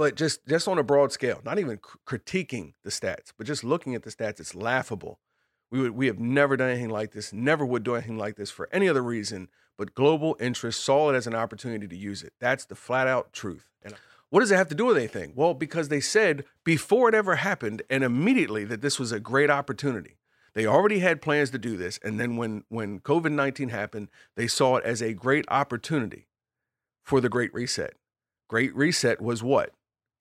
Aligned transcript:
But 0.00 0.14
just 0.14 0.46
just 0.46 0.66
on 0.66 0.78
a 0.78 0.82
broad 0.82 1.12
scale, 1.12 1.42
not 1.44 1.58
even 1.58 1.78
critiquing 2.06 2.72
the 2.84 2.88
stats, 2.88 3.34
but 3.36 3.46
just 3.46 3.62
looking 3.62 3.94
at 3.94 4.02
the 4.02 4.08
stats, 4.08 4.40
it's 4.40 4.54
laughable. 4.54 5.20
We 5.70 5.78
would 5.78 5.90
we 5.90 6.06
have 6.06 6.18
never 6.18 6.56
done 6.56 6.70
anything 6.70 6.88
like 6.88 7.12
this, 7.12 7.34
never 7.34 7.66
would 7.66 7.82
do 7.82 7.96
anything 7.96 8.16
like 8.16 8.36
this 8.36 8.50
for 8.50 8.66
any 8.72 8.88
other 8.88 9.02
reason, 9.02 9.50
but 9.76 9.94
global 9.94 10.38
interest 10.40 10.82
saw 10.82 11.10
it 11.10 11.16
as 11.16 11.26
an 11.26 11.34
opportunity 11.34 11.86
to 11.86 11.94
use 11.94 12.22
it. 12.22 12.32
That's 12.40 12.64
the 12.64 12.74
flat 12.74 13.08
out 13.08 13.34
truth. 13.34 13.68
And 13.82 13.94
what 14.30 14.40
does 14.40 14.50
it 14.50 14.56
have 14.56 14.70
to 14.70 14.74
do 14.74 14.86
with 14.86 14.96
anything? 14.96 15.34
Well, 15.36 15.52
because 15.52 15.90
they 15.90 16.00
said 16.00 16.46
before 16.64 17.10
it 17.10 17.14
ever 17.14 17.36
happened 17.36 17.82
and 17.90 18.02
immediately 18.02 18.64
that 18.64 18.80
this 18.80 18.98
was 18.98 19.12
a 19.12 19.20
great 19.20 19.50
opportunity. 19.50 20.16
They 20.54 20.64
already 20.64 21.00
had 21.00 21.20
plans 21.20 21.50
to 21.50 21.58
do 21.58 21.76
this, 21.76 22.00
and 22.02 22.18
then 22.18 22.38
when 22.38 22.64
when 22.70 23.00
COVID 23.00 23.32
nineteen 23.32 23.68
happened, 23.68 24.08
they 24.34 24.46
saw 24.46 24.76
it 24.76 24.84
as 24.86 25.02
a 25.02 25.12
great 25.12 25.44
opportunity 25.48 26.26
for 27.04 27.20
the 27.20 27.28
Great 27.28 27.52
Reset. 27.52 27.92
Great 28.48 28.74
Reset 28.74 29.20
was 29.20 29.42
what? 29.42 29.74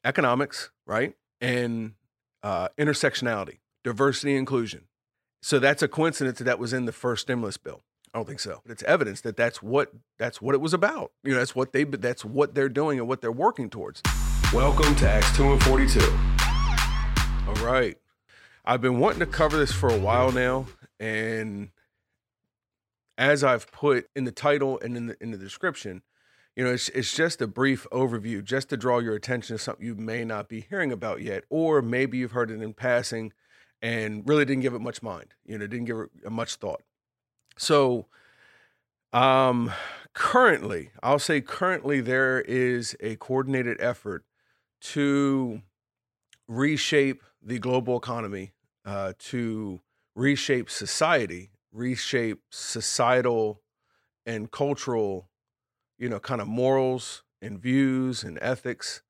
Economics, 0.10 0.72
right? 0.88 1.14
And 1.40 1.94
uh, 2.42 2.70
intersectionality, 2.80 3.60
diversity, 3.84 4.36
inclusion. 4.36 4.86
So 5.44 5.60
that's 5.60 5.84
a 5.84 5.88
coincidence 5.88 6.40
that 6.40 6.46
that 6.46 6.58
was 6.58 6.74
in 6.74 6.86
the 6.86 6.92
first 6.92 7.22
stimulus 7.22 7.58
bill. 7.58 7.84
I 8.12 8.18
don't 8.18 8.26
think 8.26 8.40
so. 8.40 8.62
But 8.66 8.72
it's 8.72 8.82
evidence 8.84 9.22
that 9.22 9.38
that's 9.38 9.62
what 9.62 9.92
that's 10.18 10.42
what 10.42 10.56
it 10.56 10.62
was 10.62 10.74
about. 10.74 11.12
You 11.24 11.34
know, 11.34 11.38
that's 11.38 11.56
what 11.56 11.74
they 11.74 11.84
that's 11.84 12.26
what 12.26 12.56
they're 12.56 12.70
doing 12.70 12.98
and 12.98 13.08
what 13.08 13.22
they're 13.22 13.32
working 13.32 13.70
towards. 13.70 14.02
Welcome 14.52 14.96
to 14.96 15.08
Acts 15.08 15.38
2 15.38 15.44
and 15.44 15.64
42. 15.64 16.00
All 17.48 17.54
right. 17.64 17.96
I've 18.66 18.82
been 18.82 18.98
wanting 18.98 19.20
to 19.20 19.28
cover 19.28 19.58
this 19.58 19.72
for 19.72 19.90
a 19.90 19.98
while 19.98 20.32
now, 20.32 20.66
and 21.00 21.70
as 23.16 23.44
I've 23.44 23.72
put 23.72 24.10
in 24.16 24.24
the 24.24 24.32
title 24.32 24.80
and 24.80 24.98
in 24.98 25.06
the 25.06 25.18
in 25.22 25.30
the 25.30 25.38
description, 25.38 26.02
you 26.56 26.64
know, 26.64 26.72
it's 26.72 26.90
it's 26.90 27.16
just 27.16 27.42
a 27.42 27.48
brief 27.48 27.88
overview, 27.92 28.44
just 28.44 28.70
to 28.70 28.78
draw 28.78 29.00
your 29.00 29.16
attention 29.16 29.58
to 29.58 29.64
something 29.64 29.86
you 29.86 29.96
may 29.96 30.26
not 30.26 30.50
be 30.50 30.62
hearing 30.70 30.92
about 30.92 31.22
yet, 31.22 31.44
or 31.50 31.82
maybe 31.82 32.18
you've 32.18 32.32
heard 32.32 32.52
it 32.52 32.62
in 32.62 32.74
passing 32.74 33.34
and 33.82 34.28
really 34.28 34.46
didn't 34.46 34.62
give 34.62 34.74
it 34.74 34.82
much 34.82 35.02
mind. 35.02 35.34
You 35.46 35.58
know, 35.58 35.68
didn't 35.68 35.86
give 35.86 35.98
it 35.98 36.32
much 36.32 36.56
thought. 36.56 36.82
So, 37.58 38.08
um, 39.14 39.72
currently, 40.14 40.92
I'll 41.02 41.20
say 41.20 41.42
currently 41.42 42.02
there 42.02 42.42
is 42.42 42.96
a 43.00 43.16
coordinated 43.16 43.78
effort 43.80 44.26
to 44.82 45.62
reshape 46.48 47.24
the 47.42 47.60
global 47.60 47.98
economy, 47.98 48.54
uh, 48.86 49.14
to 49.20 49.82
reshape 50.16 50.70
society, 50.70 51.52
reshape 51.72 52.40
societal 52.50 53.62
and 54.26 54.52
cultural, 54.52 55.29
you 56.00 56.10
know, 56.10 56.20
kind 56.20 56.42
of 56.42 56.48
morals 56.48 57.24
and 57.42 57.60
views 57.60 58.24
and 58.24 58.40
ethics, 58.42 59.02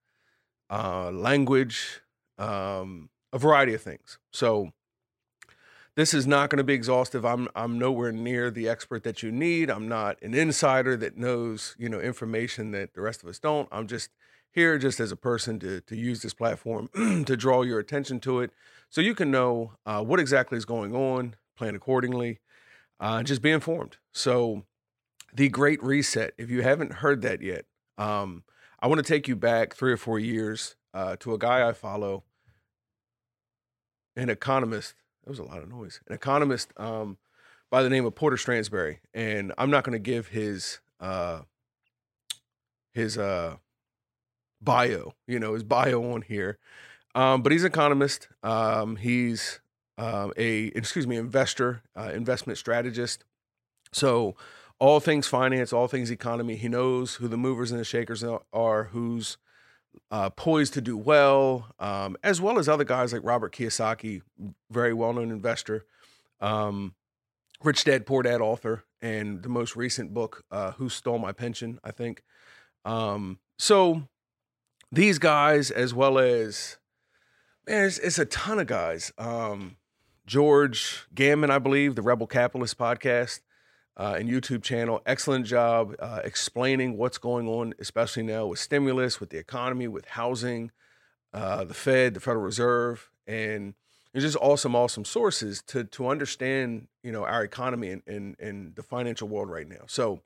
uh, 0.70 1.12
language, 1.12 2.02
um, 2.38 3.10
a 3.32 3.38
variety 3.38 3.74
of 3.74 3.82
things. 3.82 4.20
So 4.32 4.74
this 5.96 6.14
is 6.14 6.26
not 6.26 6.50
going 6.50 6.58
to 6.58 6.64
be 6.64 6.74
exhaustive. 6.74 7.26
I'm 7.26 7.48
I'm 7.56 7.78
nowhere 7.78 8.12
near 8.12 8.50
the 8.52 8.68
expert 8.68 9.04
that 9.04 9.22
you 9.22 9.32
need. 9.32 9.70
I'm 9.70 9.88
not 9.88 10.22
an 10.22 10.34
insider 10.34 10.98
that 10.98 11.18
knows, 11.18 11.76
you 11.78 11.90
know, 11.90 12.00
information 12.00 12.72
that 12.72 12.94
the 12.94 13.02
rest 13.02 13.24
of 13.24 13.30
us 13.30 13.40
don't. 13.40 13.68
I'm 13.72 13.88
just 13.88 14.10
here 14.52 14.78
just 14.78 15.00
as 15.00 15.12
a 15.12 15.16
person 15.16 15.60
to 15.60 15.82
to 15.82 15.96
use 15.96 16.22
this 16.22 16.34
platform 16.34 16.90
to 17.26 17.38
draw 17.38 17.62
your 17.64 17.80
attention 17.80 18.20
to 18.22 18.40
it 18.40 18.52
so 18.90 19.02
you 19.02 19.14
can 19.14 19.30
know 19.30 19.74
uh, 19.86 20.04
what 20.04 20.20
exactly 20.20 20.58
is 20.58 20.66
going 20.66 20.96
on, 20.96 21.36
plan 21.56 21.76
accordingly, 21.76 22.40
uh, 23.00 23.22
just 23.22 23.42
be 23.42 23.52
informed. 23.52 23.98
So 24.12 24.64
the 25.34 25.50
Great 25.50 25.82
Reset, 25.84 26.34
if 26.38 26.50
you 26.50 26.62
haven't 26.62 26.94
heard 26.94 27.22
that 27.22 27.42
yet, 27.42 27.66
um, 27.98 28.44
I 28.80 28.88
want 28.88 29.00
to 29.00 29.04
take 29.04 29.28
you 29.28 29.36
back 29.36 29.76
three 29.76 29.92
or 29.92 29.98
four 29.98 30.20
years 30.20 30.76
uh, 30.94 31.16
to 31.20 31.34
a 31.34 31.38
guy 31.38 31.68
I 31.68 31.74
follow 31.74 32.24
an 34.16 34.30
economist. 34.30 34.96
There 35.24 35.32
was 35.32 35.40
a 35.40 35.44
lot 35.44 35.62
of 35.62 35.70
noise. 35.70 36.02
An 36.08 36.16
economist 36.16 36.74
um, 36.78 37.18
by 37.70 37.84
the 37.84 37.90
name 37.90 38.06
of 38.06 38.16
Porter 38.16 38.38
Stansberry, 38.38 39.00
and 39.14 39.54
I'm 39.58 39.70
not 39.70 39.84
going 39.84 39.94
to 39.94 40.00
give 40.00 40.28
his 40.28 40.80
uh, 41.00 41.42
his 42.94 43.18
uh, 43.18 43.58
bio, 44.62 45.14
you 45.28 45.40
know, 45.40 45.54
his 45.54 45.64
bio 45.64 46.14
on 46.14 46.22
here. 46.24 46.58
Um, 47.16 47.42
but 47.42 47.52
he's 47.52 47.64
an 47.64 47.72
economist. 47.72 48.28
Um, 48.44 48.96
he's 48.96 49.60
um, 49.98 50.32
a 50.38 50.66
excuse 50.68 51.06
me 51.06 51.18
investor, 51.18 51.82
uh, 51.98 52.12
investment 52.14 52.58
strategist. 52.58 53.26
So 53.92 54.36
all 54.80 55.00
things 55.00 55.28
finance, 55.28 55.74
all 55.74 55.88
things 55.88 56.10
economy. 56.10 56.56
He 56.56 56.70
knows 56.70 57.16
who 57.16 57.28
the 57.28 57.38
movers 57.38 57.72
and 57.72 57.80
the 57.80 57.86
shakers 57.86 58.24
are, 58.54 58.84
who's 58.86 59.38
uh, 60.12 60.30
poised 60.30 60.74
to 60.76 60.82
do 60.82 60.98
well, 60.98 61.74
um, 61.80 62.16
as 62.24 62.40
well 62.40 62.58
as 62.58 62.70
other 62.70 62.84
guys 62.84 63.12
like 63.12 63.24
Robert 63.24 63.54
Kiyosaki, 63.54 64.22
very 64.72 64.94
well 64.94 65.14
known 65.14 65.32
investor, 65.32 65.86
um, 66.40 66.96
Rich 67.64 67.84
Dad 67.84 68.06
Poor 68.06 68.24
Dad 68.24 68.40
author, 68.40 68.86
and 69.02 69.44
the 69.44 69.50
most 69.50 69.76
recent 69.76 70.14
book, 70.14 70.44
uh, 70.52 70.72
Who 70.72 70.88
Stole 70.88 71.20
My 71.20 71.34
Pension, 71.34 71.80
I 71.84 71.92
think. 71.92 72.24
Um, 72.86 73.40
so 73.58 74.04
these 74.92 75.20
guys, 75.20 75.70
as 75.70 75.94
well 75.94 76.18
as, 76.18 76.78
man, 77.68 77.86
it's, 77.86 77.98
it's 78.00 78.20
a 78.20 78.26
ton 78.26 78.60
of 78.60 78.68
guys. 78.68 79.12
Um, 79.18 79.76
George 80.26 81.08
Gammon, 81.14 81.52
I 81.52 81.60
believe, 81.60 81.96
the 81.96 82.02
Rebel 82.02 82.28
Capitalist 82.28 82.78
podcast 82.78 83.42
uh, 84.00 84.16
and 84.18 84.30
YouTube 84.30 84.64
channel. 84.64 85.02
Excellent 85.06 85.46
job 85.46 85.94
uh, 86.00 86.22
explaining 86.24 86.98
what's 86.98 87.18
going 87.18 87.48
on, 87.48 87.74
especially 87.80 88.24
now 88.24 88.48
with 88.48 88.58
stimulus, 88.58 89.20
with 89.20 89.30
the 89.30 89.38
economy, 89.38 89.90
with 89.90 90.06
housing, 90.06 90.72
uh, 91.34 91.66
the 91.66 91.74
Fed, 91.74 92.14
the 92.14 92.22
Federal 92.22 92.44
Reserve, 92.44 93.12
and 93.28 93.74
it's 94.14 94.24
just 94.24 94.38
awesome, 94.38 94.76
awesome 94.76 95.06
sources 95.06 95.62
to 95.68 95.84
to 95.84 96.08
understand, 96.08 96.88
you 97.04 97.12
know, 97.12 97.26
our 97.26 97.44
economy 97.44 97.90
and 97.90 98.02
and, 98.08 98.40
and 98.40 98.76
the 98.76 98.82
financial 98.82 99.28
world 99.28 99.50
right 99.50 99.68
now. 99.68 99.84
So, 99.88 100.22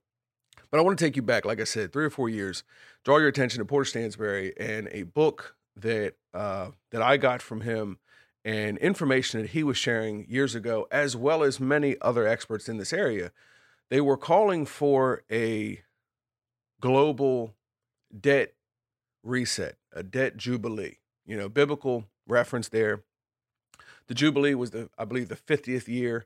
but 0.69 0.77
I 0.77 0.81
want 0.81 0.97
to 0.97 1.03
take 1.03 1.15
you 1.15 1.23
back, 1.23 1.43
like 1.43 1.59
I 1.59 1.65
said, 1.65 1.91
three 1.91 2.05
or 2.05 2.11
four 2.11 2.29
years. 2.29 2.63
Draw 3.03 3.17
your 3.17 3.27
attention 3.27 3.57
to 3.59 3.65
Porter 3.65 3.89
Stansberry 3.89 4.53
and 4.57 4.87
a 4.91 5.03
book 5.03 5.55
that 5.75 6.13
uh, 6.33 6.69
that 6.91 7.01
I 7.01 7.17
got 7.17 7.41
from 7.41 7.61
him 7.61 7.97
and 8.45 8.77
information 8.77 9.41
that 9.41 9.49
he 9.49 9.63
was 9.63 9.77
sharing 9.77 10.27
years 10.29 10.53
ago, 10.53 10.87
as 10.91 11.15
well 11.17 11.43
as 11.43 11.59
many 11.59 11.97
other 12.01 12.27
experts 12.27 12.69
in 12.69 12.77
this 12.77 12.93
area 12.93 13.31
they 13.93 14.01
were 14.01 14.17
calling 14.17 14.65
for 14.65 15.21
a 15.31 15.79
global 16.81 17.53
debt 18.19 18.55
reset, 19.21 19.75
a 19.91 20.01
debt 20.01 20.35
jubilee. 20.35 20.97
You 21.27 21.37
know, 21.37 21.47
biblical 21.47 22.05
reference 22.25 22.69
there. 22.69 23.03
The 24.07 24.15
jubilee 24.15 24.55
was 24.55 24.71
the, 24.71 24.89
I 24.97 25.05
believe, 25.05 25.29
the 25.29 25.35
50th 25.35 25.87
year. 25.87 26.25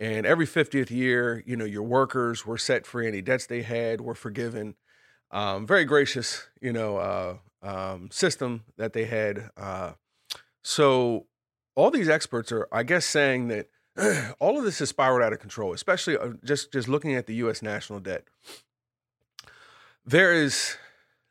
And 0.00 0.26
every 0.26 0.48
50th 0.48 0.90
year, 0.90 1.44
you 1.46 1.56
know, 1.56 1.64
your 1.64 1.84
workers 1.84 2.44
were 2.44 2.58
set 2.58 2.84
free. 2.84 3.06
Any 3.06 3.22
debts 3.22 3.46
they 3.46 3.62
had 3.62 4.00
were 4.00 4.16
forgiven. 4.16 4.74
Um, 5.30 5.64
very 5.64 5.84
gracious, 5.84 6.48
you 6.60 6.72
know, 6.72 6.96
uh, 6.96 7.36
um, 7.62 8.10
system 8.10 8.64
that 8.78 8.94
they 8.94 9.04
had. 9.04 9.50
Uh, 9.56 9.92
so 10.64 11.28
all 11.76 11.92
these 11.92 12.08
experts 12.08 12.50
are, 12.50 12.66
I 12.72 12.82
guess, 12.82 13.06
saying 13.06 13.46
that 13.46 13.68
all 14.38 14.58
of 14.58 14.64
this 14.64 14.78
has 14.78 14.90
spiraled 14.90 15.22
out 15.22 15.32
of 15.32 15.40
control, 15.40 15.72
especially 15.72 16.16
uh, 16.16 16.30
just 16.44 16.72
just 16.72 16.88
looking 16.88 17.14
at 17.14 17.26
the 17.26 17.34
U.S. 17.36 17.62
national 17.62 18.00
debt. 18.00 18.24
There 20.04 20.32
is 20.32 20.76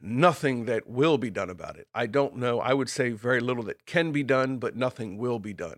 nothing 0.02 0.66
that 0.66 0.88
will 0.88 1.18
be 1.18 1.30
done 1.30 1.50
about 1.50 1.78
it. 1.78 1.88
I 1.94 2.08
don't 2.08 2.36
know. 2.36 2.60
I 2.60 2.74
would 2.74 2.90
say 2.90 3.12
very 3.12 3.40
little 3.40 3.64
that 3.64 3.86
can 3.86 4.12
be 4.12 4.24
done, 4.24 4.58
but 4.58 4.76
nothing 4.76 5.18
will 5.18 5.40
be 5.40 5.54
done. 5.54 5.78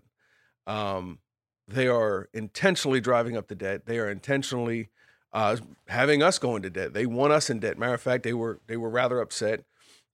Um, 0.66 1.20
they 1.66 1.86
are 1.86 2.28
intentionally 2.32 3.00
driving 3.00 3.36
up 3.36 3.48
the 3.48 3.54
debt. 3.54 3.86
They 3.86 3.98
are 3.98 4.10
intentionally 4.10 4.88
uh, 5.32 5.56
having 5.88 6.22
us 6.22 6.38
go 6.38 6.56
into 6.56 6.70
debt. 6.70 6.94
They 6.94 7.06
want 7.06 7.32
us 7.32 7.50
in 7.50 7.60
debt. 7.60 7.78
Matter 7.78 7.94
of 7.94 8.00
fact, 8.00 8.22
they 8.22 8.32
were 8.32 8.60
they 8.66 8.76
were 8.76 8.90
rather 8.90 9.20
upset. 9.20 9.64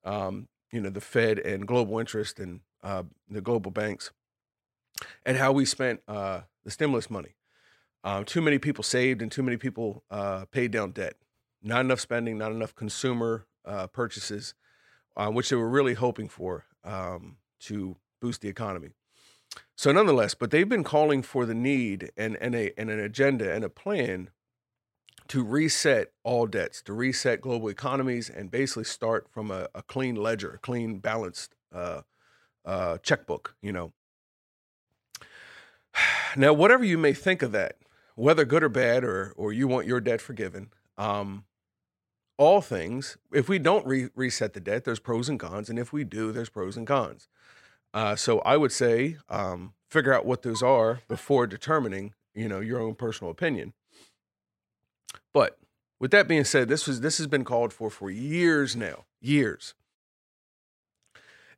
Um, 0.04 0.48
you 0.72 0.80
know, 0.80 0.90
the 0.90 1.00
Fed 1.00 1.38
and 1.38 1.66
global 1.66 1.98
interest 1.98 2.40
and 2.40 2.60
uh, 2.82 3.04
the 3.30 3.40
global 3.40 3.70
banks, 3.70 4.10
and 5.24 5.36
how 5.36 5.52
we 5.52 5.64
spent 5.64 6.00
uh, 6.08 6.40
the 6.64 6.70
stimulus 6.70 7.10
money. 7.10 7.36
Um, 8.02 8.24
too 8.24 8.42
many 8.42 8.58
people 8.58 8.84
saved 8.84 9.22
and 9.22 9.32
too 9.32 9.42
many 9.42 9.56
people 9.56 10.04
uh, 10.10 10.44
paid 10.46 10.70
down 10.70 10.90
debt. 10.90 11.14
Not 11.62 11.80
enough 11.80 12.00
spending, 12.00 12.36
not 12.36 12.52
enough 12.52 12.74
consumer 12.74 13.46
uh, 13.64 13.86
purchases, 13.86 14.54
uh, 15.16 15.30
which 15.30 15.48
they 15.48 15.56
were 15.56 15.68
really 15.68 15.94
hoping 15.94 16.28
for 16.28 16.64
um, 16.84 17.36
to 17.60 17.96
boost 18.20 18.42
the 18.42 18.48
economy. 18.48 18.90
So, 19.76 19.92
nonetheless, 19.92 20.34
but 20.34 20.50
they've 20.50 20.68
been 20.68 20.84
calling 20.84 21.22
for 21.22 21.46
the 21.46 21.54
need 21.54 22.10
and, 22.16 22.36
and, 22.40 22.54
a, 22.54 22.78
and 22.78 22.90
an 22.90 23.00
agenda 23.00 23.52
and 23.52 23.64
a 23.64 23.70
plan 23.70 24.30
to 25.28 25.42
reset 25.42 26.12
all 26.22 26.46
debts, 26.46 26.82
to 26.82 26.92
reset 26.92 27.40
global 27.40 27.68
economies, 27.68 28.28
and 28.28 28.50
basically 28.50 28.84
start 28.84 29.26
from 29.30 29.50
a, 29.50 29.68
a 29.74 29.82
clean 29.82 30.16
ledger, 30.16 30.54
a 30.54 30.58
clean, 30.58 30.98
balanced 30.98 31.54
uh, 31.74 32.02
uh, 32.64 32.98
checkbook, 32.98 33.56
you 33.62 33.72
know. 33.72 33.92
Now, 36.36 36.52
whatever 36.52 36.84
you 36.84 36.98
may 36.98 37.12
think 37.12 37.42
of 37.42 37.52
that, 37.52 37.76
whether 38.16 38.44
good 38.44 38.62
or 38.62 38.68
bad, 38.68 39.04
or 39.04 39.32
or 39.36 39.52
you 39.52 39.68
want 39.68 39.86
your 39.86 40.00
debt 40.00 40.20
forgiven, 40.20 40.70
um, 40.96 41.44
all 42.36 42.60
things, 42.60 43.16
if 43.32 43.48
we 43.48 43.58
don't 43.58 43.86
re- 43.86 44.10
reset 44.14 44.52
the 44.52 44.60
debt, 44.60 44.84
there's 44.84 44.98
pros 44.98 45.28
and 45.28 45.38
cons, 45.38 45.68
and 45.68 45.78
if 45.78 45.92
we 45.92 46.04
do, 46.04 46.32
there's 46.32 46.48
pros 46.48 46.76
and 46.76 46.86
cons. 46.86 47.28
Uh, 47.92 48.16
so 48.16 48.40
I 48.40 48.56
would 48.56 48.72
say 48.72 49.18
um, 49.28 49.72
figure 49.88 50.12
out 50.12 50.26
what 50.26 50.42
those 50.42 50.62
are 50.62 51.00
before 51.06 51.46
determining, 51.46 52.14
you 52.34 52.48
know, 52.48 52.60
your 52.60 52.80
own 52.80 52.96
personal 52.96 53.30
opinion. 53.30 53.72
But 55.32 55.58
with 56.00 56.10
that 56.10 56.26
being 56.26 56.44
said, 56.44 56.68
this 56.68 56.86
was 56.86 57.00
this 57.00 57.18
has 57.18 57.28
been 57.28 57.44
called 57.44 57.72
for 57.72 57.90
for 57.90 58.10
years 58.10 58.74
now, 58.74 59.04
years. 59.20 59.74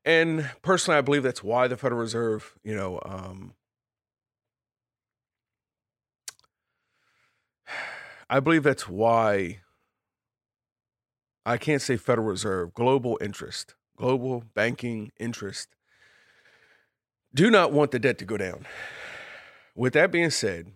And 0.04 0.50
personally, 0.62 0.98
I 0.98 1.00
believe 1.00 1.22
that's 1.22 1.42
why 1.42 1.66
the 1.66 1.76
Federal 1.76 2.00
Reserve, 2.00 2.54
you 2.62 2.76
know, 2.76 3.00
um, 3.04 3.54
I 8.28 8.40
believe 8.40 8.62
that's 8.64 8.88
why 8.88 9.60
I 11.44 11.58
can't 11.58 11.80
say 11.80 11.96
Federal 11.96 12.26
Reserve, 12.26 12.74
global 12.74 13.18
interest, 13.20 13.74
global 13.96 14.44
banking 14.54 15.12
interest 15.18 15.68
do 17.32 17.50
not 17.50 17.70
want 17.70 17.90
the 17.90 17.98
debt 17.98 18.18
to 18.18 18.24
go 18.24 18.36
down. 18.36 18.66
With 19.74 19.92
that 19.92 20.10
being 20.10 20.30
said, 20.30 20.72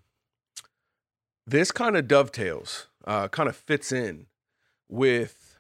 this 1.47 1.73
kind 1.73 1.97
of 1.97 2.07
dovetails, 2.07 2.89
uh, 3.07 3.29
kind 3.29 3.49
of 3.49 3.57
fits 3.57 3.93
in 3.93 4.27
with 4.89 5.59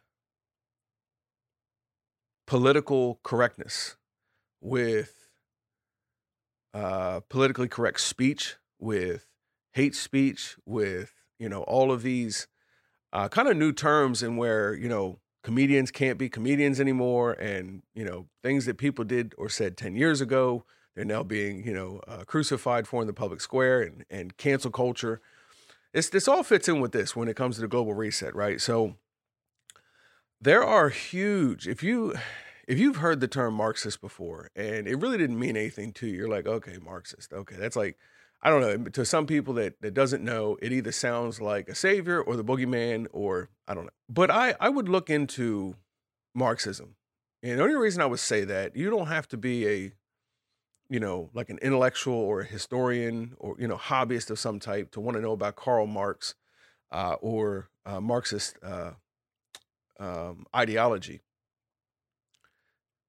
political 2.47 3.19
correctness, 3.23 3.97
with 4.61 5.29
uh, 6.75 7.21
politically 7.31 7.69
correct 7.69 8.01
speech, 8.01 8.57
with 8.79 9.27
hate 9.73 9.95
speech, 9.95 10.57
with 10.67 11.15
you 11.41 11.49
know 11.49 11.63
all 11.63 11.91
of 11.91 12.03
these 12.03 12.47
uh, 13.13 13.29
kind 13.29 13.49
of 13.49 13.57
new 13.57 13.73
terms 13.73 14.23
and 14.23 14.39
where 14.39 14.73
you 14.75 14.89
know 14.89 15.19
comedians 15.43 15.91
can't 15.91 16.19
be 16.19 16.29
comedians 16.29 16.81
anymore, 16.81 17.33
and 17.33 17.83
you 17.95 18.05
know 18.05 18.29
things 18.45 18.67
that 18.67 18.79
people 18.79 19.05
did 19.05 19.35
or 19.37 19.49
said 19.49 19.77
ten 19.77 19.97
years 19.97 20.21
ago 20.21 20.65
they're 20.95 21.05
now 21.05 21.23
being, 21.23 21.65
you 21.67 21.73
know, 21.73 22.01
uh, 22.07 22.25
crucified 22.25 22.87
for 22.87 23.01
in 23.01 23.07
the 23.07 23.13
public 23.13 23.41
square 23.41 23.81
and, 23.81 24.05
and 24.11 24.37
cancel 24.37 24.71
culture. 24.71 25.21
This 25.93 26.09
this 26.09 26.29
all 26.29 26.43
fits 26.43 26.69
in 26.69 26.81
with 26.81 26.93
this 26.93 27.17
when 27.17 27.29
it 27.29 27.37
comes 27.37 27.57
to 27.57 27.63
the 27.63 27.69
global 27.69 27.95
reset, 27.95 28.35
right? 28.35 28.61
So 28.61 28.97
there 30.41 30.65
are 30.65 30.89
huge. 30.89 31.67
If 31.67 31.83
you 31.83 32.15
if 32.69 32.79
you've 32.79 32.97
heard 32.97 33.21
the 33.21 33.29
term 33.29 33.55
Marxist 33.55 34.01
before 34.01 34.51
and 34.55 34.87
it 34.87 34.97
really 34.97 35.19
didn't 35.19 35.39
mean 35.39 35.57
anything 35.57 35.93
to 35.95 36.07
you, 36.07 36.19
you're 36.19 36.29
like, 36.29 36.47
okay, 36.47 36.79
Marxist. 36.83 37.33
Okay, 37.33 37.57
that's 37.57 37.77
like 37.77 37.97
I 38.43 38.51
don't 38.51 38.61
know. 38.63 38.91
To 38.91 39.05
some 39.05 39.27
people 39.27 39.55
that 39.55 39.81
that 39.83 39.95
doesn't 39.95 40.25
know, 40.25 40.57
it 40.63 40.73
either 40.73 40.93
sounds 40.93 41.41
like 41.41 41.69
a 41.69 41.75
savior 41.75 42.23
or 42.23 42.37
the 42.37 42.45
boogeyman, 42.45 43.07
or 43.13 43.51
I 43.69 43.75
don't 43.75 43.85
know. 43.85 43.91
But 44.09 44.31
I 44.31 44.55
I 44.61 44.69
would 44.69 44.89
look 44.89 45.11
into 45.11 45.77
Marxism, 46.35 46.97
and 47.43 47.59
the 47.59 47.63
only 47.63 47.77
reason 47.77 48.01
I 48.03 48.07
would 48.07 48.21
say 48.21 48.45
that 48.45 48.77
you 48.77 48.89
don't 48.91 49.09
have 49.09 49.29
to 49.29 49.37
be 49.37 49.69
a 49.69 49.93
you 50.91 50.99
know, 50.99 51.31
like 51.33 51.49
an 51.49 51.59
intellectual 51.63 52.17
or 52.17 52.41
a 52.41 52.45
historian 52.45 53.35
or, 53.39 53.55
you 53.61 53.69
know, 53.69 53.77
hobbyist 53.77 54.29
of 54.29 54.41
some 54.41 54.59
type 54.59 54.91
to 54.91 55.01
want 55.01 55.17
to 55.17 55.23
know 55.23 55.31
about 55.31 55.55
Karl 55.55 55.87
Marx 55.87 56.35
uh, 56.91 57.15
or 57.21 57.71
uh, 57.87 58.01
Marxist 58.01 58.57
uh, 58.61 58.91
um, 60.01 60.47
ideology 60.55 61.21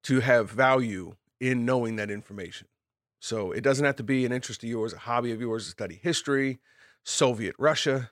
to 0.04 0.20
have 0.20 0.48
value 0.48 1.16
in 1.40 1.64
knowing 1.64 1.96
that 1.96 2.08
information. 2.08 2.68
So 3.22 3.52
it 3.52 3.60
doesn't 3.60 3.84
have 3.84 3.94
to 3.96 4.02
be 4.02 4.26
an 4.26 4.32
interest 4.32 4.64
of 4.64 4.68
yours, 4.68 4.92
a 4.92 4.98
hobby 4.98 5.30
of 5.30 5.40
yours 5.40 5.66
to 5.66 5.70
study 5.70 5.94
history, 6.02 6.58
Soviet 7.04 7.54
Russia, 7.56 8.10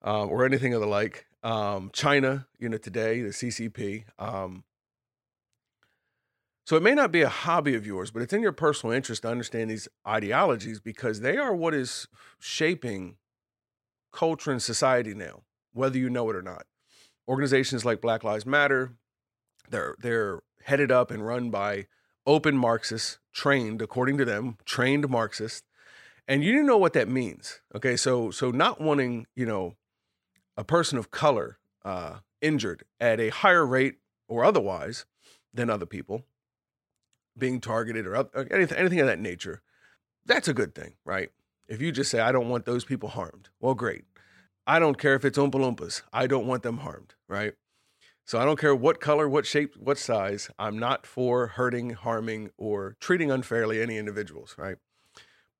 um, 0.00 0.30
or 0.30 0.46
anything 0.46 0.72
of 0.72 0.80
the 0.80 0.86
like. 0.86 1.26
Um, 1.42 1.90
China, 1.92 2.46
you 2.58 2.70
know, 2.70 2.78
today, 2.78 3.20
the 3.20 3.28
CCP. 3.28 4.04
Um, 4.18 4.64
so 6.64 6.74
it 6.74 6.82
may 6.82 6.94
not 6.94 7.12
be 7.12 7.20
a 7.20 7.28
hobby 7.28 7.74
of 7.74 7.86
yours, 7.86 8.10
but 8.10 8.22
it's 8.22 8.32
in 8.32 8.40
your 8.40 8.50
personal 8.50 8.96
interest 8.96 9.22
to 9.22 9.28
understand 9.28 9.70
these 9.70 9.88
ideologies 10.08 10.80
because 10.80 11.20
they 11.20 11.36
are 11.36 11.54
what 11.54 11.74
is 11.74 12.08
shaping 12.40 13.18
culture 14.10 14.50
and 14.52 14.62
society 14.62 15.12
now, 15.12 15.42
whether 15.74 15.98
you 15.98 16.08
know 16.08 16.30
it 16.30 16.34
or 16.34 16.40
not. 16.40 16.64
Organizations 17.28 17.84
like 17.84 18.00
Black 18.00 18.24
Lives 18.24 18.46
Matter, 18.46 18.94
they're 19.68 19.96
they're 19.98 20.40
headed 20.64 20.90
up 20.90 21.10
and 21.10 21.26
run 21.26 21.50
by 21.50 21.88
open 22.26 22.56
Marxists, 22.56 23.18
trained 23.36 23.82
according 23.82 24.16
to 24.16 24.24
them, 24.24 24.56
trained 24.64 25.08
Marxist, 25.10 25.62
And 26.26 26.42
you 26.42 26.62
know 26.62 26.78
what 26.78 26.94
that 26.94 27.06
means. 27.06 27.60
Okay, 27.74 27.96
so 27.96 28.32
so 28.32 28.50
not 28.50 28.80
wanting, 28.80 29.26
you 29.36 29.46
know, 29.46 29.74
a 30.56 30.64
person 30.64 30.98
of 30.98 31.10
color 31.10 31.58
uh, 31.84 32.20
injured 32.40 32.84
at 32.98 33.20
a 33.20 33.28
higher 33.28 33.64
rate 33.64 33.96
or 34.26 34.42
otherwise 34.42 35.04
than 35.54 35.70
other 35.70 35.86
people 35.86 36.24
being 37.38 37.60
targeted 37.60 38.06
or, 38.06 38.26
anything, 38.50 38.78
anything 38.78 39.00
of 39.00 39.06
that 39.06 39.20
nature, 39.20 39.60
that's 40.24 40.48
a 40.48 40.54
good 40.54 40.74
thing, 40.74 40.94
right? 41.04 41.30
If 41.68 41.82
you 41.82 41.92
just 41.92 42.10
say, 42.10 42.20
I 42.20 42.32
don't 42.32 42.48
want 42.48 42.64
those 42.64 42.86
people 42.86 43.10
harmed, 43.10 43.50
well, 43.60 43.74
great. 43.74 44.04
I 44.66 44.78
don't 44.78 44.98
care 44.98 45.14
if 45.14 45.24
it's 45.24 45.38
Oompa 45.38 45.60
Loompas. 45.60 46.02
I 46.12 46.26
don't 46.26 46.46
want 46.46 46.62
them 46.62 46.78
harmed, 46.78 47.14
right? 47.28 47.52
So 48.26 48.40
I 48.40 48.44
don't 48.44 48.58
care 48.58 48.74
what 48.74 49.00
color, 49.00 49.28
what 49.28 49.46
shape, 49.46 49.76
what 49.76 49.98
size. 49.98 50.50
I'm 50.58 50.78
not 50.78 51.06
for 51.06 51.46
hurting, 51.46 51.90
harming, 51.90 52.50
or 52.58 52.96
treating 52.98 53.30
unfairly 53.30 53.80
any 53.80 53.98
individuals, 53.98 54.56
right? 54.58 54.78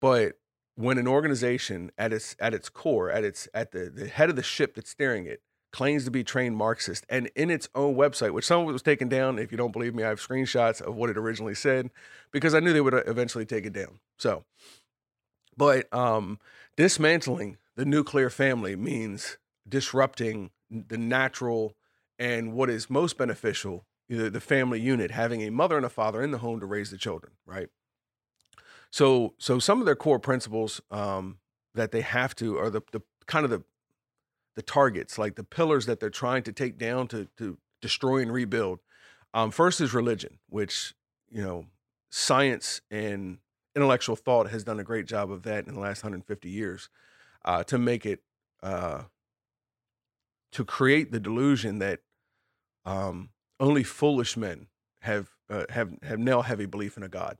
But 0.00 0.38
when 0.74 0.98
an 0.98 1.06
organization 1.06 1.92
at 1.96 2.12
its 2.12 2.34
at 2.40 2.52
its 2.52 2.68
core, 2.68 3.08
at 3.10 3.22
its 3.22 3.48
at 3.54 3.70
the, 3.70 3.88
the 3.88 4.08
head 4.08 4.30
of 4.30 4.36
the 4.36 4.42
ship 4.42 4.74
that's 4.74 4.90
steering 4.90 5.26
it, 5.26 5.42
claims 5.72 6.04
to 6.06 6.10
be 6.10 6.24
trained 6.24 6.56
Marxist, 6.56 7.06
and 7.08 7.30
in 7.36 7.50
its 7.50 7.68
own 7.76 7.94
website, 7.94 8.32
which 8.32 8.44
some 8.44 8.62
of 8.62 8.68
it 8.68 8.72
was 8.72 8.82
taken 8.82 9.08
down. 9.08 9.38
If 9.38 9.52
you 9.52 9.58
don't 9.58 9.72
believe 9.72 9.94
me, 9.94 10.02
I 10.02 10.08
have 10.08 10.20
screenshots 10.20 10.82
of 10.82 10.96
what 10.96 11.08
it 11.08 11.16
originally 11.16 11.54
said 11.54 11.90
because 12.32 12.52
I 12.52 12.60
knew 12.60 12.72
they 12.72 12.80
would 12.80 13.00
eventually 13.06 13.46
take 13.46 13.64
it 13.64 13.72
down. 13.72 14.00
So, 14.18 14.44
but 15.56 15.92
um, 15.94 16.40
dismantling 16.76 17.58
the 17.76 17.84
nuclear 17.84 18.28
family 18.28 18.74
means 18.74 19.38
disrupting 19.68 20.50
the 20.68 20.98
natural 20.98 21.76
and 22.18 22.52
what 22.52 22.70
is 22.70 22.88
most 22.88 23.18
beneficial, 23.18 23.86
the, 24.08 24.30
the 24.30 24.40
family 24.40 24.80
unit, 24.80 25.10
having 25.10 25.42
a 25.42 25.50
mother 25.50 25.76
and 25.76 25.86
a 25.86 25.90
father 25.90 26.22
in 26.22 26.30
the 26.30 26.38
home 26.38 26.60
to 26.60 26.66
raise 26.66 26.90
the 26.90 26.98
children, 26.98 27.32
right? 27.44 27.68
So, 28.90 29.34
so 29.38 29.58
some 29.58 29.80
of 29.80 29.86
their 29.86 29.96
core 29.96 30.18
principles 30.18 30.80
um, 30.90 31.38
that 31.74 31.92
they 31.92 32.00
have 32.00 32.34
to, 32.36 32.56
are 32.58 32.70
the, 32.70 32.82
the 32.92 33.02
kind 33.26 33.44
of 33.44 33.50
the 33.50 33.62
the 34.56 34.62
targets, 34.62 35.18
like 35.18 35.36
the 35.36 35.44
pillars 35.44 35.86
that 35.86 36.00
they're 36.00 36.10
trying 36.10 36.42
to 36.42 36.52
take 36.52 36.78
down 36.78 37.06
to 37.08 37.28
to 37.36 37.58
destroy 37.80 38.22
and 38.22 38.32
rebuild. 38.32 38.80
Um, 39.32 39.50
first 39.50 39.80
is 39.80 39.94
religion, 39.94 40.38
which 40.48 40.94
you 41.30 41.42
know 41.42 41.66
science 42.10 42.80
and 42.90 43.38
intellectual 43.76 44.16
thought 44.16 44.50
has 44.50 44.64
done 44.64 44.80
a 44.80 44.84
great 44.84 45.06
job 45.06 45.30
of 45.30 45.42
that 45.42 45.66
in 45.66 45.74
the 45.74 45.80
last 45.80 46.02
150 46.02 46.48
years 46.48 46.88
uh, 47.44 47.62
to 47.64 47.76
make 47.76 48.06
it 48.06 48.20
uh, 48.62 49.02
to 50.52 50.64
create 50.64 51.12
the 51.12 51.20
delusion 51.20 51.78
that 51.78 52.00
um, 52.86 53.28
only 53.60 53.82
foolish 53.82 54.36
men 54.36 54.68
have 55.00 55.28
uh, 55.50 55.64
have 55.70 55.94
have 56.02 56.18
now 56.18 56.40
heavy 56.40 56.66
belief 56.66 56.96
in 56.96 57.02
a 57.02 57.08
god. 57.08 57.36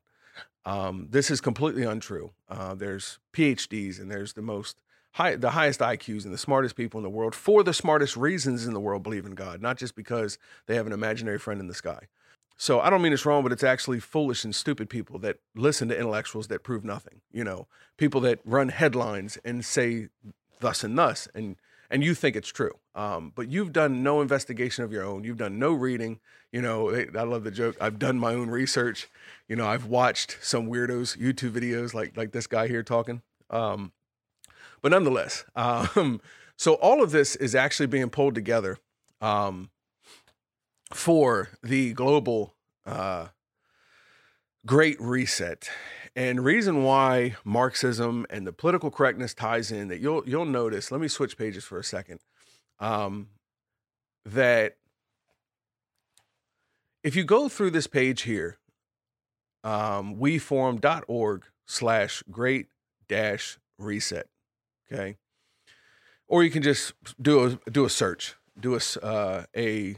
Um, 0.64 1.06
this 1.10 1.30
is 1.30 1.40
completely 1.40 1.84
untrue. 1.84 2.32
Uh, 2.48 2.74
there's 2.74 3.20
PhDs 3.32 4.00
and 4.00 4.10
there's 4.10 4.32
the 4.32 4.42
most 4.42 4.82
high, 5.12 5.36
the 5.36 5.50
highest 5.50 5.78
IQs 5.78 6.24
and 6.24 6.34
the 6.34 6.38
smartest 6.38 6.74
people 6.74 6.98
in 6.98 7.04
the 7.04 7.10
world 7.10 7.34
for 7.34 7.62
the 7.62 7.72
smartest 7.72 8.16
reasons 8.16 8.66
in 8.66 8.74
the 8.74 8.80
world 8.80 9.04
believe 9.04 9.24
in 9.24 9.36
God, 9.36 9.62
not 9.62 9.78
just 9.78 9.94
because 9.94 10.38
they 10.66 10.74
have 10.74 10.86
an 10.86 10.92
imaginary 10.92 11.38
friend 11.38 11.60
in 11.60 11.68
the 11.68 11.74
sky. 11.74 12.08
So 12.56 12.80
I 12.80 12.90
don't 12.90 13.00
mean 13.00 13.12
it's 13.12 13.26
wrong, 13.26 13.42
but 13.42 13.52
it's 13.52 13.62
actually 13.62 14.00
foolish 14.00 14.44
and 14.44 14.54
stupid 14.54 14.90
people 14.90 15.18
that 15.20 15.36
listen 15.54 15.88
to 15.88 15.96
intellectuals 15.96 16.48
that 16.48 16.64
prove 16.64 16.84
nothing. 16.84 17.20
You 17.30 17.44
know, 17.44 17.68
people 17.96 18.20
that 18.22 18.40
run 18.44 18.70
headlines 18.70 19.38
and 19.44 19.64
say 19.64 20.08
thus 20.60 20.82
and 20.82 20.98
thus, 20.98 21.28
and 21.34 21.56
and 21.90 22.02
you 22.02 22.14
think 22.14 22.36
it's 22.36 22.48
true. 22.48 22.72
Um, 22.94 23.32
but 23.34 23.50
you've 23.50 23.72
done 23.72 24.02
no 24.02 24.20
investigation 24.20 24.84
of 24.84 24.92
your 24.92 25.04
own. 25.04 25.24
You've 25.24 25.36
done 25.36 25.58
no 25.58 25.72
reading. 25.72 26.20
You 26.52 26.62
know, 26.62 26.90
I 26.94 27.22
love 27.22 27.44
the 27.44 27.50
joke. 27.50 27.76
I've 27.80 27.98
done 27.98 28.18
my 28.18 28.32
own 28.32 28.48
research. 28.48 29.08
You 29.48 29.56
know, 29.56 29.66
I've 29.66 29.86
watched 29.86 30.38
some 30.40 30.70
weirdos 30.70 31.18
YouTube 31.18 31.52
videos 31.52 31.94
like 31.94 32.16
like 32.16 32.32
this 32.32 32.46
guy 32.46 32.68
here 32.68 32.82
talking. 32.82 33.22
Um, 33.50 33.92
but 34.82 34.90
nonetheless, 34.90 35.44
um, 35.56 36.20
so 36.56 36.74
all 36.74 37.02
of 37.02 37.10
this 37.10 37.36
is 37.36 37.54
actually 37.54 37.86
being 37.86 38.10
pulled 38.10 38.34
together 38.34 38.78
um, 39.20 39.70
for 40.92 41.50
the 41.62 41.92
global 41.92 42.54
uh, 42.86 43.28
great 44.64 45.00
reset. 45.00 45.68
And 46.16 46.42
reason 46.42 46.82
why 46.82 47.36
Marxism 47.44 48.24
and 48.30 48.46
the 48.46 48.52
political 48.52 48.90
correctness 48.90 49.34
ties 49.34 49.70
in 49.70 49.88
that 49.88 50.00
you'll 50.00 50.26
you'll 50.26 50.46
notice. 50.46 50.90
Let 50.90 51.02
me 51.02 51.08
switch 51.08 51.36
pages 51.36 51.62
for 51.62 51.78
a 51.78 51.84
second. 51.84 52.20
Um, 52.80 53.28
that 54.24 54.78
if 57.04 57.14
you 57.14 57.22
go 57.22 57.50
through 57.50 57.70
this 57.70 57.86
page 57.86 58.22
here, 58.22 58.56
um, 59.62 60.16
weforum.org 60.16 61.44
slash 61.66 62.22
great 62.30 62.68
dash 63.08 63.58
reset. 63.78 64.26
Okay. 64.90 65.18
Or 66.28 66.42
you 66.42 66.50
can 66.50 66.62
just 66.62 66.94
do 67.20 67.44
a 67.44 67.70
do 67.70 67.84
a 67.84 67.90
search. 67.90 68.36
do 68.58 68.74
a 68.74 69.04
uh, 69.04 69.44
a 69.54 69.96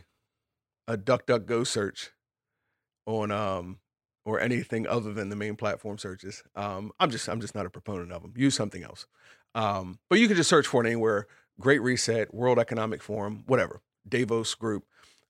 a 0.88 0.96
duck 0.96 1.26
duck 1.26 1.46
go 1.46 1.62
search 1.62 2.10
on 3.06 3.30
um 3.30 3.78
or 4.28 4.38
anything 4.38 4.86
other 4.86 5.14
than 5.14 5.30
the 5.30 5.36
main 5.36 5.56
platform 5.56 5.96
searches. 5.96 6.42
Um, 6.54 6.92
I'm 7.00 7.10
just 7.10 7.28
I'm 7.30 7.40
just 7.40 7.54
not 7.54 7.64
a 7.64 7.70
proponent 7.70 8.12
of 8.12 8.20
them. 8.20 8.34
Use 8.36 8.54
something 8.54 8.82
else. 8.84 9.06
Um, 9.54 9.98
but 10.10 10.18
you 10.18 10.28
can 10.28 10.36
just 10.36 10.50
search 10.50 10.66
for 10.66 10.84
it 10.84 10.86
anywhere. 10.86 11.26
Great 11.58 11.80
Reset, 11.80 12.32
World 12.34 12.58
Economic 12.58 13.02
Forum, 13.02 13.42
whatever, 13.46 13.80
Davos 14.06 14.54
Group. 14.54 14.84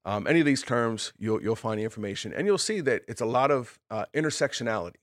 Um, 0.04 0.26
any 0.26 0.40
of 0.40 0.46
these 0.46 0.62
terms, 0.62 1.12
you'll 1.16 1.40
you'll 1.40 1.54
find 1.54 1.78
the 1.78 1.84
information, 1.84 2.32
and 2.32 2.44
you'll 2.44 2.58
see 2.58 2.80
that 2.80 3.02
it's 3.06 3.20
a 3.20 3.26
lot 3.26 3.52
of 3.52 3.78
uh, 3.88 4.06
intersectionality. 4.12 4.96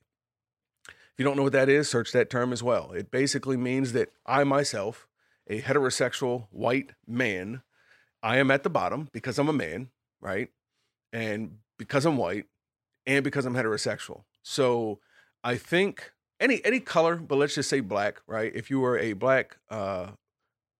If 0.88 1.14
you 1.16 1.24
don't 1.24 1.38
know 1.38 1.44
what 1.44 1.52
that 1.52 1.70
is, 1.70 1.88
search 1.88 2.12
that 2.12 2.28
term 2.28 2.52
as 2.52 2.62
well. 2.62 2.92
It 2.92 3.10
basically 3.10 3.56
means 3.56 3.94
that 3.94 4.10
I 4.26 4.44
myself, 4.44 5.08
a 5.48 5.62
heterosexual 5.62 6.48
white 6.50 6.92
man, 7.06 7.62
I 8.22 8.36
am 8.36 8.50
at 8.50 8.62
the 8.62 8.68
bottom 8.68 9.08
because 9.12 9.38
I'm 9.38 9.48
a 9.48 9.54
man, 9.54 9.88
right? 10.20 10.50
And 11.14 11.60
because 11.78 12.04
I'm 12.04 12.18
white, 12.18 12.44
and 13.06 13.24
because 13.24 13.46
I'm 13.46 13.54
heterosexual. 13.54 14.24
So 14.42 15.00
I 15.44 15.56
think 15.56 16.12
any 16.40 16.64
any 16.64 16.80
color, 16.80 17.16
but 17.16 17.36
let's 17.36 17.54
just 17.54 17.68
say 17.68 17.80
black, 17.80 18.20
right? 18.26 18.52
If 18.54 18.70
you 18.70 18.80
were 18.80 18.98
a 18.98 19.12
black 19.14 19.58
uh, 19.70 20.08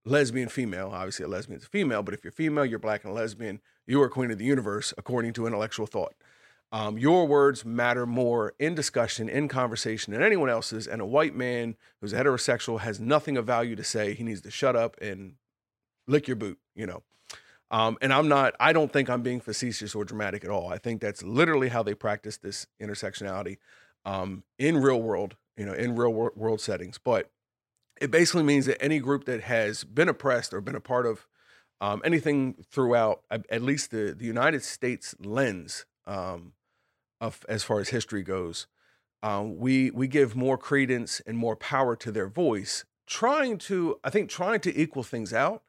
lesbian 0.05 0.49
female, 0.49 0.91
obviously 0.93 1.25
a 1.25 1.29
lesbian 1.29 1.59
is 1.59 1.67
a 1.67 1.69
female, 1.69 2.03
but 2.03 2.15
if 2.15 2.25
you're 2.25 2.33
female, 2.33 2.65
you're 2.65 2.79
black 2.79 3.05
and 3.05 3.15
lesbian, 3.15 3.61
you 3.87 4.01
are 4.03 4.09
queen 4.09 4.31
of 4.31 4.39
the 4.39 4.45
universe 4.45 4.93
according 4.99 5.33
to 5.35 5.47
intellectual 5.47 5.87
thought. 5.87 6.15
Um, 6.73 6.99
your 6.99 7.27
words 7.27 7.65
matter 7.65 8.07
more 8.07 8.55
in 8.59 8.75
discussion, 8.75 9.29
in 9.29 9.49
conversation 9.49 10.13
than 10.13 10.23
anyone 10.23 10.51
else's. 10.51 10.87
And 10.87 11.01
a 11.01 11.07
white 11.07 11.35
man 11.35 11.77
who's 12.01 12.13
heterosexual 12.13 12.81
has 12.81 12.99
nothing 12.99 13.37
of 13.37 13.47
value 13.47 13.77
to 13.77 13.85
say. 13.85 14.15
He 14.15 14.25
needs 14.25 14.41
to 14.43 14.51
shut 14.51 14.75
up 14.75 14.97
and 15.01 15.35
lick 16.09 16.27
your 16.27 16.37
boot, 16.37 16.59
you 16.75 16.87
know. 16.87 17.03
Um, 17.71 17.99
and 18.01 18.13
I'm 18.13 18.29
not, 18.29 18.55
I 18.61 18.73
don't 18.73 18.93
think 18.93 19.11
I'm 19.11 19.23
being 19.23 19.41
facetious 19.41 19.95
or 19.95 20.05
dramatic 20.05 20.45
at 20.45 20.51
all. 20.51 20.73
I 20.73 20.79
think 20.79 21.01
that's 21.01 21.23
literally 21.23 21.69
how 21.69 21.83
they 21.83 21.95
practice 21.95 22.37
this 22.37 22.67
intersectionality 22.81 23.59
um, 24.05 24.45
in 24.59 24.79
real 24.79 25.03
world, 25.03 25.37
you 25.57 25.67
know, 25.67 25.73
in 25.73 25.97
real 25.97 26.13
wor- 26.13 26.33
world 26.37 26.61
settings. 26.61 26.99
But 26.99 27.31
it 28.01 28.11
basically 28.11 28.45
means 28.45 28.67
that 28.67 28.81
any 28.81 29.01
group 29.01 29.25
that 29.25 29.43
has 29.43 29.85
been 29.85 30.09
oppressed 30.09 30.55
or 30.55 30.61
been 30.61 30.77
a 30.77 30.81
part 30.81 31.07
of 31.07 31.27
um, 31.81 32.03
anything 32.05 32.65
throughout, 32.71 33.23
at 33.31 33.45
at 33.51 33.63
least 33.63 33.91
the, 33.91 34.15
the 34.17 34.25
United 34.25 34.63
States 34.63 35.15
lens 35.19 35.87
um, 36.07 36.53
of 37.21 37.45
as 37.49 37.65
far 37.65 37.81
as 37.81 37.89
history 37.89 38.23
goes, 38.23 38.67
um, 39.23 39.57
we 39.59 39.91
we 39.91 40.07
give 40.07 40.37
more 40.37 40.57
credence 40.57 41.21
and 41.27 41.37
more 41.37 41.57
power 41.57 41.97
to 41.97 42.13
their 42.13 42.29
voice, 42.29 42.85
trying 43.07 43.59
to 43.59 43.99
I 44.05 44.11
think 44.11 44.31
trying 44.31 44.61
to 44.61 44.81
equal 44.81 45.03
things 45.03 45.33
out. 45.33 45.63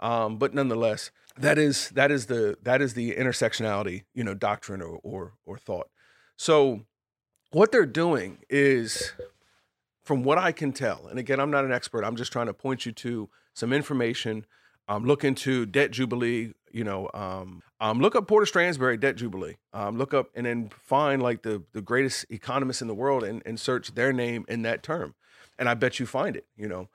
Um, 0.00 0.36
but 0.36 0.52
nonetheless, 0.52 1.12
that 1.38 1.58
is 1.58 1.90
that 1.90 2.10
is 2.10 2.26
the 2.26 2.56
that 2.62 2.82
is 2.82 2.94
the 2.94 3.14
intersectionality, 3.14 4.04
you 4.14 4.24
know, 4.24 4.34
doctrine 4.34 4.82
or 4.82 4.98
or, 5.02 5.32
or 5.44 5.58
thought. 5.58 5.88
So 6.36 6.82
what 7.50 7.72
they're 7.72 7.86
doing 7.86 8.38
is 8.48 9.12
from 10.02 10.24
what 10.24 10.38
I 10.38 10.52
can 10.52 10.72
tell, 10.72 11.06
and 11.06 11.18
again, 11.18 11.40
I'm 11.40 11.50
not 11.50 11.64
an 11.64 11.72
expert. 11.72 12.04
I'm 12.04 12.16
just 12.16 12.32
trying 12.32 12.46
to 12.46 12.54
point 12.54 12.86
you 12.86 12.92
to 12.92 13.28
some 13.54 13.72
information. 13.72 14.46
Um, 14.88 15.04
look 15.04 15.24
into 15.24 15.64
debt 15.66 15.90
jubilee. 15.92 16.52
You 16.72 16.84
know, 16.84 17.10
um, 17.14 17.62
um, 17.80 18.00
look 18.00 18.16
up 18.16 18.26
Porter 18.26 18.50
Stansberry 18.50 18.98
debt 18.98 19.16
jubilee. 19.16 19.56
Um, 19.72 19.98
look 19.98 20.14
up 20.14 20.30
and 20.34 20.46
then 20.46 20.70
find 20.82 21.22
like 21.22 21.42
the 21.42 21.62
the 21.72 21.82
greatest 21.82 22.26
economists 22.30 22.82
in 22.82 22.88
the 22.88 22.94
world 22.94 23.22
and, 23.22 23.42
and 23.46 23.60
search 23.60 23.94
their 23.94 24.12
name 24.12 24.44
in 24.48 24.62
that 24.62 24.82
term, 24.82 25.14
and 25.58 25.68
I 25.68 25.74
bet 25.74 26.00
you 26.00 26.06
find 26.06 26.36
it. 26.36 26.46
You 26.56 26.68
know, 26.68 26.88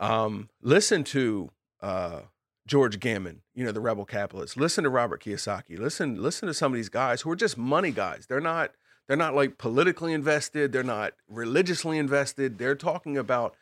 um, 0.00 0.48
listen 0.62 1.04
to 1.04 1.50
uh, 1.82 2.20
George 2.66 2.98
Gammon. 3.00 3.42
You 3.54 3.64
know, 3.64 3.72
the 3.72 3.80
rebel 3.80 4.04
capitalist. 4.04 4.56
Listen 4.56 4.84
to 4.84 4.90
Robert 4.90 5.22
Kiyosaki. 5.22 5.78
Listen 5.78 6.20
listen 6.20 6.48
to 6.48 6.54
some 6.54 6.72
of 6.72 6.76
these 6.76 6.88
guys 6.88 7.22
who 7.22 7.30
are 7.30 7.36
just 7.36 7.56
money 7.56 7.92
guys. 7.92 8.26
They're 8.26 8.40
not 8.40 8.72
they're 9.06 9.16
not 9.16 9.34
like 9.34 9.58
politically 9.58 10.12
invested. 10.12 10.72
They're 10.72 10.82
not 10.82 11.14
religiously 11.28 11.98
invested. 11.98 12.58
They're 12.58 12.74
talking 12.74 13.16
about 13.16 13.54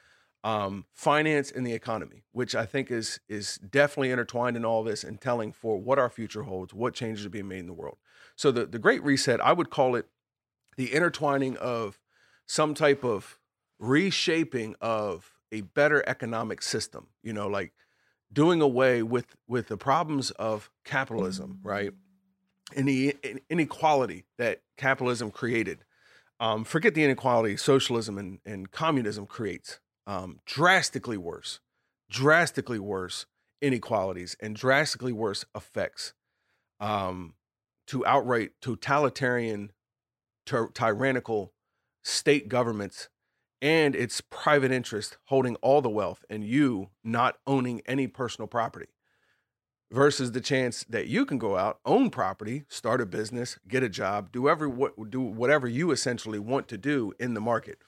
um, 0.42 0.84
finance 0.92 1.50
and 1.50 1.66
the 1.66 1.72
economy, 1.72 2.24
which 2.32 2.54
I 2.54 2.66
think 2.66 2.90
is 2.90 3.20
is 3.28 3.56
definitely 3.56 4.10
intertwined 4.10 4.56
in 4.56 4.64
all 4.64 4.82
this 4.82 5.04
and 5.04 5.20
telling 5.20 5.52
for 5.52 5.78
what 5.78 5.98
our 5.98 6.10
future 6.10 6.42
holds, 6.42 6.72
what 6.72 6.94
changes 6.94 7.26
are 7.26 7.30
being 7.30 7.48
made 7.48 7.60
in 7.60 7.66
the 7.66 7.72
world. 7.72 7.98
So 8.36 8.50
the 8.50 8.66
the 8.66 8.78
Great 8.78 9.02
Reset, 9.02 9.40
I 9.40 9.52
would 9.52 9.70
call 9.70 9.96
it 9.96 10.06
the 10.76 10.92
intertwining 10.92 11.56
of 11.58 11.98
some 12.46 12.74
type 12.74 13.04
of 13.04 13.38
reshaping 13.78 14.76
of 14.80 15.32
a 15.52 15.62
better 15.62 16.02
economic 16.06 16.62
system. 16.62 17.08
You 17.22 17.32
know, 17.32 17.48
like 17.48 17.72
doing 18.34 18.60
away 18.60 19.02
with 19.02 19.36
with 19.48 19.68
the 19.68 19.76
problems 19.76 20.30
of 20.32 20.70
capitalism, 20.84 21.60
right? 21.62 21.92
And 22.76 22.88
the 22.88 23.16
inequality 23.48 24.24
that 24.38 24.60
capitalism 24.76 25.30
created. 25.30 25.84
Um, 26.40 26.64
forget 26.64 26.94
the 26.94 27.04
inequality 27.04 27.56
socialism 27.56 28.18
and, 28.18 28.40
and 28.44 28.70
communism 28.70 29.26
creates. 29.26 29.80
Um, 30.06 30.40
drastically 30.44 31.16
worse, 31.16 31.60
drastically 32.10 32.78
worse 32.78 33.24
inequalities 33.62 34.36
and 34.40 34.54
drastically 34.54 35.12
worse 35.12 35.46
effects 35.54 36.12
um, 36.80 37.34
to 37.86 38.04
outright 38.04 38.50
totalitarian, 38.60 39.72
ty- 40.44 40.66
tyrannical 40.74 41.54
state 42.02 42.48
governments 42.48 43.08
and 43.64 43.96
its 43.96 44.20
private 44.20 44.70
interest 44.70 45.16
holding 45.24 45.56
all 45.56 45.80
the 45.80 45.88
wealth 45.88 46.22
and 46.28 46.44
you 46.44 46.90
not 47.02 47.38
owning 47.46 47.80
any 47.86 48.06
personal 48.06 48.46
property 48.46 48.88
versus 49.90 50.32
the 50.32 50.40
chance 50.40 50.84
that 50.84 51.06
you 51.06 51.24
can 51.24 51.38
go 51.38 51.56
out 51.56 51.78
own 51.86 52.10
property 52.10 52.64
start 52.68 53.00
a 53.00 53.06
business 53.06 53.58
get 53.66 53.82
a 53.82 53.88
job 53.88 54.30
do 54.30 54.50
every 54.50 54.68
what 54.68 55.10
do 55.10 55.20
whatever 55.20 55.66
you 55.66 55.90
essentially 55.90 56.38
want 56.38 56.68
to 56.68 56.76
do 56.76 57.12
in 57.18 57.32
the 57.32 57.40
market. 57.40 57.78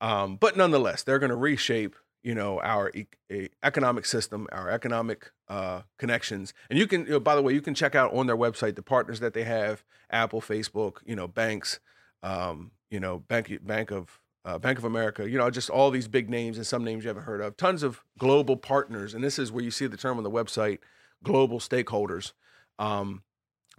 Um, 0.00 0.36
but 0.36 0.56
nonetheless 0.56 1.02
they're 1.02 1.18
going 1.18 1.30
to 1.30 1.36
reshape 1.36 1.94
you 2.22 2.34
know 2.34 2.58
our 2.62 2.90
e- 2.94 3.48
economic 3.62 4.06
system 4.06 4.48
our 4.50 4.70
economic 4.70 5.30
uh, 5.48 5.82
connections. 5.98 6.54
And 6.70 6.78
you 6.78 6.86
can 6.86 7.02
you 7.04 7.10
know, 7.10 7.20
by 7.20 7.34
the 7.34 7.42
way 7.42 7.52
you 7.52 7.60
can 7.60 7.74
check 7.74 7.94
out 7.94 8.14
on 8.14 8.26
their 8.26 8.36
website 8.36 8.76
the 8.76 8.82
partners 8.82 9.20
that 9.20 9.34
they 9.34 9.44
have 9.44 9.84
apple 10.08 10.40
facebook 10.40 10.98
you 11.04 11.16
know 11.16 11.28
banks 11.28 11.80
um, 12.22 12.70
you 12.90 12.98
know 12.98 13.18
bank 13.18 13.58
bank 13.62 13.90
of 13.90 14.20
uh, 14.46 14.58
Bank 14.58 14.78
of 14.78 14.84
America, 14.84 15.28
you 15.28 15.36
know, 15.36 15.50
just 15.50 15.68
all 15.68 15.90
these 15.90 16.06
big 16.06 16.30
names 16.30 16.56
and 16.56 16.66
some 16.66 16.84
names 16.84 17.02
you 17.02 17.08
haven't 17.08 17.24
heard 17.24 17.40
of. 17.40 17.56
Tons 17.56 17.82
of 17.82 18.04
global 18.16 18.56
partners, 18.56 19.12
and 19.12 19.22
this 19.22 19.38
is 19.38 19.50
where 19.50 19.64
you 19.64 19.72
see 19.72 19.88
the 19.88 19.96
term 19.96 20.16
on 20.18 20.24
the 20.24 20.30
website: 20.30 20.78
global 21.24 21.58
stakeholders. 21.58 22.32
Um, 22.78 23.22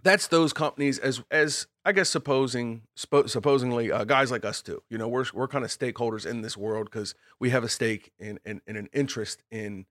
that's 0.02 0.28
those 0.28 0.52
companies, 0.52 0.98
as 0.98 1.22
as 1.30 1.66
I 1.86 1.92
guess 1.92 2.10
supposing 2.10 2.82
spo- 2.96 3.28
supposedly 3.30 3.90
uh, 3.90 4.04
guys 4.04 4.30
like 4.30 4.44
us 4.44 4.60
too. 4.60 4.82
You 4.90 4.98
know, 4.98 5.08
we're 5.08 5.24
we're 5.32 5.48
kind 5.48 5.64
of 5.64 5.70
stakeholders 5.70 6.26
in 6.26 6.42
this 6.42 6.56
world 6.56 6.90
because 6.90 7.14
we 7.40 7.48
have 7.50 7.64
a 7.64 7.68
stake 7.68 8.12
in, 8.18 8.38
in, 8.44 8.60
in 8.66 8.76
an 8.76 8.88
interest 8.92 9.42
in 9.50 9.86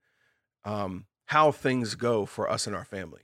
um, 0.64 1.06
how 1.26 1.50
things 1.50 1.96
go 1.96 2.24
for 2.24 2.48
us 2.48 2.68
and 2.68 2.76
our 2.76 2.84
family. 2.84 3.22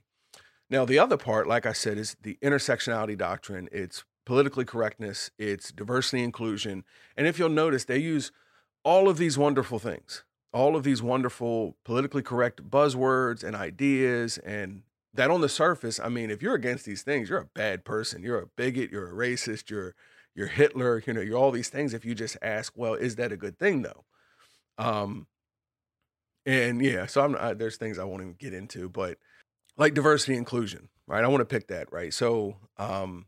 Now, 0.69 0.83
the 0.83 0.99
other 0.99 1.17
part, 1.17 1.47
like 1.47 1.65
I 1.65 1.73
said, 1.73 1.97
is 1.97 2.17
the 2.21 2.37
intersectionality 2.41 3.17
doctrine. 3.17 3.69
It's 3.71 4.03
politically 4.25 4.65
correctness, 4.65 5.31
it's 5.37 5.71
diversity 5.71 6.23
inclusion. 6.23 6.83
And 7.15 7.27
if 7.27 7.39
you'll 7.39 7.49
notice, 7.49 7.85
they 7.85 7.99
use 7.99 8.31
all 8.83 9.07
of 9.09 9.17
these 9.17 9.37
wonderful 9.37 9.79
things, 9.79 10.23
all 10.53 10.75
of 10.75 10.83
these 10.83 11.01
wonderful 11.01 11.75
politically 11.83 12.21
correct 12.21 12.69
buzzwords 12.69 13.43
and 13.43 13.55
ideas. 13.55 14.37
And 14.39 14.83
that 15.13 15.31
on 15.31 15.41
the 15.41 15.49
surface, 15.49 15.99
I 15.99 16.09
mean, 16.09 16.29
if 16.29 16.41
you're 16.41 16.55
against 16.55 16.85
these 16.85 17.03
things, 17.03 17.29
you're 17.29 17.39
a 17.39 17.45
bad 17.45 17.85
person. 17.85 18.21
You're 18.21 18.39
a 18.39 18.47
bigot, 18.47 18.91
you're 18.91 19.09
a 19.09 19.13
racist, 19.13 19.69
you're 19.69 19.95
you're 20.35 20.47
Hitler, 20.47 21.01
you 21.07 21.13
know, 21.13 21.21
you're 21.21 21.37
all 21.37 21.51
these 21.51 21.69
things 21.69 21.93
if 21.93 22.03
you 22.03 22.13
just 22.13 22.37
ask, 22.41 22.73
well, 22.75 22.93
is 22.93 23.15
that 23.15 23.31
a 23.31 23.37
good 23.37 23.57
thing 23.57 23.83
though? 23.83 24.03
Um 24.77 25.27
and 26.45 26.81
yeah, 26.81 27.05
so 27.07 27.21
I'm 27.21 27.35
uh, 27.35 27.53
there's 27.53 27.77
things 27.77 27.97
I 27.97 28.03
won't 28.03 28.21
even 28.21 28.35
get 28.37 28.53
into, 28.53 28.89
but 28.89 29.17
like 29.77 29.93
diversity 29.93 30.35
inclusion, 30.35 30.89
right? 31.07 31.23
I 31.23 31.27
want 31.27 31.41
to 31.41 31.45
pick 31.45 31.67
that, 31.67 31.91
right? 31.91 32.13
So 32.13 32.57
um 32.77 33.25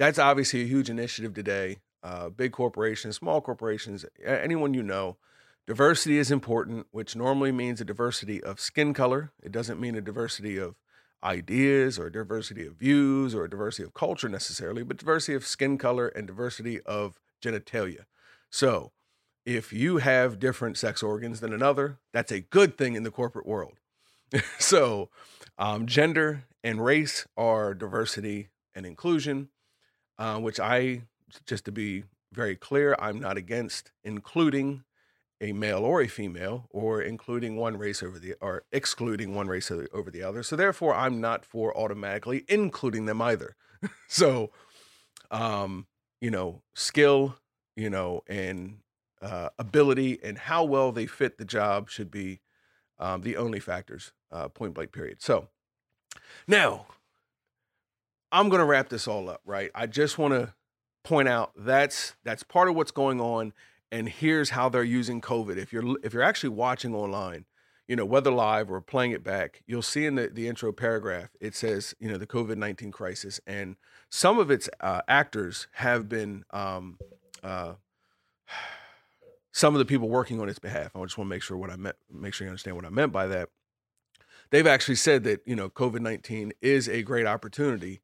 that's 0.00 0.18
obviously 0.18 0.62
a 0.62 0.66
huge 0.66 0.88
initiative 0.88 1.34
today. 1.34 1.76
Uh, 2.02 2.30
big 2.30 2.52
corporations, 2.52 3.16
small 3.16 3.42
corporations, 3.42 4.06
anyone 4.24 4.72
you 4.72 4.82
know. 4.82 5.18
Diversity 5.66 6.16
is 6.16 6.30
important, 6.30 6.86
which 6.90 7.14
normally 7.14 7.52
means 7.52 7.82
a 7.82 7.84
diversity 7.84 8.42
of 8.42 8.58
skin 8.58 8.94
color. 8.94 9.30
It 9.42 9.52
doesn't 9.52 9.78
mean 9.78 9.94
a 9.94 10.00
diversity 10.00 10.56
of 10.56 10.76
ideas 11.22 11.98
or 11.98 12.08
diversity 12.08 12.66
of 12.66 12.76
views 12.76 13.34
or 13.34 13.46
diversity 13.46 13.82
of 13.82 13.92
culture 13.92 14.30
necessarily, 14.30 14.82
but 14.82 14.96
diversity 14.96 15.34
of 15.34 15.46
skin 15.46 15.76
color 15.76 16.08
and 16.08 16.26
diversity 16.26 16.80
of 16.80 17.20
genitalia. 17.44 18.06
So, 18.48 18.92
if 19.44 19.70
you 19.70 19.98
have 19.98 20.38
different 20.38 20.78
sex 20.78 21.02
organs 21.02 21.40
than 21.40 21.52
another, 21.52 21.98
that's 22.14 22.32
a 22.32 22.40
good 22.40 22.78
thing 22.78 22.94
in 22.94 23.02
the 23.02 23.10
corporate 23.10 23.46
world. 23.46 23.74
so, 24.58 25.10
um, 25.58 25.84
gender 25.86 26.44
and 26.64 26.82
race 26.82 27.26
are 27.36 27.74
diversity 27.74 28.48
and 28.74 28.86
inclusion 28.86 29.50
uh, 30.20 30.38
which 30.38 30.60
I, 30.60 31.02
just 31.46 31.64
to 31.64 31.72
be 31.72 32.04
very 32.32 32.54
clear, 32.54 32.94
I'm 32.98 33.18
not 33.18 33.38
against 33.38 33.90
including 34.04 34.84
a 35.40 35.52
male 35.52 35.78
or 35.78 36.02
a 36.02 36.06
female, 36.06 36.66
or 36.68 37.00
including 37.00 37.56
one 37.56 37.78
race 37.78 38.02
over 38.02 38.18
the 38.18 38.34
or 38.42 38.64
excluding 38.70 39.34
one 39.34 39.48
race 39.48 39.70
over 39.70 40.10
the 40.10 40.22
other. 40.22 40.42
So 40.42 40.54
therefore, 40.54 40.94
I'm 40.94 41.20
not 41.22 41.46
for 41.46 41.74
automatically 41.76 42.44
including 42.46 43.06
them 43.06 43.22
either. 43.22 43.56
so, 44.08 44.50
um, 45.30 45.86
you 46.20 46.30
know, 46.30 46.60
skill, 46.74 47.36
you 47.74 47.88
know, 47.88 48.22
and 48.28 48.80
uh, 49.22 49.48
ability 49.58 50.18
and 50.22 50.36
how 50.36 50.64
well 50.64 50.92
they 50.92 51.06
fit 51.06 51.38
the 51.38 51.46
job 51.46 51.88
should 51.88 52.10
be 52.10 52.40
um, 52.98 53.22
the 53.22 53.38
only 53.38 53.60
factors. 53.60 54.12
Uh, 54.30 54.48
point 54.48 54.74
blank. 54.74 54.92
Period. 54.92 55.22
So 55.22 55.48
now 56.46 56.86
I'm 58.32 58.48
going 58.48 58.60
to 58.60 58.66
wrap 58.66 58.88
this 58.88 59.08
all 59.08 59.28
up. 59.28 59.40
Right. 59.44 59.70
I 59.74 59.86
just 59.86 60.18
want 60.18 60.34
to 60.34 60.54
point 61.04 61.28
out 61.28 61.52
that's 61.56 62.14
that's 62.24 62.42
part 62.42 62.68
of 62.68 62.76
what's 62.76 62.90
going 62.90 63.20
on 63.20 63.52
and 63.90 64.08
here's 64.08 64.50
how 64.50 64.68
they're 64.68 64.82
using 64.82 65.20
covid 65.20 65.56
if 65.56 65.72
you're 65.72 65.96
if 66.02 66.12
you're 66.12 66.22
actually 66.22 66.50
watching 66.50 66.94
online 66.94 67.44
you 67.88 67.96
know 67.96 68.04
whether 68.04 68.30
live 68.30 68.70
or 68.70 68.80
playing 68.80 69.12
it 69.12 69.24
back 69.24 69.62
you'll 69.66 69.82
see 69.82 70.04
in 70.04 70.16
the, 70.16 70.28
the 70.28 70.46
intro 70.46 70.72
paragraph 70.72 71.30
it 71.40 71.54
says 71.54 71.94
you 71.98 72.08
know 72.08 72.18
the 72.18 72.26
covid-19 72.26 72.92
crisis 72.92 73.40
and 73.46 73.76
some 74.10 74.38
of 74.38 74.50
its 74.50 74.68
uh, 74.80 75.00
actors 75.08 75.68
have 75.72 76.08
been 76.08 76.44
um, 76.50 76.98
uh, 77.42 77.72
some 79.52 79.74
of 79.74 79.78
the 79.78 79.84
people 79.84 80.08
working 80.08 80.40
on 80.40 80.48
its 80.48 80.58
behalf 80.58 80.94
i 80.94 81.02
just 81.02 81.16
want 81.16 81.26
to 81.26 81.34
make 81.34 81.42
sure 81.42 81.56
what 81.56 81.70
i 81.70 81.76
meant 81.76 81.96
make 82.12 82.34
sure 82.34 82.44
you 82.44 82.50
understand 82.50 82.76
what 82.76 82.84
i 82.84 82.90
meant 82.90 83.10
by 83.10 83.26
that 83.26 83.48
they've 84.50 84.66
actually 84.66 84.94
said 84.94 85.24
that 85.24 85.40
you 85.46 85.56
know 85.56 85.70
covid-19 85.70 86.52
is 86.60 86.88
a 86.90 87.02
great 87.02 87.26
opportunity 87.26 88.02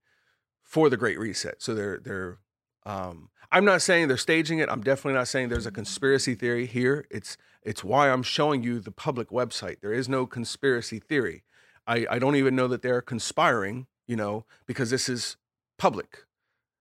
for 0.67 0.91
the 0.91 0.97
great 0.97 1.19
reset 1.19 1.63
so 1.63 1.75
they're 1.75 1.99
they're 1.99 2.39
um, 2.85 3.31
I'm 3.51 3.65
not 3.65 3.83
saying 3.83 4.09
they're 4.09 4.17
staging 4.17 4.61
it. 4.61 4.69
I'm 4.71 4.81
definitely 4.81 5.15
not 5.15 5.29
saying 5.29 5.49
there's 5.49 5.67
a 5.67 5.73
conspiracy 5.73 6.35
theory 6.35 6.67
here. 6.67 7.07
It's 7.11 7.37
it's 7.63 7.83
why 7.83 8.11
I'm 8.11 8.23
showing 8.23 8.63
you 8.63 8.79
the 8.79 8.93
public 8.93 9.31
website. 9.31 9.81
There 9.81 9.93
is 9.93 10.09
no 10.09 10.25
conspiracy 10.25 11.01
theory. 11.01 11.43
I, 11.87 12.07
I 12.09 12.19
don't 12.19 12.37
even 12.37 12.55
know 12.55 12.69
that 12.69 12.83
they're 12.83 13.03
conspiring, 13.03 13.87
you 14.07 14.15
know, 14.15 14.45
because 14.67 14.91
this 14.91 15.09
is 15.09 15.37
public. 15.79 16.25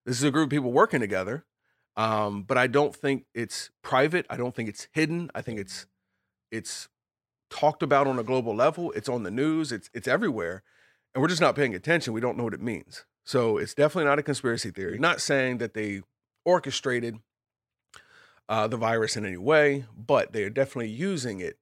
This 0.05 0.17
is 0.17 0.23
a 0.23 0.31
group 0.31 0.45
of 0.45 0.49
people 0.51 0.71
working 0.71 0.99
together. 0.99 1.45
Um, 1.97 2.43
but 2.43 2.57
I 2.57 2.67
don't 2.67 2.95
think 2.95 3.25
it's 3.33 3.71
private. 3.81 4.25
I 4.29 4.37
don't 4.37 4.53
think 4.53 4.69
it's 4.69 4.87
hidden. 4.91 5.31
I 5.33 5.41
think 5.41 5.59
it's 5.59 5.87
it's 6.51 6.87
talked 7.49 7.81
about 7.81 8.05
on 8.05 8.19
a 8.19 8.23
global 8.23 8.55
level. 8.55 8.91
It's 8.91 9.09
on 9.09 9.23
the 9.23 9.31
news. 9.31 9.71
It's 9.71 9.89
it's 9.93 10.07
everywhere, 10.07 10.61
and 11.13 11.21
we're 11.21 11.29
just 11.29 11.41
not 11.41 11.55
paying 11.55 11.73
attention. 11.73 12.13
We 12.13 12.21
don't 12.21 12.37
know 12.37 12.43
what 12.43 12.53
it 12.53 12.61
means. 12.61 13.05
So 13.25 13.57
it's 13.57 13.73
definitely 13.73 14.07
not 14.07 14.19
a 14.19 14.23
conspiracy 14.23 14.69
theory. 14.69 14.99
Not 14.99 15.19
saying 15.19 15.57
that 15.57 15.73
they 15.73 16.01
orchestrated 16.45 17.17
uh, 18.47 18.67
the 18.67 18.77
virus 18.77 19.17
in 19.17 19.25
any 19.25 19.37
way, 19.37 19.85
but 19.97 20.31
they 20.31 20.43
are 20.43 20.49
definitely 20.51 20.91
using 20.91 21.39
it 21.39 21.57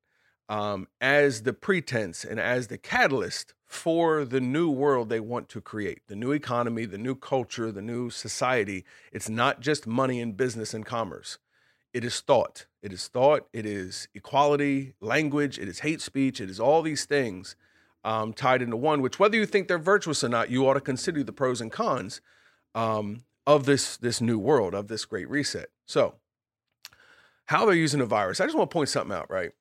um, 0.50 0.88
as 1.00 1.44
the 1.44 1.54
pretense 1.54 2.26
and 2.26 2.38
as 2.40 2.68
the 2.68 2.78
catalyst 2.78 3.54
for 3.66 4.26
the 4.26 4.42
new 4.42 4.70
world 4.70 5.10
they 5.10 5.22
want 5.22 5.50
to 5.50 5.62
create 5.62 6.02
the 6.08 6.16
new 6.16 6.32
economy, 6.32 6.86
the 6.86 6.98
new 6.98 7.16
culture, 7.16 7.72
the 7.72 7.82
new 7.82 8.10
society. 8.10 8.84
It's 9.14 9.30
not 9.30 9.62
just 9.62 9.88
money 9.88 10.20
and 10.20 10.36
business 10.36 10.74
and 10.74 10.86
commerce. 10.86 11.38
It 11.94 12.04
is 12.04 12.20
thought. 12.20 12.66
It 12.82 12.92
is 12.92 13.08
thought. 13.08 13.48
It 13.54 13.66
is 13.66 14.10
equality, 14.14 14.94
language. 15.00 15.58
It 15.58 15.70
is 15.70 15.80
hate 15.80 16.02
speech. 16.02 16.42
It 16.42 16.50
is 16.50 16.60
all 16.60 16.82
these 16.82 17.06
things 17.06 17.56
um, 18.04 18.34
tied 18.34 18.62
into 18.62 18.78
one, 18.78 19.02
which 19.02 19.20
whether 19.20 19.36
you 19.36 19.46
think 19.46 19.68
they're 19.68 19.78
virtuous 19.78 20.24
or 20.24 20.30
not, 20.30 20.50
you 20.50 20.68
ought 20.68 20.74
to 20.74 20.82
consider 20.82 21.24
the 21.24 21.34
pros 21.34 21.62
and 21.62 21.72
cons 21.72 22.22
um, 22.76 23.24
of 23.48 23.66
this 23.66 23.98
this 23.98 24.22
new 24.22 24.38
world, 24.38 24.74
of 24.74 24.88
this 24.88 25.06
great 25.06 25.30
reset. 25.30 25.70
So, 25.86 26.16
how 27.46 27.66
they're 27.66 27.76
using 27.76 28.00
the 28.00 28.06
virus. 28.06 28.42
I 28.42 28.46
just 28.46 28.58
want 28.58 28.70
to 28.70 28.74
point 28.74 28.90
something 28.90 29.16
out, 29.16 29.30
right? 29.30 29.52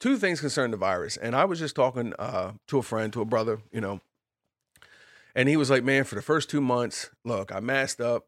Two 0.00 0.16
things 0.16 0.40
concern 0.40 0.70
the 0.70 0.76
virus. 0.76 1.16
And 1.16 1.34
I 1.34 1.44
was 1.44 1.58
just 1.58 1.74
talking 1.74 2.14
uh, 2.18 2.52
to 2.68 2.78
a 2.78 2.82
friend, 2.82 3.12
to 3.12 3.20
a 3.20 3.24
brother, 3.24 3.60
you 3.72 3.80
know, 3.80 4.00
and 5.38 5.48
he 5.48 5.56
was 5.56 5.70
like, 5.70 5.84
man, 5.84 6.02
for 6.02 6.16
the 6.16 6.22
first 6.22 6.50
two 6.50 6.60
months, 6.60 7.10
look, 7.24 7.54
I 7.54 7.60
masked 7.60 8.00
up 8.00 8.26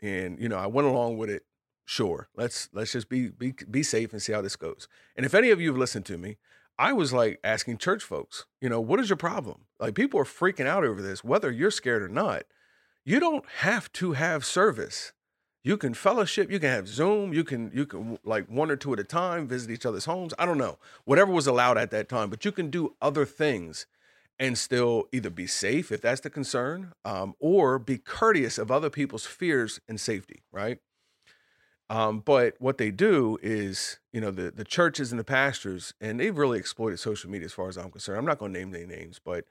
and, 0.00 0.38
you 0.38 0.48
know, 0.48 0.56
I 0.56 0.68
went 0.68 0.86
along 0.86 1.18
with 1.18 1.28
it. 1.28 1.42
Sure. 1.84 2.28
Let's 2.36 2.68
let's 2.72 2.92
just 2.92 3.08
be 3.08 3.28
be 3.28 3.54
be 3.68 3.82
safe 3.82 4.12
and 4.12 4.22
see 4.22 4.32
how 4.32 4.40
this 4.40 4.54
goes. 4.54 4.86
And 5.16 5.26
if 5.26 5.34
any 5.34 5.50
of 5.50 5.60
you 5.60 5.68
have 5.70 5.76
listened 5.76 6.06
to 6.06 6.16
me, 6.16 6.38
I 6.78 6.92
was 6.92 7.12
like 7.12 7.38
asking 7.44 7.78
church 7.78 8.02
folks, 8.02 8.46
you 8.60 8.68
know, 8.68 8.80
what 8.80 9.00
is 9.00 9.08
your 9.08 9.16
problem? 9.16 9.62
Like 9.78 9.94
people 9.94 10.18
are 10.20 10.24
freaking 10.24 10.66
out 10.66 10.84
over 10.84 11.00
this, 11.00 11.22
whether 11.22 11.50
you're 11.50 11.70
scared 11.70 12.02
or 12.02 12.08
not. 12.08 12.44
You 13.04 13.20
don't 13.20 13.44
have 13.58 13.92
to 13.94 14.12
have 14.12 14.44
service. 14.44 15.12
You 15.62 15.76
can 15.76 15.94
fellowship, 15.94 16.50
you 16.50 16.58
can 16.58 16.70
have 16.70 16.88
Zoom, 16.88 17.32
you 17.32 17.44
can 17.44 17.70
you 17.72 17.86
can 17.86 18.18
like 18.24 18.48
one 18.48 18.70
or 18.70 18.76
two 18.76 18.92
at 18.92 19.00
a 19.00 19.04
time 19.04 19.46
visit 19.46 19.70
each 19.70 19.86
other's 19.86 20.04
homes. 20.04 20.34
I 20.38 20.46
don't 20.46 20.58
know. 20.58 20.78
Whatever 21.04 21.32
was 21.32 21.46
allowed 21.46 21.78
at 21.78 21.90
that 21.90 22.08
time, 22.08 22.28
but 22.28 22.44
you 22.44 22.52
can 22.52 22.70
do 22.70 22.94
other 23.00 23.24
things 23.24 23.86
and 24.38 24.58
still 24.58 25.04
either 25.12 25.30
be 25.30 25.46
safe 25.46 25.92
if 25.92 26.00
that's 26.00 26.20
the 26.20 26.30
concern, 26.30 26.92
um, 27.04 27.34
or 27.38 27.78
be 27.78 27.98
courteous 27.98 28.58
of 28.58 28.70
other 28.70 28.90
people's 28.90 29.26
fears 29.26 29.80
and 29.88 30.00
safety, 30.00 30.42
right? 30.50 30.78
Um, 31.90 32.20
but 32.20 32.54
what 32.58 32.78
they 32.78 32.90
do 32.90 33.38
is, 33.42 33.98
you 34.12 34.20
know, 34.20 34.30
the 34.30 34.50
the 34.50 34.64
churches 34.64 35.12
and 35.12 35.18
the 35.18 35.24
pastors, 35.24 35.92
and 36.00 36.18
they've 36.18 36.36
really 36.36 36.58
exploited 36.58 36.98
social 36.98 37.30
media 37.30 37.46
as 37.46 37.52
far 37.52 37.68
as 37.68 37.76
I'm 37.76 37.90
concerned. 37.90 38.18
I'm 38.18 38.24
not 38.24 38.38
going 38.38 38.52
to 38.52 38.58
name 38.58 38.74
any 38.74 38.86
names, 38.86 39.20
but 39.22 39.44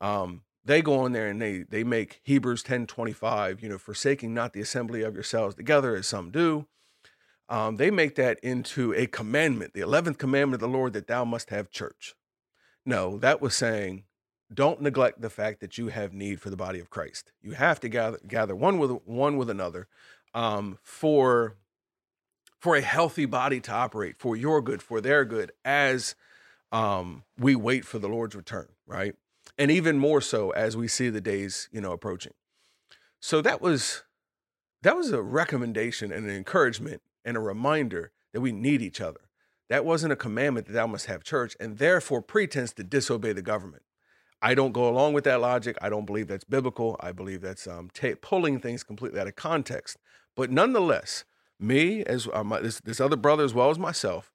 um, 0.00 0.42
they 0.64 0.80
go 0.80 1.00
on 1.00 1.12
there 1.12 1.28
and 1.28 1.40
they 1.40 1.64
they 1.68 1.84
make 1.84 2.20
Hebrews 2.22 2.62
10 2.62 2.86
25, 2.86 3.62
you 3.62 3.68
know, 3.68 3.78
forsaking 3.78 4.32
not 4.32 4.52
the 4.52 4.60
assembly 4.60 5.02
of 5.02 5.14
yourselves 5.14 5.54
together 5.54 5.96
as 5.96 6.06
some 6.06 6.30
do. 6.30 6.66
Um, 7.48 7.76
they 7.76 7.90
make 7.90 8.14
that 8.14 8.38
into 8.40 8.94
a 8.94 9.06
commandment, 9.06 9.74
the 9.74 9.80
11th 9.80 10.16
commandment 10.16 10.62
of 10.62 10.70
the 10.70 10.76
Lord 10.76 10.92
that 10.94 11.06
thou 11.06 11.24
must 11.24 11.50
have 11.50 11.70
church. 11.70 12.14
No, 12.86 13.18
that 13.18 13.42
was 13.42 13.54
saying, 13.54 14.04
don't 14.52 14.80
neglect 14.80 15.20
the 15.20 15.30
fact 15.30 15.60
that 15.60 15.76
you 15.76 15.88
have 15.88 16.12
need 16.12 16.40
for 16.40 16.50
the 16.50 16.56
body 16.56 16.78
of 16.78 16.90
Christ. 16.90 17.32
You 17.42 17.52
have 17.52 17.80
to 17.80 17.88
gather 17.88 18.18
gather 18.26 18.54
one 18.54 18.78
with 18.78 18.90
one 19.04 19.36
with 19.36 19.50
another 19.50 19.88
um, 20.34 20.78
for 20.82 21.56
for 22.62 22.76
a 22.76 22.80
healthy 22.80 23.26
body 23.26 23.58
to 23.58 23.72
operate 23.72 24.14
for 24.20 24.36
your 24.36 24.62
good, 24.62 24.80
for 24.80 25.00
their 25.00 25.24
good, 25.24 25.50
as 25.64 26.14
um, 26.70 27.24
we 27.36 27.56
wait 27.56 27.84
for 27.84 27.98
the 27.98 28.08
Lord's 28.08 28.36
return, 28.36 28.68
right? 28.86 29.16
And 29.58 29.68
even 29.68 29.98
more 29.98 30.20
so 30.20 30.50
as 30.50 30.76
we 30.76 30.86
see 30.86 31.10
the 31.10 31.20
days, 31.20 31.68
you 31.72 31.80
know, 31.80 31.90
approaching. 31.90 32.32
So 33.18 33.42
that 33.42 33.60
was 33.60 34.04
that 34.82 34.96
was 34.96 35.10
a 35.10 35.20
recommendation 35.20 36.12
and 36.12 36.24
an 36.24 36.34
encouragement 36.36 37.02
and 37.24 37.36
a 37.36 37.40
reminder 37.40 38.12
that 38.32 38.40
we 38.40 38.52
need 38.52 38.80
each 38.80 39.00
other. 39.00 39.20
That 39.68 39.84
wasn't 39.84 40.12
a 40.12 40.16
commandment 40.16 40.66
that 40.66 40.72
thou 40.72 40.86
must 40.86 41.06
have 41.06 41.24
church, 41.24 41.56
and 41.58 41.78
therefore 41.78 42.22
pretense 42.22 42.72
to 42.74 42.84
disobey 42.84 43.32
the 43.32 43.42
government. 43.42 43.82
I 44.40 44.54
don't 44.54 44.72
go 44.72 44.88
along 44.88 45.14
with 45.14 45.24
that 45.24 45.40
logic. 45.40 45.76
I 45.82 45.88
don't 45.88 46.06
believe 46.06 46.28
that's 46.28 46.44
biblical. 46.44 46.96
I 47.00 47.10
believe 47.10 47.40
that's 47.40 47.66
um, 47.66 47.90
t- 47.92 48.14
pulling 48.14 48.60
things 48.60 48.84
completely 48.84 49.18
out 49.18 49.26
of 49.26 49.34
context. 49.34 49.96
But 50.36 50.50
nonetheless, 50.50 51.24
me 51.62 52.02
as 52.04 52.28
uh, 52.32 52.44
my, 52.44 52.60
this 52.60 52.80
this 52.80 53.00
other 53.00 53.16
brother 53.16 53.44
as 53.44 53.54
well 53.54 53.70
as 53.70 53.78
myself 53.78 54.30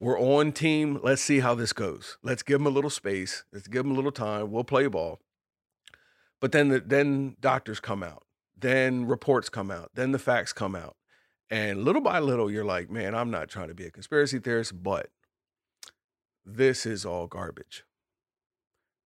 we're 0.00 0.18
on 0.18 0.52
team 0.52 0.98
let's 1.02 1.22
see 1.22 1.40
how 1.40 1.54
this 1.54 1.72
goes. 1.72 2.18
Let's 2.22 2.42
give 2.42 2.58
them 2.58 2.66
a 2.66 2.70
little 2.70 2.90
space 2.90 3.44
let's 3.52 3.68
give 3.68 3.84
them 3.84 3.92
a 3.92 3.94
little 3.94 4.12
time 4.12 4.50
we'll 4.50 4.64
play 4.64 4.86
ball. 4.86 5.20
But 6.40 6.52
then 6.52 6.68
the, 6.68 6.80
then 6.80 7.36
doctors 7.40 7.80
come 7.80 8.02
out 8.02 8.24
then 8.58 9.06
reports 9.06 9.48
come 9.48 9.70
out 9.70 9.90
then 9.94 10.12
the 10.12 10.18
facts 10.18 10.52
come 10.52 10.74
out. 10.74 10.96
And 11.50 11.84
little 11.84 12.02
by 12.02 12.18
little 12.18 12.50
you're 12.50 12.64
like 12.64 12.90
man 12.90 13.14
i'm 13.14 13.30
not 13.30 13.48
trying 13.48 13.68
to 13.68 13.74
be 13.74 13.86
a 13.86 13.90
conspiracy 13.90 14.38
theorist 14.38 14.82
but 14.82 15.10
this 16.44 16.84
is 16.86 17.06
all 17.06 17.28
garbage. 17.28 17.84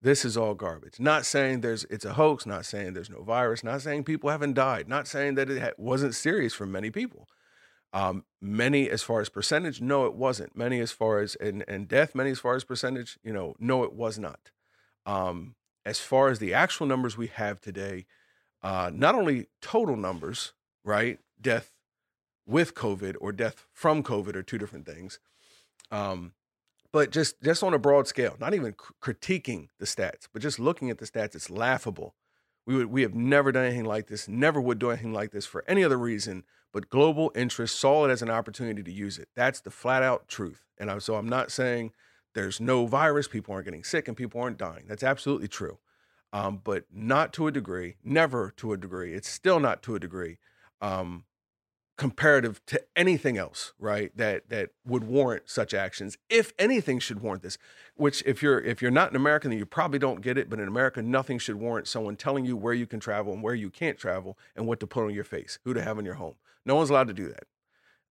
This 0.01 0.25
is 0.25 0.37
all 0.37 0.55
garbage. 0.55 0.99
Not 1.01 1.27
saying 1.27 1.61
there's 1.61 1.85
it's 1.85 2.05
a 2.05 2.15
hoax 2.15 2.47
not 2.47 2.65
saying 2.65 2.95
there's 2.95 3.11
no 3.11 3.23
virus 3.23 3.65
not 3.65 3.83
saying 3.83 4.05
people 4.05 4.31
haven't 4.31 4.55
died 4.55 4.89
not 4.89 5.07
saying 5.07 5.35
that 5.35 5.51
it 5.51 5.79
wasn't 5.79 6.15
serious 6.15 6.55
for 6.55 6.67
many 6.67 6.91
people 6.91 7.29
um, 7.97 8.25
many 8.43 8.91
as 8.91 9.03
far 9.03 9.23
as 9.23 9.31
percentage, 9.31 9.81
no, 9.81 10.05
it 10.05 10.15
wasn't. 10.15 10.55
Many 10.55 10.81
as 10.81 10.93
far 10.93 11.21
as 11.21 11.35
and 11.37 11.65
and 11.67 11.89
death, 11.89 12.15
many 12.15 12.31
as 12.31 12.39
far 12.39 12.55
as 12.55 12.63
percentage, 12.63 13.19
you 13.25 13.33
know, 13.33 13.55
no, 13.59 13.85
it 13.85 13.95
was 13.95 14.19
not. 14.19 14.51
Um, 15.07 15.55
as 15.87 15.99
far 15.99 16.29
as 16.29 16.39
the 16.39 16.53
actual 16.53 16.87
numbers 16.87 17.17
we 17.17 17.29
have 17.29 17.59
today, 17.59 18.05
uh, 18.63 18.91
not 18.93 19.15
only 19.15 19.47
total 19.63 19.97
numbers, 19.97 20.53
right? 20.85 21.21
Death 21.41 21.73
with 22.47 22.75
COVID 22.75 23.17
or 23.19 23.33
death 23.33 23.65
from 23.73 24.03
COVID 24.03 24.37
are 24.37 24.43
two 24.43 24.59
different 24.59 24.85
things. 24.85 25.19
Um, 25.91 26.33
but 26.93 27.11
just 27.11 27.41
just 27.43 27.63
on 27.63 27.73
a 27.73 27.79
broad 27.79 28.07
scale, 28.07 28.37
not 28.39 28.53
even 28.53 28.75
critiquing 29.03 29.69
the 29.79 29.87
stats, 29.87 30.29
but 30.31 30.43
just 30.43 30.59
looking 30.59 30.91
at 30.91 30.99
the 30.99 31.07
stats, 31.07 31.35
it's 31.35 31.49
laughable. 31.49 32.15
We 32.67 32.77
would 32.77 32.87
we 32.87 33.03
have 33.03 33.15
never 33.15 33.53
done 33.53 33.65
anything 33.65 33.85
like 33.85 34.09
this, 34.09 34.29
never 34.29 34.61
would 34.61 34.79
do 34.79 34.91
anything 34.91 35.13
like 35.13 35.31
this 35.31 35.47
for 35.47 35.65
any 35.69 35.85
other 35.85 35.99
reason 35.99 36.45
but 36.77 36.91
global 36.91 37.33
interests 37.35 37.79
saw 37.81 38.05
it 38.05 38.11
as 38.11 38.21
an 38.21 38.29
opportunity 38.29 38.83
to 38.83 38.93
use 38.93 39.19
it. 39.19 39.31
That's 39.35 39.61
the 39.61 39.71
flat 39.71 40.03
out 40.03 40.29
truth. 40.29 40.63
And 40.77 40.91
I, 40.91 40.99
so 40.99 41.15
I'm 41.15 41.27
not 41.27 41.51
saying 41.51 41.93
there's 42.35 42.61
no 42.61 42.85
virus, 42.85 43.29
people 43.29 43.55
aren't 43.55 43.65
getting 43.65 43.83
sick, 43.83 44.09
and 44.09 44.15
people 44.15 44.43
aren't 44.43 44.59
dying. 44.59 44.85
That's 44.87 45.03
absolutely 45.03 45.49
true. 45.49 45.79
Um, 46.35 46.61
but 46.63 46.85
not 46.93 47.33
to 47.33 47.47
a 47.47 47.51
degree, 47.51 47.97
never 48.05 48.53
to 48.59 48.75
a 48.75 48.77
degree. 48.77 49.15
It's 49.15 49.27
still 49.27 49.59
not 49.59 49.83
to 49.85 49.95
a 49.95 49.99
degree 49.99 50.37
um, 50.83 51.25
comparative 51.97 52.65
to 52.67 52.83
anything 52.95 53.39
else, 53.39 53.73
right? 53.79 54.15
That 54.17 54.49
that 54.51 54.71
would 54.87 55.05
warrant 55.05 55.49
such 55.49 55.73
actions. 55.73 56.19
If 56.29 56.53
anything 56.59 56.99
should 56.99 57.21
warrant 57.21 57.43
this, 57.43 57.59
which 57.95 58.23
if 58.27 58.43
you're 58.43 58.61
if 58.61 58.83
you're 58.83 58.91
not 58.91 59.11
an 59.11 59.17
American, 59.17 59.51
then 59.51 59.59
you 59.59 59.67
probably 59.67 59.99
don't 59.99 60.21
get 60.21 60.37
it. 60.37 60.51
But 60.51 60.61
in 60.61 60.69
America, 60.69 61.03
nothing 61.03 61.39
should 61.39 61.57
warrant 61.57 61.89
someone 61.89 62.17
telling 62.17 62.45
you 62.45 62.57
where 62.57 62.75
you 62.75 62.87
can 62.87 63.01
travel 63.01 63.33
and 63.33 63.43
where 63.43 63.55
you 63.55 63.71
can't 63.71 63.99
travel 63.99 64.39
and 64.55 64.67
what 64.67 64.81
to 64.81 64.87
put 64.87 65.05
on 65.05 65.15
your 65.15 65.25
face, 65.25 65.59
who 65.65 65.73
to 65.75 65.83
have 65.83 65.99
in 65.99 66.05
your 66.05 66.15
home. 66.15 66.35
No 66.65 66.77
one's 66.77 66.91
allowed 66.91 67.09
to 67.09 67.15
do 67.15 67.29
that. 67.29 67.45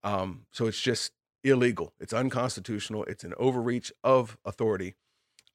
Um, 0.03 0.45
so 0.51 0.65
it's 0.65 0.81
just 0.81 1.11
illegal. 1.43 1.93
It's 1.99 2.13
unconstitutional. 2.13 3.03
It's 3.05 3.23
an 3.23 3.33
overreach 3.37 3.91
of 4.03 4.37
authority, 4.45 4.95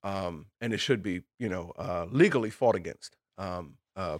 um, 0.03 0.47
and 0.61 0.73
it 0.73 0.79
should 0.79 1.03
be, 1.03 1.21
you 1.37 1.49
know, 1.49 1.73
uh, 1.77 2.05
legally 2.09 2.49
fought 2.49 2.75
against. 2.75 3.17
Um, 3.37 3.75
uh, 3.95 4.19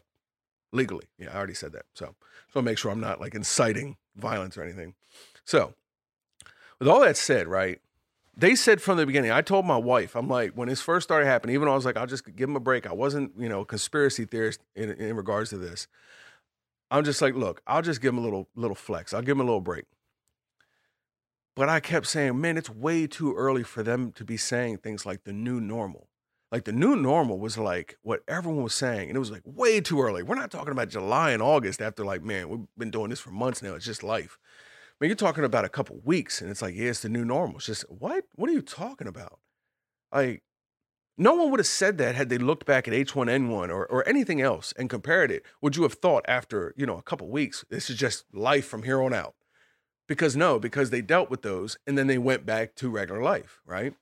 legally, 0.73 1.05
yeah, 1.17 1.29
I 1.31 1.37
already 1.37 1.53
said 1.53 1.73
that. 1.73 1.85
So, 1.95 2.15
so 2.53 2.61
make 2.61 2.77
sure 2.77 2.91
I'm 2.91 2.99
not 2.99 3.21
like 3.21 3.35
inciting 3.35 3.97
violence 4.15 4.57
or 4.57 4.63
anything. 4.63 4.93
So, 5.45 5.73
with 6.79 6.87
all 6.87 7.01
that 7.01 7.17
said, 7.17 7.47
right? 7.47 7.79
They 8.35 8.55
said 8.55 8.81
from 8.81 8.97
the 8.97 9.05
beginning. 9.05 9.31
I 9.31 9.41
told 9.41 9.65
my 9.65 9.77
wife, 9.77 10.15
I'm 10.15 10.27
like, 10.27 10.53
when 10.53 10.69
this 10.69 10.81
first 10.81 11.03
started 11.03 11.25
happening, 11.25 11.53
even 11.53 11.65
though 11.65 11.73
I 11.73 11.75
was 11.75 11.85
like, 11.85 11.97
I'll 11.97 12.07
just 12.07 12.25
give 12.25 12.47
them 12.47 12.55
a 12.55 12.61
break. 12.61 12.87
I 12.87 12.93
wasn't, 12.93 13.33
you 13.37 13.49
know, 13.49 13.65
conspiracy 13.65 14.25
theorist 14.25 14.61
in, 14.75 14.91
in 14.91 15.15
regards 15.15 15.49
to 15.51 15.57
this. 15.57 15.87
I'm 16.89 17.03
just 17.03 17.21
like, 17.21 17.35
look, 17.35 17.61
I'll 17.67 17.81
just 17.81 18.01
give 18.01 18.13
them 18.13 18.19
a 18.19 18.21
little 18.21 18.47
little 18.55 18.75
flex. 18.75 19.13
I'll 19.13 19.21
give 19.21 19.37
them 19.37 19.41
a 19.41 19.43
little 19.43 19.61
break. 19.61 19.85
But 21.55 21.69
I 21.69 21.79
kept 21.79 22.07
saying, 22.07 22.39
man, 22.39 22.57
it's 22.57 22.69
way 22.69 23.07
too 23.07 23.35
early 23.35 23.63
for 23.63 23.83
them 23.83 24.11
to 24.13 24.23
be 24.23 24.37
saying 24.37 24.77
things 24.77 25.05
like 25.05 25.23
the 25.23 25.33
new 25.33 25.59
normal. 25.59 26.07
Like 26.51 26.65
the 26.65 26.73
new 26.73 26.95
normal 26.97 27.39
was 27.39 27.57
like 27.57 27.97
what 28.01 28.23
everyone 28.27 28.63
was 28.63 28.73
saying, 28.73 29.09
and 29.09 29.15
it 29.15 29.19
was 29.19 29.31
like 29.31 29.43
way 29.45 29.79
too 29.79 30.01
early. 30.01 30.21
We're 30.21 30.35
not 30.35 30.51
talking 30.51 30.73
about 30.73 30.89
July 30.89 31.31
and 31.31 31.41
August 31.41 31.81
after 31.81 32.03
like, 32.03 32.23
man, 32.23 32.49
we've 32.49 32.67
been 32.77 32.91
doing 32.91 33.09
this 33.09 33.21
for 33.21 33.31
months 33.31 33.61
now. 33.61 33.73
It's 33.75 33.85
just 33.85 34.03
life. 34.03 34.37
I 34.43 34.95
mean, 34.99 35.09
you're 35.09 35.15
talking 35.15 35.45
about 35.45 35.65
a 35.65 35.69
couple 35.69 35.99
weeks, 36.03 36.41
and 36.41 36.51
it's 36.51 36.61
like, 36.61 36.75
yeah, 36.75 36.89
it's 36.89 37.01
the 37.01 37.09
new 37.09 37.23
normal. 37.23 37.57
It's 37.57 37.67
just 37.67 37.89
what? 37.89 38.25
What 38.35 38.49
are 38.49 38.53
you 38.53 38.61
talking 38.61 39.07
about? 39.07 39.39
Like, 40.13 40.43
no 41.17 41.35
one 41.35 41.51
would 41.51 41.59
have 41.59 41.67
said 41.67 41.97
that 41.99 42.15
had 42.15 42.29
they 42.29 42.37
looked 42.37 42.65
back 42.65 42.87
at 42.87 42.93
H1N1 42.93 43.69
or, 43.69 43.85
or 43.85 44.07
anything 44.07 44.41
else 44.41 44.73
and 44.77 44.89
compared 44.89 45.31
it. 45.31 45.43
Would 45.61 45.75
you 45.75 45.83
have 45.83 45.93
thought 45.93 46.25
after, 46.27 46.73
you 46.75 46.85
know, 46.85 46.97
a 46.97 47.03
couple 47.03 47.29
weeks, 47.29 47.63
this 47.69 47.89
is 47.89 47.97
just 47.97 48.25
life 48.33 48.65
from 48.65 48.83
here 48.83 49.01
on 49.01 49.13
out? 49.13 49.35
Because 50.07 50.35
no, 50.35 50.59
because 50.59 50.89
they 50.89 51.01
dealt 51.01 51.29
with 51.29 51.41
those 51.41 51.77
and 51.85 51.97
then 51.97 52.07
they 52.07 52.17
went 52.17 52.45
back 52.45 52.75
to 52.75 52.89
regular 52.89 53.21
life, 53.21 53.61
right? 53.65 53.93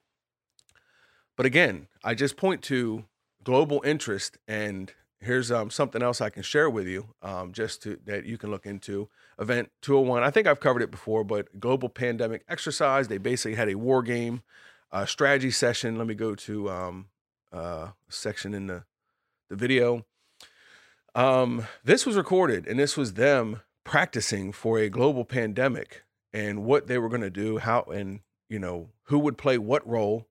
But 1.40 1.46
again, 1.46 1.88
I 2.04 2.16
just 2.16 2.36
point 2.36 2.62
to 2.64 3.06
global 3.46 3.82
interest, 3.86 4.38
and 4.46 4.92
here's 5.22 5.54
um, 5.54 5.70
something 5.70 6.04
else 6.04 6.20
I 6.20 6.30
can 6.30 6.44
share 6.44 6.70
with 6.70 6.86
you, 6.86 7.14
um, 7.22 7.54
just 7.54 7.82
to 7.84 7.98
that 8.04 8.26
you 8.26 8.38
can 8.38 8.52
look 8.52 8.66
into. 8.66 9.08
Event 9.40 9.72
201. 9.82 10.22
I 10.22 10.32
think 10.32 10.48
I've 10.48 10.60
covered 10.60 10.82
it 10.82 10.92
before, 10.92 11.24
but 11.24 11.58
global 11.58 11.88
pandemic 11.88 12.44
exercise. 12.50 13.08
They 13.08 13.20
basically 13.20 13.56
had 13.56 13.70
a 13.70 13.76
war 13.76 14.04
game 14.04 14.42
uh, 14.92 15.06
strategy 15.06 15.50
session. 15.50 15.98
Let 15.98 16.08
me 16.08 16.14
go 16.14 16.36
to 16.36 16.70
um, 16.70 17.06
uh, 17.54 17.92
section 18.10 18.54
in 18.54 18.68
the 18.68 18.84
the 19.50 19.56
video. 19.56 20.06
Um, 21.16 21.68
this 21.86 22.06
was 22.06 22.18
recorded, 22.18 22.68
and 22.68 22.78
this 22.78 22.98
was 22.98 23.14
them 23.14 23.62
practicing 23.86 24.52
for 24.52 24.78
a 24.78 24.90
global 24.90 25.24
pandemic 25.24 26.04
and 26.34 26.66
what 26.66 26.88
they 26.88 26.98
were 26.98 27.08
going 27.08 27.22
to 27.22 27.30
do, 27.30 27.60
how 27.60 27.84
and 27.84 28.20
you 28.50 28.60
know 28.60 28.90
who 29.04 29.20
would 29.20 29.38
play 29.38 29.58
what 29.58 29.88
role 29.88 30.26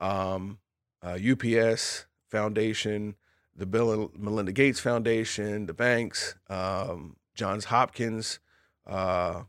um, 0.00 0.58
uh, 1.02 1.18
UPS 1.18 2.06
Foundation, 2.30 3.14
the 3.56 3.66
Bill 3.66 3.92
and 3.92 4.10
Melinda 4.18 4.52
Gates 4.52 4.80
Foundation, 4.80 5.66
the 5.66 5.74
banks, 5.74 6.34
um, 6.48 7.16
Johns 7.34 7.66
Hopkins, 7.66 8.40
uh, 8.86 9.42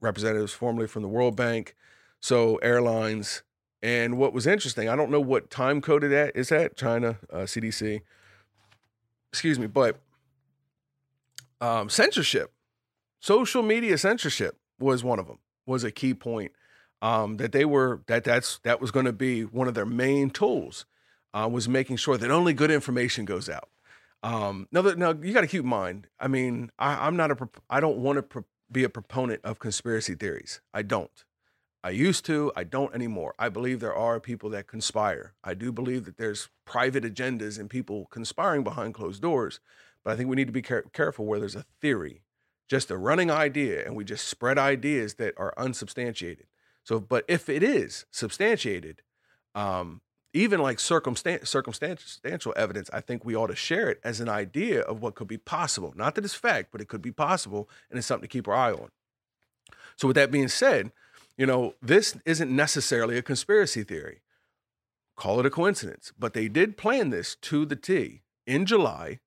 representatives 0.00 0.52
formerly 0.52 0.86
from 0.86 1.02
the 1.02 1.08
World 1.08 1.36
Bank, 1.36 1.76
so 2.20 2.56
airlines. 2.56 3.42
And 3.82 4.18
what 4.18 4.32
was 4.32 4.46
interesting, 4.46 4.88
I 4.88 4.96
don't 4.96 5.10
know 5.10 5.20
what 5.20 5.50
time 5.50 5.80
code 5.80 6.04
it 6.04 6.12
at, 6.12 6.36
is 6.36 6.50
that 6.50 6.76
China 6.76 7.18
uh, 7.32 7.38
CDC. 7.40 8.02
Excuse 9.30 9.58
me, 9.58 9.66
but 9.66 10.00
um, 11.60 11.88
censorship, 11.88 12.52
social 13.20 13.62
media 13.62 13.96
censorship 13.96 14.56
was 14.78 15.04
one 15.04 15.18
of 15.18 15.26
them. 15.26 15.38
Was 15.66 15.84
a 15.84 15.92
key 15.92 16.14
point 16.14 16.52
um, 17.02 17.36
that 17.38 17.52
they 17.52 17.64
were 17.64 18.02
that 18.06 18.24
that's 18.24 18.58
that 18.64 18.80
was 18.80 18.90
going 18.90 19.06
to 19.06 19.12
be 19.12 19.42
one 19.42 19.68
of 19.68 19.74
their 19.74 19.86
main 19.86 20.30
tools 20.30 20.84
uh, 21.32 21.48
was 21.50 21.68
making 21.68 21.96
sure 21.96 22.16
that 22.16 22.30
only 22.30 22.52
good 22.52 22.70
information 22.70 23.24
goes 23.24 23.48
out. 23.48 23.68
Um, 24.22 24.68
now, 24.70 24.82
that, 24.82 24.98
now 24.98 25.14
you 25.14 25.32
got 25.32 25.40
to 25.40 25.46
keep 25.46 25.62
in 25.62 25.68
mind. 25.68 26.06
I 26.18 26.28
mean, 26.28 26.70
I, 26.78 27.06
am 27.06 27.16
not 27.16 27.30
a 27.30 27.48
I 27.68 27.80
don't 27.80 27.98
want 27.98 28.16
to 28.16 28.22
pro- 28.22 28.44
be 28.70 28.84
a 28.84 28.88
proponent 28.88 29.40
of 29.44 29.58
conspiracy 29.58 30.14
theories. 30.14 30.60
I 30.74 30.82
don't. 30.82 31.24
I 31.82 31.90
used 31.90 32.26
to. 32.26 32.52
I 32.54 32.64
don't 32.64 32.94
anymore. 32.94 33.34
I 33.38 33.48
believe 33.48 33.80
there 33.80 33.94
are 33.94 34.20
people 34.20 34.50
that 34.50 34.66
conspire. 34.66 35.32
I 35.42 35.54
do 35.54 35.72
believe 35.72 36.04
that 36.04 36.18
there's 36.18 36.50
private 36.66 37.04
agendas 37.04 37.58
and 37.58 37.70
people 37.70 38.06
conspiring 38.10 38.62
behind 38.62 38.94
closed 38.94 39.22
doors. 39.22 39.60
But 40.04 40.12
I 40.12 40.16
think 40.16 40.28
we 40.28 40.36
need 40.36 40.48
to 40.48 40.52
be 40.52 40.62
care- 40.62 40.84
careful 40.92 41.24
where 41.24 41.38
there's 41.38 41.56
a 41.56 41.64
theory, 41.80 42.22
just 42.68 42.90
a 42.90 42.98
running 42.98 43.30
idea, 43.30 43.84
and 43.84 43.96
we 43.96 44.04
just 44.04 44.28
spread 44.28 44.58
ideas 44.58 45.14
that 45.14 45.34
are 45.38 45.54
unsubstantiated. 45.56 46.46
So, 46.84 47.00
but 47.00 47.24
if 47.28 47.48
it 47.48 47.62
is 47.62 48.06
substantiated, 48.10 49.02
um, 49.54 50.00
even 50.32 50.60
like 50.60 50.78
circumstan- 50.78 51.46
circumstantial 51.46 52.54
evidence, 52.56 52.88
I 52.92 53.00
think 53.00 53.24
we 53.24 53.34
ought 53.34 53.48
to 53.48 53.56
share 53.56 53.90
it 53.90 54.00
as 54.04 54.20
an 54.20 54.28
idea 54.28 54.80
of 54.82 55.02
what 55.02 55.14
could 55.14 55.28
be 55.28 55.38
possible. 55.38 55.92
Not 55.96 56.14
that 56.14 56.24
it's 56.24 56.34
fact, 56.34 56.68
but 56.70 56.80
it 56.80 56.88
could 56.88 57.02
be 57.02 57.12
possible, 57.12 57.68
and 57.90 57.98
it's 57.98 58.06
something 58.06 58.28
to 58.28 58.32
keep 58.32 58.48
our 58.48 58.54
eye 58.54 58.72
on. 58.72 58.90
So, 59.96 60.08
with 60.08 60.16
that 60.16 60.30
being 60.30 60.48
said, 60.48 60.92
you 61.36 61.46
know, 61.46 61.74
this 61.82 62.16
isn't 62.24 62.54
necessarily 62.54 63.18
a 63.18 63.22
conspiracy 63.22 63.82
theory. 63.82 64.22
Call 65.16 65.40
it 65.40 65.46
a 65.46 65.50
coincidence, 65.50 66.12
but 66.18 66.32
they 66.32 66.48
did 66.48 66.76
plan 66.76 67.10
this 67.10 67.34
to 67.36 67.66
the 67.66 67.76
T 67.76 68.22
in 68.46 68.66
July 68.66 69.20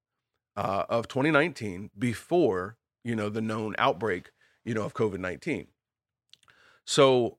uh, 0.56 0.86
of 0.90 1.08
2019 1.08 1.92
before 1.98 2.78
you 3.04 3.16
know 3.16 3.30
the 3.30 3.42
known 3.42 3.76
outbreak, 3.78 4.32
you 4.64 4.74
know, 4.74 4.84
of 4.84 4.94
COVID 4.94 5.20
19. 5.20 5.68
So 6.86 7.38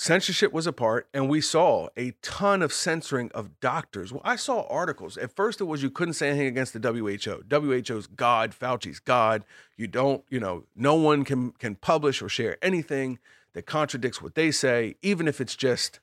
censorship 0.00 0.50
was 0.50 0.66
a 0.66 0.72
part 0.72 1.06
and 1.12 1.28
we 1.28 1.42
saw 1.42 1.86
a 1.94 2.12
ton 2.22 2.62
of 2.62 2.72
censoring 2.72 3.30
of 3.34 3.60
doctors. 3.60 4.10
Well 4.10 4.22
i 4.24 4.34
saw 4.34 4.66
articles. 4.70 5.18
At 5.18 5.36
first 5.36 5.60
it 5.60 5.64
was 5.64 5.82
you 5.82 5.90
couldn't 5.90 6.14
say 6.14 6.30
anything 6.30 6.46
against 6.46 6.72
the 6.72 6.80
who 6.80 7.06
who's 7.06 8.06
god 8.06 8.54
fauci's 8.54 8.98
god. 8.98 9.44
You 9.76 9.88
don't 9.88 10.24
you 10.30 10.40
know 10.40 10.64
no 10.74 10.94
one 10.94 11.22
can 11.22 11.50
can 11.50 11.74
publish 11.74 12.22
or 12.22 12.30
share 12.30 12.56
anything 12.62 13.18
that 13.52 13.66
contradicts 13.66 14.22
what 14.22 14.36
they 14.36 14.50
say 14.50 14.94
even 15.02 15.28
if 15.28 15.38
it's 15.38 15.54
just 15.54 16.00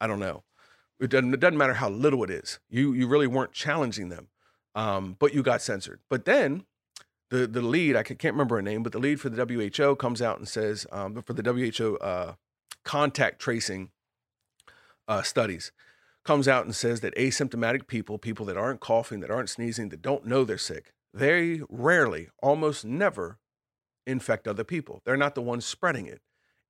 i 0.00 0.06
don't 0.06 0.20
know. 0.20 0.44
It 1.00 1.10
doesn't, 1.10 1.34
it 1.34 1.40
doesn't 1.40 1.58
matter 1.58 1.74
how 1.74 1.88
little 1.88 2.22
it 2.22 2.30
is. 2.30 2.60
You 2.70 2.92
you 2.92 3.08
really 3.08 3.26
weren't 3.26 3.52
challenging 3.52 4.10
them 4.10 4.28
um, 4.76 5.16
but 5.18 5.34
you 5.34 5.42
got 5.42 5.60
censored. 5.60 5.98
But 6.08 6.24
then 6.24 6.66
the 7.30 7.48
the 7.48 7.62
lead 7.62 7.96
i 7.96 8.04
can't 8.04 8.34
remember 8.34 8.56
her 8.56 8.62
name 8.62 8.84
but 8.84 8.92
the 8.92 8.98
lead 9.00 9.20
for 9.20 9.28
the 9.28 9.70
who 9.76 9.96
comes 9.96 10.22
out 10.22 10.38
and 10.38 10.46
says 10.46 10.86
um, 10.92 11.20
for 11.22 11.32
the 11.32 11.42
who 11.42 11.98
uh, 11.98 12.34
contact 12.84 13.40
tracing 13.40 13.90
uh, 15.08 15.22
studies 15.22 15.72
comes 16.24 16.46
out 16.46 16.64
and 16.64 16.74
says 16.74 17.00
that 17.00 17.14
asymptomatic 17.16 17.86
people, 17.86 18.18
people 18.18 18.46
that 18.46 18.56
aren't 18.56 18.80
coughing, 18.80 19.20
that 19.20 19.30
aren't 19.30 19.50
sneezing, 19.50 19.88
that 19.88 20.02
don't 20.02 20.26
know 20.26 20.44
they're 20.44 20.58
sick, 20.58 20.92
they 21.12 21.62
rarely, 21.68 22.28
almost 22.42 22.84
never 22.84 23.38
infect 24.06 24.46
other 24.46 24.64
people. 24.64 25.00
They're 25.04 25.16
not 25.16 25.34
the 25.34 25.42
ones 25.42 25.64
spreading 25.64 26.06
it. 26.06 26.20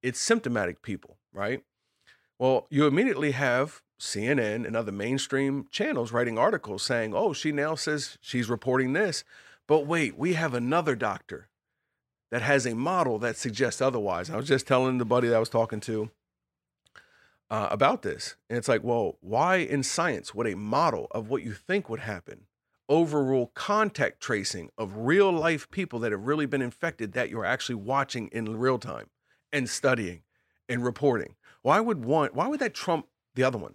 It's 0.02 0.20
symptomatic 0.20 0.82
people, 0.82 1.18
right? 1.32 1.62
Well, 2.38 2.66
you 2.70 2.86
immediately 2.86 3.32
have 3.32 3.82
CNN 4.00 4.66
and 4.66 4.74
other 4.74 4.92
mainstream 4.92 5.66
channels 5.70 6.10
writing 6.10 6.38
articles 6.38 6.82
saying, 6.82 7.12
oh, 7.14 7.34
she 7.34 7.52
now 7.52 7.74
says 7.74 8.16
she's 8.22 8.48
reporting 8.48 8.94
this. 8.94 9.24
But 9.68 9.86
wait, 9.86 10.16
we 10.16 10.32
have 10.32 10.54
another 10.54 10.96
doctor 10.96 11.49
that 12.30 12.42
has 12.42 12.66
a 12.66 12.74
model 12.74 13.18
that 13.18 13.36
suggests 13.36 13.80
otherwise. 13.80 14.30
I 14.30 14.36
was 14.36 14.48
just 14.48 14.66
telling 14.66 14.98
the 14.98 15.04
buddy 15.04 15.28
that 15.28 15.36
I 15.36 15.40
was 15.40 15.48
talking 15.48 15.80
to 15.80 16.10
uh, 17.50 17.68
about 17.70 18.02
this. 18.02 18.36
And 18.48 18.56
it's 18.56 18.68
like, 18.68 18.84
well, 18.84 19.18
why 19.20 19.56
in 19.56 19.82
science 19.82 20.34
would 20.34 20.46
a 20.46 20.56
model 20.56 21.08
of 21.10 21.28
what 21.28 21.42
you 21.42 21.52
think 21.52 21.88
would 21.88 22.00
happen 22.00 22.46
overrule 22.88 23.52
contact 23.54 24.20
tracing 24.20 24.68
of 24.76 24.96
real 24.96 25.30
life 25.30 25.70
people 25.70 25.98
that 26.00 26.12
have 26.12 26.26
really 26.26 26.46
been 26.46 26.62
infected 26.62 27.12
that 27.12 27.30
you're 27.30 27.44
actually 27.44 27.76
watching 27.76 28.28
in 28.28 28.58
real 28.58 28.78
time 28.78 29.08
and 29.52 29.68
studying 29.68 30.22
and 30.68 30.84
reporting? 30.84 31.34
Why 31.62 31.80
would 31.80 32.04
one, 32.04 32.30
why 32.32 32.46
would 32.48 32.60
that 32.60 32.74
trump 32.74 33.06
the 33.34 33.42
other 33.42 33.58
one? 33.58 33.74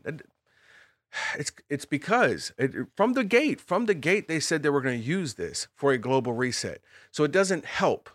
It's 1.37 1.51
it's 1.69 1.85
because 1.85 2.51
it, 2.57 2.73
from 2.95 3.13
the 3.13 3.23
gate, 3.23 3.61
from 3.61 3.85
the 3.85 3.93
gate, 3.93 4.27
they 4.27 4.39
said 4.39 4.63
they 4.63 4.69
were 4.69 4.81
going 4.81 4.99
to 4.99 5.07
use 5.07 5.35
this 5.35 5.67
for 5.73 5.91
a 5.91 5.97
global 5.97 6.33
reset. 6.33 6.81
So 7.11 7.23
it 7.23 7.31
doesn't 7.31 7.65
help 7.65 8.09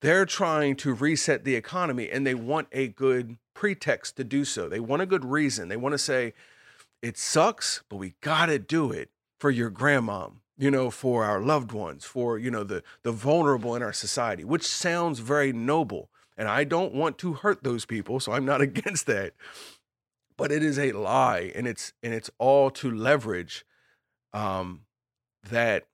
they're 0.00 0.26
trying 0.26 0.76
to 0.76 0.94
reset 0.94 1.44
the 1.44 1.54
economy 1.54 2.10
and 2.10 2.26
they 2.26 2.34
want 2.34 2.68
a 2.72 2.88
good 2.88 3.36
pretext 3.54 4.16
to 4.16 4.24
do 4.24 4.44
so. 4.44 4.68
They 4.68 4.80
want 4.80 5.02
a 5.02 5.06
good 5.06 5.24
reason. 5.24 5.68
They 5.68 5.76
want 5.76 5.92
to 5.92 5.98
say, 5.98 6.32
it 7.02 7.18
sucks, 7.18 7.82
but 7.88 7.96
we 7.96 8.14
got 8.20 8.46
to 8.46 8.58
do 8.58 8.90
it 8.90 9.10
for 9.38 9.50
your 9.50 9.70
grandmom, 9.70 10.36
you 10.58 10.70
know, 10.70 10.90
for 10.90 11.24
our 11.24 11.40
loved 11.40 11.72
ones, 11.72 12.04
for, 12.04 12.38
you 12.38 12.50
know, 12.50 12.64
the 12.64 12.82
the 13.02 13.12
vulnerable 13.12 13.74
in 13.74 13.82
our 13.82 13.92
society, 13.92 14.44
which 14.44 14.66
sounds 14.66 15.18
very 15.20 15.52
noble. 15.52 16.10
And 16.36 16.48
I 16.48 16.64
don't 16.64 16.94
want 16.94 17.18
to 17.18 17.34
hurt 17.34 17.62
those 17.62 17.84
people, 17.84 18.20
so 18.20 18.32
I'm 18.32 18.44
not 18.44 18.60
against 18.70 19.06
that. 19.06 19.34
But 20.36 20.50
it 20.52 20.62
is 20.62 20.78
a 20.78 20.92
lie, 20.92 21.52
and 21.54 21.66
it's 21.66 21.92
and 22.02 22.14
it's 22.14 22.30
all 22.38 22.70
to 22.70 22.90
leverage 22.90 23.64
um 24.32 24.82
that 25.50 25.86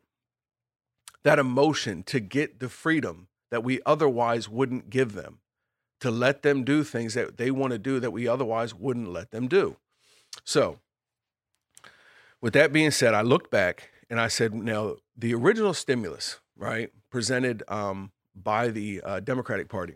that 1.24 1.38
emotion 1.38 2.02
to 2.04 2.20
get 2.20 2.60
the 2.60 2.68
freedom 2.68 3.28
that 3.56 3.64
we 3.64 3.80
otherwise 3.86 4.50
wouldn't 4.50 4.90
give 4.90 5.14
them, 5.14 5.38
to 5.98 6.10
let 6.10 6.42
them 6.42 6.62
do 6.62 6.84
things 6.84 7.14
that 7.14 7.38
they 7.38 7.50
want 7.50 7.72
to 7.72 7.78
do 7.78 7.98
that 7.98 8.10
we 8.10 8.28
otherwise 8.28 8.74
wouldn't 8.74 9.10
let 9.10 9.30
them 9.30 9.48
do. 9.48 9.78
So, 10.44 10.78
with 12.42 12.52
that 12.52 12.70
being 12.70 12.90
said, 12.90 13.14
I 13.14 13.22
looked 13.22 13.50
back 13.50 13.92
and 14.10 14.20
I 14.20 14.28
said, 14.28 14.52
now 14.52 14.96
the 15.16 15.32
original 15.32 15.72
stimulus, 15.72 16.38
right, 16.54 16.90
presented 17.08 17.62
um, 17.66 18.12
by 18.34 18.68
the 18.68 19.00
uh, 19.00 19.20
Democratic 19.20 19.70
Party, 19.70 19.94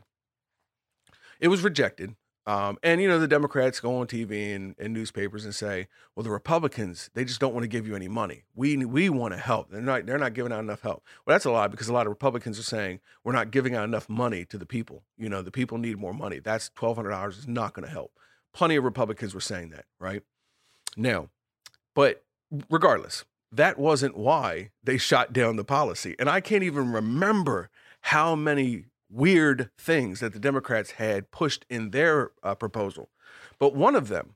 it 1.39 1.49
was 1.49 1.61
rejected. 1.61 2.17
Um, 2.47 2.79
and 2.83 3.03
you 3.03 3.09
know 3.09 3.19
the 3.19 3.29
Democrats 3.29 3.81
go 3.81 3.99
on 3.99 4.07
TV 4.07 4.55
and, 4.57 4.75
and, 4.79 4.95
newspapers 4.95 5.45
and 5.45 5.55
say, 5.55 5.89
"Well, 6.15 6.25
the 6.25 6.31
Republicans 6.31 7.11
they 7.13 7.25
just 7.25 7.39
don't 7.39 7.53
want 7.53 7.65
to 7.65 7.69
give 7.69 7.87
you 7.87 7.95
any 7.95 8.09
money. 8.09 8.45
We 8.55 8.77
we 8.85 9.11
want 9.11 9.35
to 9.35 9.39
help. 9.39 9.71
They're 9.71 9.83
not 9.83 10.07
they're 10.07 10.19
not 10.19 10.33
giving 10.33 10.51
out 10.51 10.61
enough 10.61 10.81
help." 10.81 11.05
Well, 11.25 11.35
that's 11.35 11.45
a 11.45 11.51
lie 11.51 11.69
because 11.69 11.89
a 11.89 11.93
lot 11.93 12.07
of 12.07 12.11
Republicans 12.11 12.59
are 12.59 12.65
saying 12.65 13.01
we're 13.25 13.33
not 13.33 13.51
giving 13.51 13.75
out 13.75 13.85
enough 13.85 14.09
money 14.09 14.45
to 14.47 14.57
the 14.57 14.67
people. 14.67 15.03
You 15.19 15.29
know, 15.29 15.43
the 15.43 15.51
people 15.51 15.77
need 15.77 15.99
more 15.99 16.15
money. 16.15 16.39
That's 16.39 16.71
twelve 16.71 16.97
hundred 16.97 17.11
dollars 17.11 17.39
is 17.39 17.49
not 17.49 17.75
going 17.75 17.87
to 17.87 17.93
help. 17.93 18.13
Plenty 18.53 18.77
of 18.77 18.85
Republicans 18.85 19.35
were 19.35 19.41
saying 19.41 19.71
that, 19.71 19.85
right? 19.99 20.23
Now, 20.97 21.29
but 21.95 22.25
regardless, 22.71 23.25
that 23.53 23.79
wasn't 23.79 24.17
why 24.17 24.71
they 24.83 24.97
shot 24.99 25.33
down 25.33 25.57
the 25.57 25.65
policy. 25.65 26.17
And 26.19 26.29
I 26.29 26.41
can't 26.41 26.63
even 26.63 26.93
remember 26.93 27.69
how 28.03 28.35
many 28.35 28.87
weird 29.11 29.71
things 29.77 30.21
that 30.21 30.33
the 30.33 30.39
Democrats 30.39 30.93
had 30.93 31.31
pushed 31.31 31.67
in 31.69 31.91
their 31.91 32.31
uh, 32.43 32.55
proposal. 32.55 33.09
But 33.59 33.75
one 33.75 33.95
of 33.95 34.09
them 34.09 34.35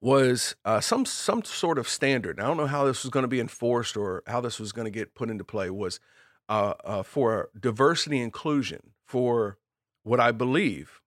was 0.00 0.56
uh, 0.64 0.80
some 0.80 1.04
some 1.04 1.44
sort 1.44 1.78
of 1.78 1.88
standard. 1.88 2.40
I 2.40 2.46
don't 2.46 2.56
know 2.56 2.66
how 2.66 2.84
this 2.84 3.02
was 3.02 3.10
going 3.10 3.24
to 3.24 3.28
be 3.28 3.40
enforced 3.40 3.96
or 3.96 4.22
how 4.26 4.40
this 4.40 4.58
was 4.58 4.72
going 4.72 4.86
to 4.86 4.90
get 4.90 5.14
put 5.14 5.30
into 5.30 5.44
play. 5.44 5.70
Was 5.70 6.00
uh, 6.48 6.74
uh, 6.84 7.02
for 7.02 7.50
diversity 7.58 8.20
inclusion 8.20 8.92
for 9.06 9.58
what 10.02 10.20
I 10.20 10.32
believe 10.32 11.00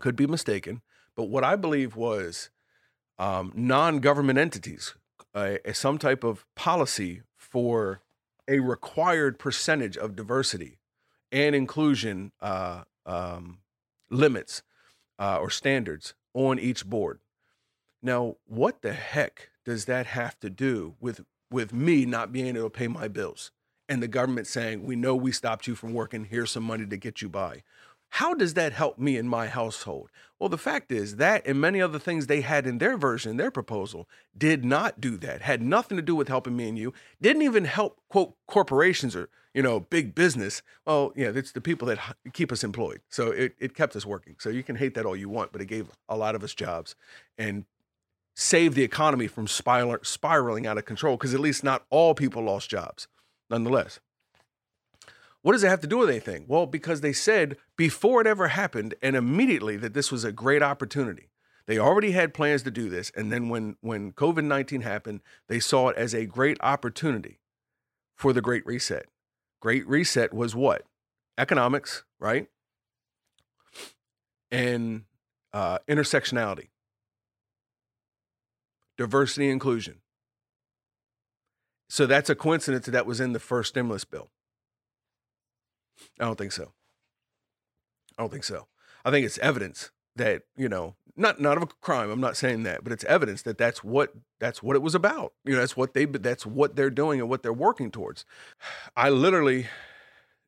could 0.00 0.16
be 0.16 0.26
mistaken, 0.26 0.82
but 1.16 1.24
what 1.24 1.44
I 1.44 1.54
believe 1.54 1.94
was 1.94 2.50
um, 3.18 3.52
non-government 3.54 4.38
entities, 4.38 4.94
some 5.72 5.98
type 5.98 6.24
of 6.24 6.44
policy 6.56 7.22
for 7.36 8.00
a 8.48 8.58
required 8.58 9.38
percentage 9.38 9.96
of 9.96 10.16
diversity 10.16 10.78
and 11.32 11.56
inclusion 11.56 12.30
uh, 12.40 12.82
um, 13.06 13.58
limits 14.10 14.62
uh, 15.18 15.38
or 15.40 15.50
standards 15.50 16.14
on 16.34 16.58
each 16.58 16.86
board. 16.86 17.18
Now, 18.02 18.36
what 18.46 18.82
the 18.82 18.92
heck 18.92 19.50
does 19.64 19.86
that 19.86 20.06
have 20.06 20.38
to 20.40 20.50
do 20.50 20.94
with 21.00 21.22
with 21.50 21.72
me 21.72 22.06
not 22.06 22.32
being 22.32 22.56
able 22.56 22.70
to 22.70 22.70
pay 22.70 22.88
my 22.88 23.08
bills 23.08 23.50
and 23.88 24.02
the 24.02 24.08
government 24.08 24.46
saying, 24.46 24.84
"We 24.84 24.96
know 24.96 25.14
we 25.14 25.32
stopped 25.32 25.66
you 25.66 25.74
from 25.74 25.94
working. 25.94 26.24
Here's 26.24 26.50
some 26.50 26.64
money 26.64 26.86
to 26.86 26.96
get 26.96 27.22
you 27.22 27.28
by." 27.28 27.62
How 28.16 28.34
does 28.34 28.52
that 28.54 28.74
help 28.74 28.98
me 28.98 29.16
in 29.16 29.26
my 29.26 29.46
household? 29.46 30.10
Well, 30.38 30.50
the 30.50 30.58
fact 30.58 30.92
is 30.92 31.16
that 31.16 31.46
and 31.46 31.58
many 31.58 31.80
other 31.80 31.98
things 31.98 32.26
they 32.26 32.42
had 32.42 32.66
in 32.66 32.76
their 32.76 32.98
version, 32.98 33.38
their 33.38 33.50
proposal, 33.50 34.06
did 34.36 34.66
not 34.66 35.00
do 35.00 35.16
that. 35.18 35.40
Had 35.40 35.62
nothing 35.62 35.96
to 35.96 36.02
do 36.02 36.14
with 36.14 36.28
helping 36.28 36.54
me 36.54 36.68
and 36.68 36.78
you. 36.78 36.92
Didn't 37.22 37.40
even 37.40 37.64
help 37.64 38.00
quote 38.10 38.34
corporations 38.46 39.16
or 39.16 39.30
you 39.54 39.62
know 39.62 39.80
big 39.80 40.14
business. 40.14 40.62
Well, 40.86 41.12
yeah, 41.16 41.32
it's 41.34 41.52
the 41.52 41.60
people 41.60 41.88
that 41.88 41.98
keep 42.32 42.52
us 42.52 42.64
employed. 42.64 43.00
So 43.08 43.30
it 43.30 43.54
it 43.58 43.74
kept 43.74 43.96
us 43.96 44.06
working. 44.06 44.36
So 44.38 44.48
you 44.50 44.62
can 44.62 44.76
hate 44.76 44.94
that 44.94 45.06
all 45.06 45.16
you 45.16 45.28
want, 45.28 45.52
but 45.52 45.60
it 45.60 45.66
gave 45.66 45.90
a 46.08 46.16
lot 46.16 46.34
of 46.34 46.42
us 46.42 46.54
jobs 46.54 46.94
and 47.38 47.64
saved 48.34 48.76
the 48.76 48.82
economy 48.82 49.26
from 49.26 49.46
spiraling 49.46 50.66
out 50.66 50.78
of 50.78 50.84
control. 50.84 51.16
Because 51.16 51.34
at 51.34 51.40
least 51.40 51.62
not 51.62 51.84
all 51.90 52.14
people 52.14 52.42
lost 52.42 52.70
jobs, 52.70 53.08
nonetheless. 53.50 54.00
What 55.42 55.52
does 55.52 55.64
it 55.64 55.68
have 55.68 55.80
to 55.80 55.88
do 55.88 55.98
with 55.98 56.08
anything? 56.08 56.44
Well, 56.46 56.66
because 56.66 57.00
they 57.00 57.12
said 57.12 57.56
before 57.76 58.20
it 58.20 58.28
ever 58.28 58.48
happened 58.48 58.94
and 59.02 59.16
immediately 59.16 59.76
that 59.76 59.92
this 59.92 60.12
was 60.12 60.22
a 60.22 60.30
great 60.30 60.62
opportunity. 60.62 61.30
They 61.66 61.78
already 61.78 62.12
had 62.12 62.34
plans 62.34 62.62
to 62.62 62.70
do 62.70 62.88
this. 62.88 63.10
And 63.16 63.32
then 63.32 63.48
when, 63.48 63.76
when 63.80 64.12
COVID 64.12 64.44
19 64.44 64.82
happened, 64.82 65.20
they 65.48 65.58
saw 65.58 65.88
it 65.88 65.96
as 65.96 66.14
a 66.14 66.26
great 66.26 66.58
opportunity 66.60 67.40
for 68.14 68.32
the 68.32 68.40
Great 68.40 68.64
Reset. 68.64 69.06
Great 69.62 69.86
Reset 69.86 70.34
was 70.34 70.56
what? 70.56 70.82
Economics, 71.38 72.02
right? 72.18 72.48
And 74.50 75.04
uh, 75.52 75.78
intersectionality, 75.88 76.70
diversity, 78.98 79.48
inclusion. 79.48 80.00
So 81.88 82.06
that's 82.06 82.28
a 82.28 82.34
coincidence 82.34 82.86
that, 82.86 82.90
that 82.90 83.06
was 83.06 83.20
in 83.20 83.34
the 83.34 83.38
first 83.38 83.68
stimulus 83.68 84.04
bill. 84.04 84.30
I 86.18 86.24
don't 86.24 86.36
think 86.36 86.50
so. 86.50 86.72
I 88.18 88.22
don't 88.24 88.32
think 88.32 88.44
so. 88.44 88.66
I 89.04 89.12
think 89.12 89.24
it's 89.24 89.38
evidence 89.38 89.92
that 90.16 90.42
you 90.56 90.68
know, 90.68 90.94
not 91.16 91.40
not 91.40 91.56
of 91.56 91.62
a 91.64 91.66
crime. 91.66 92.10
I'm 92.10 92.20
not 92.20 92.36
saying 92.36 92.62
that, 92.64 92.84
but 92.84 92.92
it's 92.92 93.04
evidence 93.04 93.42
that 93.42 93.58
that's 93.58 93.82
what 93.84 94.12
that's 94.40 94.62
what 94.62 94.76
it 94.76 94.82
was 94.82 94.94
about. 94.94 95.32
You 95.44 95.54
know, 95.54 95.60
that's 95.60 95.76
what 95.76 95.94
they 95.94 96.04
that's 96.04 96.46
what 96.46 96.76
they're 96.76 96.90
doing 96.90 97.20
and 97.20 97.28
what 97.28 97.42
they're 97.42 97.52
working 97.52 97.90
towards. 97.90 98.24
I 98.96 99.10
literally 99.10 99.66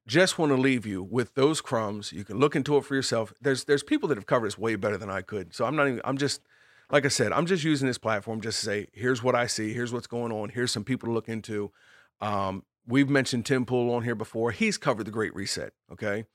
just 0.06 0.38
want 0.38 0.52
to 0.52 0.56
leave 0.56 0.86
you 0.86 1.02
with 1.02 1.34
those 1.34 1.60
crumbs. 1.60 2.12
You 2.12 2.24
can 2.24 2.38
look 2.38 2.54
into 2.54 2.76
it 2.76 2.84
for 2.84 2.94
yourself. 2.94 3.32
There's 3.40 3.64
there's 3.64 3.82
people 3.82 4.08
that 4.08 4.18
have 4.18 4.26
covered 4.26 4.48
this 4.48 4.58
way 4.58 4.76
better 4.76 4.98
than 4.98 5.10
I 5.10 5.22
could. 5.22 5.54
So 5.54 5.64
I'm 5.64 5.76
not 5.76 5.88
even. 5.88 6.00
I'm 6.04 6.18
just 6.18 6.42
like 6.90 7.04
I 7.04 7.08
said. 7.08 7.32
I'm 7.32 7.46
just 7.46 7.64
using 7.64 7.86
this 7.86 7.98
platform 7.98 8.40
just 8.40 8.60
to 8.60 8.66
say, 8.66 8.86
here's 8.92 9.22
what 9.22 9.34
I 9.34 9.46
see. 9.46 9.72
Here's 9.72 9.92
what's 9.92 10.06
going 10.06 10.32
on. 10.32 10.50
Here's 10.50 10.72
some 10.72 10.84
people 10.84 11.08
to 11.08 11.12
look 11.12 11.28
into. 11.28 11.72
Um, 12.20 12.64
we've 12.86 13.08
mentioned 13.08 13.46
Tim 13.46 13.64
Pool 13.64 13.92
on 13.94 14.02
here 14.02 14.14
before. 14.14 14.50
He's 14.50 14.76
covered 14.76 15.04
the 15.04 15.10
Great 15.10 15.34
Reset. 15.34 15.72
Okay. 15.90 16.26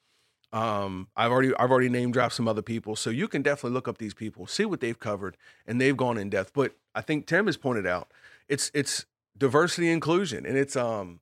Um, 0.51 1.09
I've 1.15 1.31
already 1.31 1.53
I've 1.55 1.69
already 1.69 1.89
name 1.89 2.11
dropped 2.11 2.33
some 2.33 2.47
other 2.47 2.61
people, 2.61 2.95
so 2.95 3.09
you 3.09 3.27
can 3.27 3.41
definitely 3.41 3.73
look 3.73 3.87
up 3.87 3.99
these 3.99 4.13
people, 4.13 4.47
see 4.47 4.65
what 4.65 4.79
they've 4.79 4.99
covered, 4.99 5.37
and 5.67 5.79
they've 5.79 5.95
gone 5.95 6.17
in 6.17 6.29
depth. 6.29 6.53
But 6.53 6.73
I 6.95 7.01
think 7.01 7.27
Tim 7.27 7.45
has 7.45 7.57
pointed 7.57 7.85
out 7.85 8.11
it's 8.47 8.71
it's 8.73 9.05
diversity 9.37 9.89
inclusion, 9.89 10.45
and 10.45 10.57
it's 10.57 10.75
um 10.75 11.19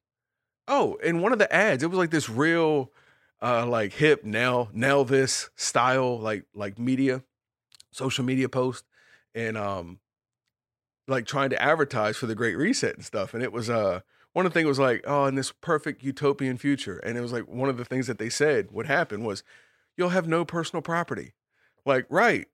oh, 0.68 0.96
in 1.04 1.22
one 1.22 1.34
of 1.34 1.40
the 1.40 1.54
ads, 1.54 1.84
it 1.84 1.90
was 1.90 1.98
like 1.98 2.12
this 2.12 2.30
real 2.30 2.92
uh 3.42 3.66
like 3.66 3.94
hip 3.94 4.24
now 4.24 4.70
now 4.74 5.04
this 5.04 5.50
style 5.56 6.18
like 6.20 6.46
like 6.54 6.80
media, 6.80 7.24
social 7.92 8.24
media 8.24 8.48
post, 8.48 8.86
and 9.36 9.58
um 9.58 10.00
like 11.08 11.26
trying 11.26 11.50
to 11.50 11.62
advertise 11.62 12.16
for 12.18 12.28
the 12.28 12.36
Great 12.36 12.56
Reset 12.56 12.96
and 12.96 13.04
stuff, 13.04 13.34
and 13.34 13.44
it 13.44 13.52
was 13.52 13.70
uh 13.70 14.02
one 14.38 14.46
of 14.46 14.54
the 14.54 14.60
things 14.60 14.68
was 14.68 14.78
like, 14.78 15.04
oh, 15.08 15.26
in 15.26 15.34
this 15.34 15.52
perfect 15.52 16.04
utopian 16.04 16.60
future. 16.60 17.00
And 17.00 17.18
it 17.18 17.22
was 17.22 17.34
like 17.34 17.48
one 17.48 17.70
of 17.70 17.78
the 17.78 17.84
things 17.84 18.06
that 18.06 18.20
they 18.20 18.30
said 18.30 18.72
would 18.72 18.86
happen 18.86 19.24
was 19.24 19.42
you'll 19.98 20.10
have 20.10 20.28
no 20.28 20.46
personal 20.46 20.84
property. 20.84 21.34
Like, 21.88 22.06
right. 22.08 22.48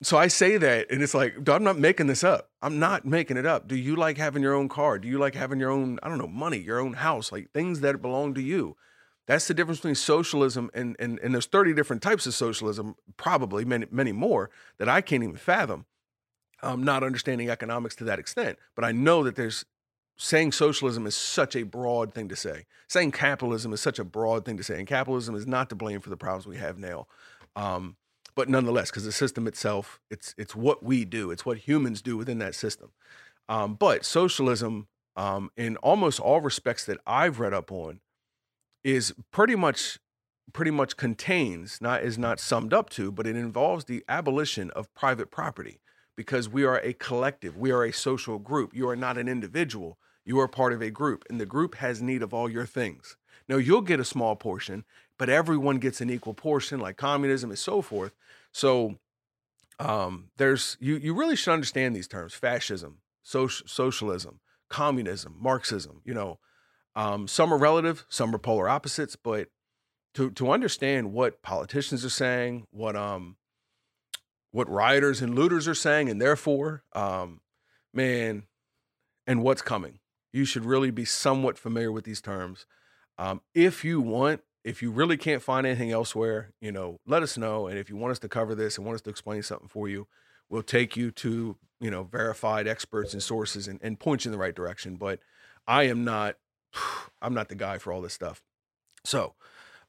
So 0.00 0.16
I 0.16 0.28
say 0.28 0.58
that, 0.58 0.88
and 0.92 1.02
it's 1.02 1.12
like, 1.12 1.34
I'm 1.48 1.64
not 1.64 1.76
making 1.76 2.06
this 2.06 2.22
up. 2.22 2.50
I'm 2.62 2.78
not 2.78 3.04
making 3.04 3.36
it 3.36 3.46
up. 3.46 3.66
Do 3.66 3.74
you 3.74 3.96
like 3.96 4.16
having 4.16 4.44
your 4.44 4.54
own 4.54 4.68
car? 4.68 5.00
Do 5.00 5.08
you 5.08 5.18
like 5.18 5.34
having 5.34 5.58
your 5.58 5.72
own, 5.72 5.98
I 6.04 6.08
don't 6.08 6.18
know, 6.18 6.28
money, 6.28 6.58
your 6.58 6.78
own 6.78 6.92
house, 6.92 7.32
like 7.32 7.50
things 7.50 7.80
that 7.80 8.00
belong 8.00 8.34
to 8.34 8.40
you? 8.40 8.76
That's 9.26 9.48
the 9.48 9.54
difference 9.54 9.80
between 9.80 9.96
socialism 9.96 10.70
and 10.72 10.94
and 11.00 11.18
and 11.18 11.34
there's 11.34 11.46
30 11.46 11.74
different 11.74 12.00
types 12.00 12.28
of 12.28 12.34
socialism, 12.34 12.94
probably 13.16 13.64
many 13.64 13.86
many 13.90 14.12
more 14.12 14.50
that 14.78 14.88
I 14.88 15.00
can't 15.00 15.24
even 15.24 15.34
fathom. 15.34 15.86
I'm 16.62 16.84
not 16.84 17.02
understanding 17.02 17.50
economics 17.50 17.96
to 17.96 18.04
that 18.04 18.20
extent, 18.20 18.56
but 18.76 18.84
I 18.84 18.92
know 18.92 19.24
that 19.24 19.34
there's 19.34 19.64
saying 20.16 20.52
socialism 20.52 21.06
is 21.06 21.16
such 21.16 21.56
a 21.56 21.64
broad 21.64 22.14
thing 22.14 22.28
to 22.28 22.36
say. 22.36 22.66
Saying 22.88 23.12
capitalism 23.12 23.72
is 23.72 23.80
such 23.80 23.98
a 23.98 24.04
broad 24.04 24.44
thing 24.44 24.56
to 24.56 24.62
say, 24.62 24.78
and 24.78 24.86
capitalism 24.86 25.34
is 25.34 25.46
not 25.46 25.68
to 25.70 25.74
blame 25.74 26.00
for 26.00 26.10
the 26.10 26.16
problems 26.16 26.46
we 26.46 26.56
have 26.58 26.78
now. 26.78 27.06
Um, 27.56 27.96
but 28.34 28.48
nonetheless, 28.48 28.90
because 28.90 29.04
the 29.04 29.12
system 29.12 29.46
itself, 29.46 30.00
it's 30.10 30.34
it's 30.36 30.56
what 30.56 30.82
we 30.82 31.04
do, 31.04 31.30
it's 31.30 31.46
what 31.46 31.58
humans 31.58 32.02
do 32.02 32.16
within 32.16 32.38
that 32.38 32.54
system. 32.54 32.90
Um, 33.48 33.74
but 33.74 34.04
socialism, 34.04 34.88
um, 35.16 35.50
in 35.56 35.76
almost 35.78 36.18
all 36.18 36.40
respects 36.40 36.84
that 36.86 36.98
I've 37.06 37.38
read 37.38 37.54
up 37.54 37.70
on, 37.70 38.00
is 38.82 39.14
pretty 39.30 39.54
much 39.54 39.98
pretty 40.52 40.70
much 40.70 40.96
contains 40.96 41.80
not 41.80 42.02
is 42.02 42.18
not 42.18 42.40
summed 42.40 42.74
up 42.74 42.90
to, 42.90 43.12
but 43.12 43.26
it 43.26 43.36
involves 43.36 43.84
the 43.84 44.04
abolition 44.08 44.70
of 44.70 44.92
private 44.94 45.30
property 45.30 45.80
because 46.16 46.48
we 46.48 46.64
are 46.64 46.78
a 46.78 46.92
collective, 46.92 47.56
we 47.56 47.70
are 47.70 47.84
a 47.84 47.92
social 47.92 48.38
group. 48.38 48.74
You 48.74 48.88
are 48.88 48.96
not 48.96 49.18
an 49.18 49.28
individual, 49.28 49.98
you 50.24 50.38
are 50.40 50.48
part 50.48 50.72
of 50.72 50.82
a 50.82 50.90
group, 50.90 51.24
and 51.28 51.40
the 51.40 51.46
group 51.46 51.76
has 51.76 52.00
need 52.00 52.22
of 52.22 52.32
all 52.32 52.48
your 52.48 52.66
things. 52.66 53.16
Now, 53.48 53.56
you'll 53.56 53.82
get 53.82 54.00
a 54.00 54.04
small 54.04 54.36
portion, 54.36 54.84
but 55.18 55.28
everyone 55.28 55.78
gets 55.78 56.00
an 56.00 56.10
equal 56.10 56.34
portion, 56.34 56.80
like 56.80 56.96
communism 56.96 57.50
and 57.50 57.58
so 57.58 57.82
forth. 57.82 58.14
So, 58.52 58.98
um, 59.78 60.30
there's 60.36 60.76
you 60.80 60.96
you 60.96 61.14
really 61.14 61.36
should 61.36 61.52
understand 61.52 61.94
these 61.94 62.08
terms: 62.08 62.32
fascism, 62.34 62.98
social, 63.22 63.66
socialism, 63.66 64.40
communism, 64.68 65.36
Marxism. 65.38 66.00
You 66.04 66.14
know, 66.14 66.38
um, 66.94 67.28
some 67.28 67.52
are 67.52 67.58
relative, 67.58 68.06
some 68.08 68.34
are 68.34 68.38
polar 68.38 68.68
opposites, 68.68 69.16
but 69.16 69.48
to 70.14 70.30
to 70.30 70.50
understand 70.50 71.12
what 71.12 71.42
politicians 71.42 72.04
are 72.04 72.10
saying, 72.10 72.66
what 72.70 72.96
um 72.96 73.36
what 74.52 74.70
rioters 74.70 75.20
and 75.20 75.34
looters 75.34 75.66
are 75.66 75.74
saying, 75.74 76.08
and 76.08 76.20
therefore, 76.20 76.84
um, 76.92 77.40
man, 77.92 78.44
and 79.26 79.42
what's 79.42 79.62
coming. 79.62 79.98
You 80.34 80.44
should 80.44 80.64
really 80.64 80.90
be 80.90 81.04
somewhat 81.04 81.56
familiar 81.56 81.92
with 81.92 82.04
these 82.04 82.20
terms. 82.20 82.66
Um, 83.18 83.40
if 83.54 83.84
you 83.84 84.00
want, 84.00 84.40
if 84.64 84.82
you 84.82 84.90
really 84.90 85.16
can't 85.16 85.40
find 85.40 85.64
anything 85.64 85.92
elsewhere, 85.92 86.50
you 86.60 86.72
know, 86.72 86.98
let 87.06 87.22
us 87.22 87.38
know. 87.38 87.68
And 87.68 87.78
if 87.78 87.88
you 87.88 87.94
want 87.94 88.10
us 88.10 88.18
to 88.18 88.28
cover 88.28 88.56
this 88.56 88.76
and 88.76 88.84
want 88.84 88.96
us 88.96 89.02
to 89.02 89.10
explain 89.10 89.44
something 89.44 89.68
for 89.68 89.88
you, 89.88 90.08
we'll 90.50 90.64
take 90.64 90.96
you 90.96 91.12
to, 91.12 91.56
you 91.78 91.88
know, 91.88 92.02
verified 92.02 92.66
experts 92.66 93.12
and 93.12 93.22
sources 93.22 93.68
and, 93.68 93.78
and 93.80 94.00
point 94.00 94.24
you 94.24 94.30
in 94.30 94.32
the 94.32 94.38
right 94.38 94.56
direction. 94.56 94.96
But 94.96 95.20
I 95.68 95.84
am 95.84 96.02
not, 96.02 96.34
I'm 97.22 97.32
not 97.32 97.48
the 97.48 97.54
guy 97.54 97.78
for 97.78 97.92
all 97.92 98.02
this 98.02 98.14
stuff. 98.14 98.42
So, 99.04 99.34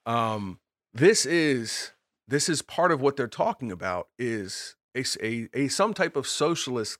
um, 0.05 0.59
this 0.93 1.25
is 1.25 1.91
this 2.27 2.49
is 2.49 2.61
part 2.61 2.91
of 2.91 3.01
what 3.01 3.15
they're 3.15 3.27
talking 3.27 3.71
about 3.71 4.09
is 4.19 4.75
a, 4.95 5.03
a, 5.23 5.49
a 5.55 5.67
some 5.69 5.95
type 5.95 6.15
of 6.15 6.27
socialist 6.27 6.99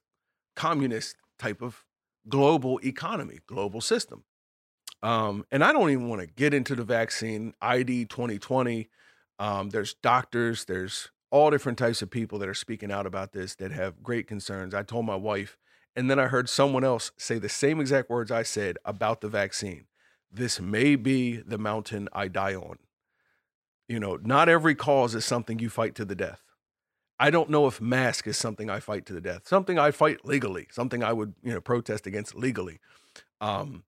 communist 0.56 1.16
type 1.38 1.62
of 1.62 1.85
global 2.28 2.80
economy 2.84 3.40
global 3.48 3.82
system. 3.82 4.24
Um, 5.04 5.46
and 5.52 5.64
i 5.64 5.72
don't 5.72 5.92
even 5.92 6.10
want 6.10 6.22
to 6.22 6.28
get 6.28 6.54
into 6.54 6.74
the 6.74 6.84
vaccine 6.84 7.54
id 7.62 8.06
2020 8.06 8.90
um, 9.38 9.70
there's 9.70 9.94
doctors 9.96 10.66
there's 10.66 11.12
all 11.36 11.52
different 11.52 11.78
types 11.78 12.02
of 12.02 12.10
people 12.10 12.40
that 12.40 12.48
are 12.48 12.54
speaking 12.54 12.94
out 12.94 13.06
about 13.06 13.34
this 13.34 13.56
that 13.56 13.74
have 13.74 14.02
great 14.02 14.26
concerns. 14.26 14.74
I 14.74 14.84
told 14.84 15.06
my 15.06 15.18
wife 15.18 15.58
and 15.94 16.10
then 16.10 16.18
i 16.18 16.28
heard 16.28 16.48
someone 16.48 16.86
else 16.86 17.12
say 17.18 17.38
the 17.38 17.50
same 17.50 17.82
exact 17.82 18.10
words 18.10 18.32
i 18.32 18.42
said 18.42 18.78
about 18.86 19.20
the 19.20 19.28
vaccine. 19.28 19.86
This 20.32 20.62
may 20.62 20.96
be 20.96 21.36
the 21.38 21.58
mountain 21.58 22.08
i 22.14 22.30
die 22.30 22.56
on. 22.56 22.78
You 23.90 24.00
know, 24.00 24.18
not 24.24 24.48
every 24.48 24.76
cause 24.76 25.14
is 25.14 25.26
something 25.26 25.60
you 25.60 25.70
fight 25.70 25.94
to 25.96 26.06
the 26.06 26.16
death. 26.16 26.45
I 27.20 27.30
don't 27.30 27.50
know 27.50 27.68
if 27.68 27.80
mask 27.80 28.28
is 28.28 28.38
something 28.38 28.70
I 28.70 28.80
fight 28.80 29.06
to 29.06 29.14
the 29.14 29.22
death. 29.22 29.48
Something 29.48 29.80
I 29.80 29.92
fight 29.92 30.26
legally. 30.26 30.68
Something 30.72 31.04
I 31.04 31.14
would, 31.14 31.34
you 31.44 31.54
know, 31.54 31.62
protest 31.62 32.08
against 32.08 32.36
legally. 32.36 32.80
Um, 33.40 33.84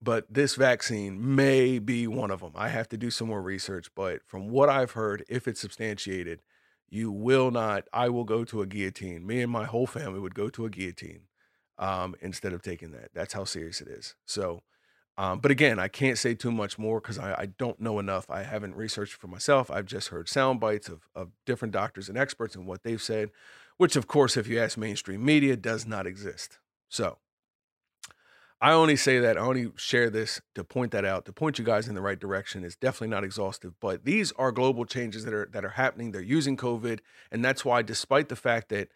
but 0.00 0.26
this 0.28 0.56
vaccine 0.56 1.34
may 1.36 1.78
be 1.78 2.06
one 2.06 2.30
of 2.30 2.40
them. 2.40 2.52
I 2.56 2.68
have 2.68 2.88
to 2.88 2.96
do 2.96 3.10
some 3.10 3.28
more 3.28 3.42
research, 3.42 3.88
but 3.94 4.20
from 4.26 4.48
what 4.48 4.68
I've 4.68 4.92
heard, 4.92 5.24
if 5.28 5.46
it's 5.46 5.60
substantiated, 5.60 6.40
you 6.88 7.12
will 7.12 7.50
not. 7.50 7.84
I 7.92 8.08
will 8.08 8.24
go 8.24 8.44
to 8.44 8.62
a 8.62 8.66
guillotine. 8.66 9.26
Me 9.26 9.40
and 9.40 9.52
my 9.52 9.64
whole 9.64 9.86
family 9.86 10.18
would 10.18 10.34
go 10.34 10.48
to 10.50 10.64
a 10.64 10.70
guillotine 10.70 11.22
um, 11.78 12.16
instead 12.20 12.52
of 12.52 12.62
taking 12.62 12.90
that. 12.92 13.10
That's 13.14 13.32
how 13.32 13.44
serious 13.44 13.80
it 13.80 13.88
is. 13.88 14.14
So 14.26 14.62
um, 15.18 15.40
but 15.40 15.50
again, 15.50 15.78
I 15.78 15.88
can't 15.88 16.16
say 16.16 16.34
too 16.34 16.50
much 16.50 16.78
more 16.78 17.00
because 17.00 17.18
I, 17.18 17.32
I, 17.42 17.46
don't 17.46 17.78
know 17.78 17.98
enough. 17.98 18.30
I 18.30 18.44
haven't 18.44 18.74
researched 18.74 19.12
for 19.12 19.26
myself. 19.26 19.70
I've 19.70 19.84
just 19.84 20.08
heard 20.08 20.26
sound 20.26 20.58
bites 20.58 20.88
of, 20.88 21.02
of 21.14 21.32
different 21.44 21.72
doctors 21.72 22.08
and 22.08 22.16
experts 22.16 22.56
and 22.56 22.66
what 22.66 22.82
they've 22.82 23.02
said, 23.02 23.30
which, 23.76 23.94
of 23.94 24.06
course, 24.06 24.38
if 24.38 24.46
you 24.46 24.58
ask 24.58 24.78
mainstream 24.78 25.22
media, 25.22 25.54
does 25.54 25.86
not 25.86 26.06
exist. 26.06 26.58
So 26.88 27.18
I 28.58 28.72
only 28.72 28.96
say 28.96 29.18
that, 29.18 29.36
I 29.36 29.40
only 29.40 29.72
share 29.76 30.08
this 30.08 30.40
to 30.54 30.64
point 30.64 30.92
that 30.92 31.04
out, 31.04 31.26
to 31.26 31.32
point 31.32 31.58
you 31.58 31.64
guys 31.64 31.88
in 31.88 31.94
the 31.94 32.00
right 32.00 32.18
direction. 32.18 32.64
It's 32.64 32.76
definitely 32.76 33.08
not 33.08 33.24
exhaustive, 33.24 33.74
but 33.80 34.06
these 34.06 34.32
are 34.32 34.50
global 34.50 34.86
changes 34.86 35.24
that 35.26 35.34
are 35.34 35.48
that 35.52 35.64
are 35.64 35.70
happening. 35.70 36.12
They're 36.12 36.22
using 36.22 36.56
COVID, 36.56 37.00
and 37.30 37.44
that's 37.44 37.64
why, 37.64 37.82
despite 37.82 38.28
the 38.28 38.36
fact 38.36 38.70
that 38.70 38.88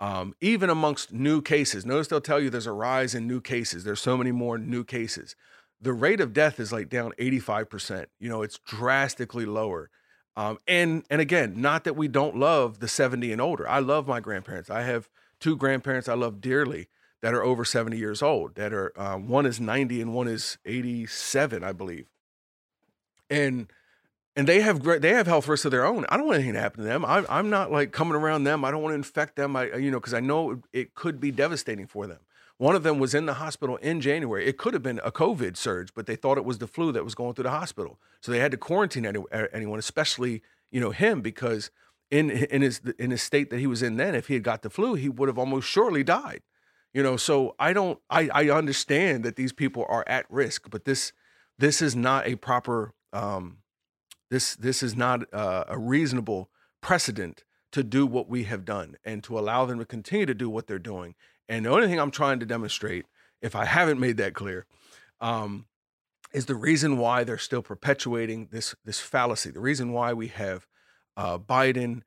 um, 0.00 0.34
even 0.40 0.70
amongst 0.70 1.12
new 1.12 1.42
cases, 1.42 1.84
notice 1.84 2.08
they'll 2.08 2.22
tell 2.22 2.40
you 2.40 2.48
there's 2.48 2.66
a 2.66 2.72
rise 2.72 3.14
in 3.14 3.28
new 3.28 3.42
cases. 3.42 3.84
There's 3.84 4.00
so 4.00 4.16
many 4.16 4.32
more 4.32 4.56
new 4.56 4.82
cases 4.82 5.36
the 5.80 5.92
rate 5.92 6.20
of 6.20 6.32
death 6.32 6.60
is 6.60 6.72
like 6.72 6.88
down 6.88 7.12
85%. 7.18 8.06
You 8.18 8.28
know, 8.28 8.42
it's 8.42 8.58
drastically 8.58 9.46
lower. 9.46 9.90
Um, 10.36 10.58
and 10.68 11.04
and 11.10 11.20
again, 11.20 11.60
not 11.60 11.84
that 11.84 11.96
we 11.96 12.08
don't 12.08 12.36
love 12.36 12.80
the 12.80 12.88
70 12.88 13.32
and 13.32 13.40
older. 13.40 13.68
I 13.68 13.80
love 13.80 14.06
my 14.06 14.20
grandparents. 14.20 14.70
I 14.70 14.82
have 14.82 15.08
two 15.40 15.56
grandparents 15.56 16.08
I 16.08 16.14
love 16.14 16.40
dearly 16.40 16.88
that 17.22 17.34
are 17.34 17.42
over 17.42 17.64
70 17.64 17.98
years 17.98 18.22
old. 18.22 18.54
That 18.54 18.72
are 18.72 18.92
uh, 18.98 19.16
one 19.16 19.44
is 19.44 19.60
90 19.60 20.00
and 20.00 20.14
one 20.14 20.28
is 20.28 20.58
87, 20.64 21.64
I 21.64 21.72
believe. 21.72 22.06
And 23.28 23.70
and 24.36 24.46
they 24.46 24.60
have 24.60 24.82
great 24.82 25.02
they 25.02 25.14
have 25.14 25.26
health 25.26 25.48
risks 25.48 25.64
of 25.64 25.72
their 25.72 25.84
own. 25.84 26.06
I 26.08 26.16
don't 26.16 26.26
want 26.26 26.36
anything 26.36 26.54
to 26.54 26.60
happen 26.60 26.84
to 26.84 26.88
them. 26.88 27.04
I'm 27.04 27.26
I'm 27.28 27.50
not 27.50 27.72
like 27.72 27.92
coming 27.92 28.14
around 28.14 28.44
them. 28.44 28.64
I 28.64 28.70
don't 28.70 28.82
want 28.82 28.92
to 28.92 28.96
infect 28.96 29.36
them. 29.36 29.56
I 29.56 29.74
you 29.74 29.90
know 29.90 29.98
because 29.98 30.14
I 30.14 30.20
know 30.20 30.62
it 30.72 30.94
could 30.94 31.20
be 31.20 31.30
devastating 31.30 31.86
for 31.86 32.06
them. 32.06 32.20
One 32.60 32.76
of 32.76 32.82
them 32.82 32.98
was 32.98 33.14
in 33.14 33.24
the 33.24 33.32
hospital 33.32 33.76
in 33.76 34.02
January. 34.02 34.46
It 34.46 34.58
could 34.58 34.74
have 34.74 34.82
been 34.82 35.00
a 35.02 35.10
COVID 35.10 35.56
surge, 35.56 35.94
but 35.94 36.04
they 36.04 36.14
thought 36.14 36.36
it 36.36 36.44
was 36.44 36.58
the 36.58 36.66
flu 36.66 36.92
that 36.92 37.02
was 37.02 37.14
going 37.14 37.32
through 37.32 37.44
the 37.44 37.50
hospital. 37.50 37.98
So 38.20 38.30
they 38.30 38.38
had 38.38 38.50
to 38.50 38.58
quarantine 38.58 39.06
any, 39.06 39.18
anyone, 39.54 39.78
especially 39.78 40.42
you 40.70 40.78
know 40.78 40.90
him, 40.90 41.22
because 41.22 41.70
in 42.10 42.28
in 42.28 42.60
his 42.60 42.82
in 42.98 43.12
his 43.12 43.22
state 43.22 43.48
that 43.48 43.60
he 43.60 43.66
was 43.66 43.80
in 43.80 43.96
then, 43.96 44.14
if 44.14 44.26
he 44.26 44.34
had 44.34 44.42
got 44.42 44.60
the 44.60 44.68
flu, 44.68 44.92
he 44.92 45.08
would 45.08 45.26
have 45.26 45.38
almost 45.38 45.68
surely 45.68 46.04
died. 46.04 46.42
You 46.92 47.02
know, 47.02 47.16
so 47.16 47.56
I 47.58 47.72
don't. 47.72 47.98
I 48.10 48.28
I 48.28 48.50
understand 48.50 49.24
that 49.24 49.36
these 49.36 49.54
people 49.54 49.86
are 49.88 50.04
at 50.06 50.26
risk, 50.30 50.68
but 50.68 50.84
this 50.84 51.14
this 51.58 51.80
is 51.80 51.96
not 51.96 52.26
a 52.26 52.34
proper. 52.34 52.92
Um, 53.14 53.60
this 54.28 54.54
this 54.54 54.82
is 54.82 54.94
not 54.94 55.22
uh, 55.32 55.64
a 55.66 55.78
reasonable 55.78 56.50
precedent 56.82 57.42
to 57.72 57.82
do 57.82 58.04
what 58.04 58.28
we 58.28 58.44
have 58.44 58.66
done 58.66 58.96
and 59.02 59.24
to 59.24 59.38
allow 59.38 59.64
them 59.64 59.78
to 59.78 59.86
continue 59.86 60.26
to 60.26 60.34
do 60.34 60.50
what 60.50 60.66
they're 60.66 60.78
doing 60.78 61.14
and 61.50 61.66
the 61.66 61.70
only 61.70 61.88
thing 61.88 61.98
I'm 61.98 62.12
trying 62.12 62.38
to 62.40 62.46
demonstrate, 62.46 63.06
if 63.42 63.56
I 63.56 63.64
haven't 63.64 63.98
made 63.98 64.16
that 64.18 64.34
clear, 64.34 64.66
um, 65.20 65.66
is 66.32 66.46
the 66.46 66.54
reason 66.54 66.96
why 66.96 67.24
they're 67.24 67.38
still 67.38 67.60
perpetuating 67.60 68.48
this 68.52 68.76
this 68.84 69.00
fallacy. 69.00 69.50
The 69.50 69.60
reason 69.60 69.92
why 69.92 70.12
we 70.12 70.28
have 70.28 70.66
uh, 71.16 71.38
Biden 71.38 72.02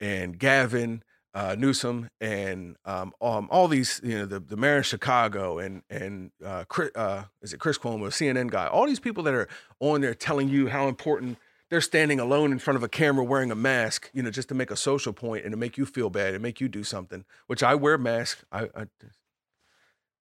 and 0.00 0.38
Gavin 0.38 1.02
uh, 1.34 1.54
Newsom 1.58 2.08
and 2.18 2.76
um, 2.86 3.12
um, 3.20 3.48
all 3.50 3.68
these, 3.68 4.00
you 4.02 4.18
know, 4.18 4.24
the, 4.24 4.40
the 4.40 4.56
mayor 4.56 4.78
of 4.78 4.86
Chicago 4.86 5.58
and 5.58 5.82
and 5.90 6.30
uh, 6.42 6.64
Chris, 6.66 6.90
uh, 6.94 7.24
is 7.42 7.52
it 7.52 7.60
Chris 7.60 7.76
Cuomo, 7.76 8.06
CNN 8.06 8.50
guy, 8.50 8.66
all 8.66 8.86
these 8.86 9.00
people 9.00 9.22
that 9.24 9.34
are 9.34 9.46
on 9.78 10.00
there 10.00 10.14
telling 10.14 10.48
you 10.48 10.68
how 10.68 10.88
important 10.88 11.36
they're 11.70 11.80
standing 11.80 12.20
alone 12.20 12.52
in 12.52 12.58
front 12.58 12.76
of 12.76 12.82
a 12.82 12.88
camera 12.88 13.24
wearing 13.24 13.50
a 13.50 13.56
mask, 13.56 14.10
you 14.12 14.22
know, 14.22 14.30
just 14.30 14.48
to 14.48 14.54
make 14.54 14.70
a 14.70 14.76
social 14.76 15.12
point 15.12 15.44
and 15.44 15.52
to 15.52 15.56
make 15.56 15.76
you 15.76 15.84
feel 15.84 16.10
bad 16.10 16.34
and 16.34 16.42
make 16.42 16.60
you 16.60 16.68
do 16.68 16.84
something. 16.84 17.24
Which 17.46 17.62
I 17.62 17.74
wear 17.74 17.98
mask. 17.98 18.44
I, 18.52 18.64
I 18.74 18.86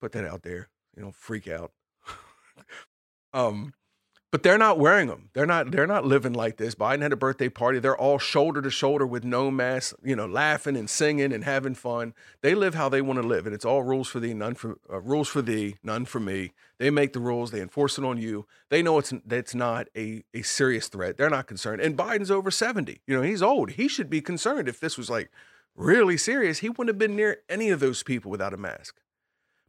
put 0.01 0.11
that 0.13 0.25
out 0.25 0.43
there. 0.43 0.69
You 0.95 1.03
know, 1.03 1.11
freak 1.11 1.47
out. 1.47 1.71
um, 3.33 3.73
but 4.31 4.43
they're 4.43 4.57
not 4.57 4.79
wearing 4.79 5.07
them. 5.07 5.29
They're 5.33 5.45
not. 5.45 5.71
They're 5.71 5.87
not 5.87 6.05
living 6.05 6.33
like 6.33 6.57
this. 6.57 6.75
Biden 6.75 7.01
had 7.01 7.13
a 7.13 7.15
birthday 7.15 7.47
party. 7.47 7.79
They're 7.79 7.97
all 7.97 8.17
shoulder 8.17 8.61
to 8.61 8.69
shoulder 8.69 9.05
with 9.05 9.23
no 9.23 9.49
mask. 9.49 9.95
You 10.03 10.15
know, 10.15 10.25
laughing 10.25 10.75
and 10.75 10.89
singing 10.89 11.31
and 11.31 11.43
having 11.43 11.75
fun. 11.75 12.13
They 12.41 12.55
live 12.55 12.75
how 12.75 12.89
they 12.89 13.01
want 13.01 13.21
to 13.21 13.27
live, 13.27 13.45
and 13.45 13.55
it's 13.55 13.63
all 13.63 13.83
rules 13.83 14.09
for 14.09 14.19
thee, 14.19 14.33
none 14.33 14.55
for 14.55 14.77
uh, 14.91 14.99
rules 14.99 15.29
for 15.29 15.41
thee, 15.41 15.75
none 15.83 16.03
for 16.03 16.19
me. 16.19 16.51
They 16.77 16.89
make 16.89 17.13
the 17.13 17.19
rules. 17.19 17.51
They 17.51 17.61
enforce 17.61 17.97
it 17.97 18.03
on 18.03 18.17
you. 18.17 18.45
They 18.69 18.81
know 18.81 18.97
it's 18.97 19.13
that's 19.25 19.55
not 19.55 19.87
a 19.95 20.23
a 20.33 20.41
serious 20.41 20.87
threat. 20.87 21.17
They're 21.17 21.29
not 21.29 21.47
concerned. 21.47 21.81
And 21.81 21.97
Biden's 21.97 22.31
over 22.31 22.51
seventy. 22.51 23.01
You 23.07 23.15
know, 23.15 23.21
he's 23.21 23.41
old. 23.41 23.71
He 23.71 23.87
should 23.87 24.09
be 24.09 24.21
concerned 24.21 24.67
if 24.67 24.79
this 24.79 24.97
was 24.97 25.09
like 25.09 25.31
really 25.75 26.17
serious. 26.17 26.59
He 26.59 26.69
wouldn't 26.69 26.89
have 26.89 26.97
been 26.97 27.15
near 27.15 27.37
any 27.49 27.69
of 27.69 27.79
those 27.79 28.03
people 28.03 28.31
without 28.31 28.53
a 28.53 28.57
mask. 28.57 28.99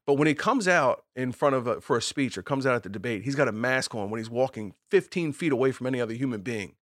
But 0.07 0.14
when 0.14 0.29
he 0.29 0.35
comes 0.35 0.69
out 0.69 1.05
in 1.16 1.33
front 1.33 1.57
of 1.57 1.66
a, 1.66 1.81
for 1.81 1.97
a 1.97 2.03
speech 2.03 2.38
or 2.38 2.42
comes 2.42 2.64
out 2.64 2.77
at 2.77 2.85
the 2.85 2.88
debate, 2.88 3.25
he's 3.25 3.35
got 3.35 3.49
a 3.49 3.53
mask 3.53 3.95
on 3.95 4.09
when 4.09 4.19
he's 4.19 4.31
walking 4.31 4.75
15 4.90 5.33
feet 5.33 5.51
away 5.51 5.73
from 5.73 5.88
any 5.88 6.01
other 6.01 6.14
human 6.14 6.42
being. 6.42 6.77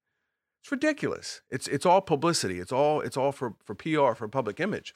It's 0.62 0.70
ridiculous. 0.70 1.42
It's 1.50 1.68
it's 1.68 1.84
all 1.84 2.00
publicity. 2.00 2.58
It's 2.58 2.72
all 2.72 3.00
it's 3.00 3.16
all 3.16 3.32
for 3.32 3.54
for 3.62 3.74
PR 3.74 4.14
for 4.14 4.28
public 4.28 4.60
image, 4.60 4.94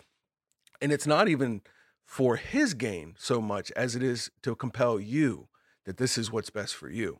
and 0.80 0.92
it's 0.92 1.06
not 1.06 1.28
even 1.28 1.60
for 2.08 2.36
his 2.36 2.72
gain 2.72 3.14
so 3.18 3.38
much 3.38 3.70
as 3.72 3.94
it 3.94 4.02
is 4.02 4.30
to 4.40 4.56
compel 4.56 4.98
you 4.98 5.46
that 5.84 5.98
this 5.98 6.16
is 6.16 6.32
what's 6.32 6.48
best 6.48 6.74
for 6.74 6.88
you. 6.88 7.18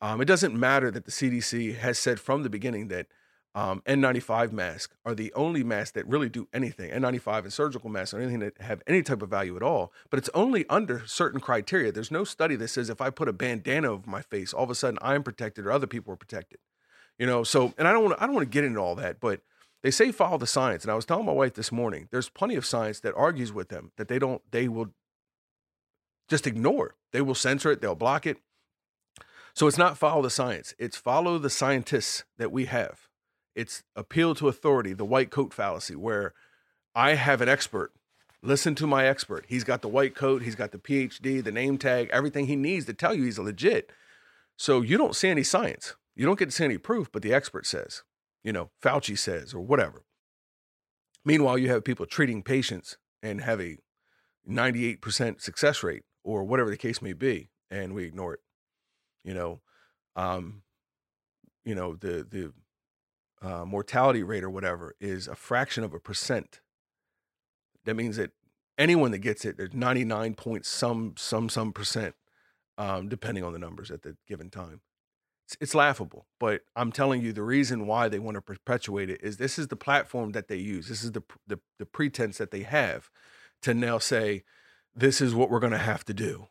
Um, 0.00 0.20
it 0.20 0.26
doesn't 0.26 0.54
matter 0.54 0.88
that 0.92 1.04
the 1.04 1.10
CDC 1.10 1.76
has 1.78 1.98
said 1.98 2.20
from 2.20 2.44
the 2.44 2.48
beginning 2.48 2.86
that 2.88 3.08
um, 3.56 3.82
N95 3.86 4.52
masks 4.52 4.94
are 5.04 5.16
the 5.16 5.32
only 5.34 5.64
masks 5.64 5.90
that 5.92 6.06
really 6.06 6.28
do 6.28 6.46
anything. 6.54 6.92
N95 6.92 7.42
and 7.42 7.52
surgical 7.52 7.90
masks 7.90 8.14
are 8.14 8.20
anything 8.20 8.38
that 8.38 8.60
have 8.60 8.82
any 8.86 9.02
type 9.02 9.20
of 9.20 9.30
value 9.30 9.56
at 9.56 9.64
all, 9.64 9.92
but 10.10 10.18
it's 10.18 10.30
only 10.32 10.64
under 10.68 11.04
certain 11.06 11.40
criteria. 11.40 11.90
There's 11.90 12.12
no 12.12 12.22
study 12.22 12.54
that 12.54 12.68
says 12.68 12.90
if 12.90 13.00
I 13.00 13.10
put 13.10 13.28
a 13.28 13.32
bandana 13.32 13.90
over 13.90 14.08
my 14.08 14.22
face, 14.22 14.54
all 14.54 14.62
of 14.62 14.70
a 14.70 14.76
sudden 14.76 14.98
I'm 15.02 15.24
protected 15.24 15.66
or 15.66 15.72
other 15.72 15.88
people 15.88 16.12
are 16.12 16.16
protected. 16.16 16.60
You 17.18 17.26
know, 17.26 17.42
so 17.42 17.74
and 17.76 17.88
I 17.88 17.92
don't 17.92 18.04
want 18.04 18.22
I 18.22 18.26
don't 18.26 18.34
want 18.34 18.46
to 18.46 18.54
get 18.54 18.64
into 18.64 18.78
all 18.78 18.94
that, 18.94 19.18
but 19.18 19.40
they 19.84 19.92
say 19.92 20.10
follow 20.10 20.36
the 20.36 20.48
science. 20.48 20.82
And 20.82 20.90
I 20.90 20.96
was 20.96 21.04
telling 21.04 21.26
my 21.26 21.32
wife 21.32 21.54
this 21.54 21.70
morning, 21.70 22.08
there's 22.10 22.28
plenty 22.28 22.56
of 22.56 22.66
science 22.66 22.98
that 23.00 23.14
argues 23.14 23.52
with 23.52 23.68
them 23.68 23.92
that 23.96 24.08
they 24.08 24.18
don't 24.18 24.42
they 24.50 24.66
will 24.66 24.88
just 26.28 26.48
ignore. 26.48 26.96
They 27.12 27.20
will 27.20 27.36
censor 27.36 27.70
it, 27.70 27.80
they'll 27.80 27.94
block 27.94 28.26
it. 28.26 28.38
So 29.54 29.68
it's 29.68 29.78
not 29.78 29.96
follow 29.96 30.22
the 30.22 30.30
science, 30.30 30.74
it's 30.80 30.96
follow 30.96 31.38
the 31.38 31.50
scientists 31.50 32.24
that 32.38 32.50
we 32.50 32.64
have 32.64 33.08
it's 33.54 33.84
appeal 33.94 34.34
to 34.34 34.48
authority, 34.48 34.94
the 34.94 35.04
white 35.04 35.30
coat 35.30 35.54
fallacy, 35.54 35.94
where 35.94 36.34
I 36.92 37.14
have 37.14 37.40
an 37.40 37.48
expert 37.48 37.92
Listen 38.44 38.74
to 38.74 38.86
my 38.86 39.06
expert. 39.06 39.46
He's 39.48 39.64
got 39.64 39.80
the 39.80 39.88
white 39.88 40.14
coat, 40.14 40.42
he's 40.42 40.54
got 40.54 40.70
the 40.70 40.78
PhD, 40.78 41.42
the 41.42 41.50
name 41.50 41.78
tag, 41.78 42.10
everything 42.12 42.46
he 42.46 42.56
needs 42.56 42.84
to 42.84 42.92
tell 42.92 43.14
you 43.14 43.24
he's 43.24 43.38
legit. 43.38 43.90
So 44.58 44.82
you 44.82 44.98
don't 44.98 45.16
see 45.16 45.30
any 45.30 45.42
science. 45.42 45.94
You 46.14 46.26
don't 46.26 46.38
get 46.38 46.50
to 46.50 46.50
see 46.50 46.64
any 46.64 46.76
proof, 46.76 47.10
but 47.10 47.22
the 47.22 47.32
expert 47.32 47.64
says, 47.64 48.02
you 48.44 48.52
know, 48.52 48.70
Fauci 48.82 49.18
says, 49.18 49.54
or 49.54 49.60
whatever. 49.60 50.04
Meanwhile, 51.24 51.58
you 51.58 51.70
have 51.70 51.82
people 51.84 52.06
treating 52.06 52.42
patients 52.42 52.98
and 53.22 53.40
have 53.40 53.60
a 53.60 53.78
98% 54.48 55.40
success 55.40 55.82
rate 55.82 56.02
or 56.22 56.44
whatever 56.44 56.70
the 56.70 56.76
case 56.76 57.00
may 57.00 57.14
be, 57.14 57.48
and 57.70 57.94
we 57.94 58.04
ignore 58.04 58.34
it. 58.34 58.40
You 59.24 59.34
know, 59.34 59.60
um, 60.14 60.62
you 61.64 61.74
know, 61.74 61.94
the 61.96 62.26
the 62.28 62.52
uh, 63.40 63.64
mortality 63.64 64.22
rate 64.22 64.44
or 64.44 64.50
whatever 64.50 64.94
is 65.00 65.26
a 65.26 65.34
fraction 65.34 65.82
of 65.82 65.94
a 65.94 65.98
percent 65.98 66.60
that 67.84 67.94
means 67.94 68.16
that 68.16 68.30
anyone 68.78 69.10
that 69.10 69.18
gets 69.18 69.44
it, 69.44 69.56
there's 69.56 69.74
99 69.74 70.34
point 70.34 70.66
some 70.66 71.14
some 71.16 71.48
some 71.48 71.72
percent, 71.72 72.14
um, 72.78 73.08
depending 73.08 73.44
on 73.44 73.52
the 73.52 73.58
numbers 73.58 73.90
at 73.90 74.02
the 74.02 74.16
given 74.26 74.50
time. 74.50 74.80
It's, 75.46 75.56
it's 75.60 75.74
laughable, 75.74 76.26
but 76.40 76.62
I'm 76.74 76.90
telling 76.90 77.20
you 77.20 77.32
the 77.32 77.42
reason 77.42 77.86
why 77.86 78.08
they 78.08 78.18
want 78.18 78.36
to 78.36 78.40
perpetuate 78.40 79.10
it 79.10 79.20
is 79.22 79.36
this 79.36 79.58
is 79.58 79.68
the 79.68 79.76
platform 79.76 80.32
that 80.32 80.48
they 80.48 80.56
use. 80.56 80.88
This 80.88 81.04
is 81.04 81.12
the 81.12 81.22
the, 81.46 81.58
the 81.78 81.86
pretense 81.86 82.38
that 82.38 82.50
they 82.50 82.62
have 82.62 83.10
to 83.62 83.74
now 83.74 83.98
say 83.98 84.44
this 84.94 85.20
is 85.20 85.34
what 85.34 85.50
we're 85.50 85.60
going 85.60 85.72
to 85.72 85.78
have 85.78 86.04
to 86.06 86.14
do. 86.14 86.46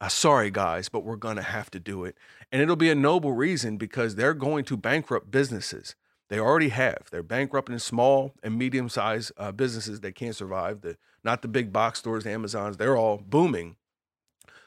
Uh, 0.00 0.08
sorry, 0.08 0.50
guys, 0.50 0.88
but 0.88 1.04
we're 1.04 1.16
going 1.16 1.36
to 1.36 1.42
have 1.42 1.70
to 1.70 1.80
do 1.80 2.04
it. 2.04 2.16
And 2.50 2.60
it'll 2.60 2.76
be 2.76 2.90
a 2.90 2.94
noble 2.94 3.32
reason 3.32 3.76
because 3.76 4.14
they're 4.14 4.34
going 4.34 4.64
to 4.66 4.76
bankrupt 4.76 5.30
businesses. 5.30 5.94
They 6.28 6.38
already 6.38 6.70
have. 6.70 7.08
They're 7.10 7.22
bankrupting 7.22 7.78
small 7.78 8.32
and 8.42 8.58
medium 8.58 8.88
sized 8.88 9.32
uh, 9.36 9.52
businesses 9.52 10.00
that 10.00 10.14
can't 10.14 10.36
survive. 10.36 10.80
The 10.80 10.96
not 11.24 11.42
the 11.42 11.48
big 11.48 11.72
box 11.72 11.98
stores, 12.00 12.24
the 12.24 12.30
Amazons. 12.30 12.76
They're 12.76 12.96
all 12.96 13.18
booming 13.18 13.76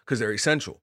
because 0.03 0.20
they're 0.20 0.34
essential. 0.34 0.82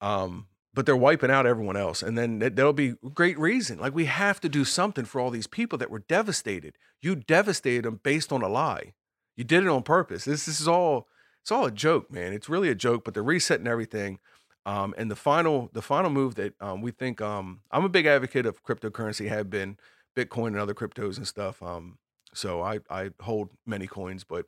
Um, 0.00 0.46
but 0.74 0.86
they're 0.86 0.96
wiping 0.96 1.30
out 1.30 1.46
everyone 1.46 1.76
else, 1.76 2.02
and 2.02 2.16
then 2.16 2.38
there'll 2.38 2.72
be 2.72 2.94
great 3.14 3.38
reason. 3.38 3.78
Like 3.78 3.94
we 3.94 4.04
have 4.04 4.40
to 4.40 4.48
do 4.48 4.64
something 4.64 5.04
for 5.04 5.20
all 5.20 5.30
these 5.30 5.46
people 5.46 5.78
that 5.78 5.90
were 5.90 6.00
devastated. 6.00 6.76
You 7.00 7.16
devastated 7.16 7.84
them 7.84 8.00
based 8.02 8.32
on 8.32 8.42
a 8.42 8.48
lie. 8.48 8.94
You 9.36 9.44
did 9.44 9.62
it 9.62 9.68
on 9.68 9.82
purpose. 9.82 10.24
This, 10.24 10.46
this 10.46 10.60
is 10.60 10.68
all. 10.68 11.08
It's 11.42 11.52
all 11.52 11.64
a 11.64 11.70
joke, 11.70 12.10
man. 12.12 12.34
It's 12.34 12.48
really 12.48 12.68
a 12.68 12.74
joke. 12.74 13.04
But 13.04 13.14
they're 13.14 13.22
resetting 13.22 13.66
everything. 13.66 14.18
Um, 14.66 14.94
and 14.98 15.10
the 15.10 15.16
final, 15.16 15.70
the 15.72 15.80
final 15.80 16.10
move 16.10 16.34
that 16.34 16.52
um, 16.60 16.82
we 16.82 16.90
think, 16.90 17.22
um, 17.22 17.60
I'm 17.70 17.84
a 17.84 17.88
big 17.88 18.04
advocate 18.04 18.44
of 18.44 18.62
cryptocurrency. 18.62 19.28
Have 19.28 19.48
been 19.48 19.78
Bitcoin 20.14 20.48
and 20.48 20.58
other 20.58 20.74
cryptos 20.74 21.16
and 21.16 21.26
stuff. 21.26 21.62
Um, 21.62 21.98
so 22.34 22.60
I 22.62 22.80
I 22.90 23.10
hold 23.20 23.50
many 23.64 23.86
coins, 23.86 24.24
but 24.24 24.46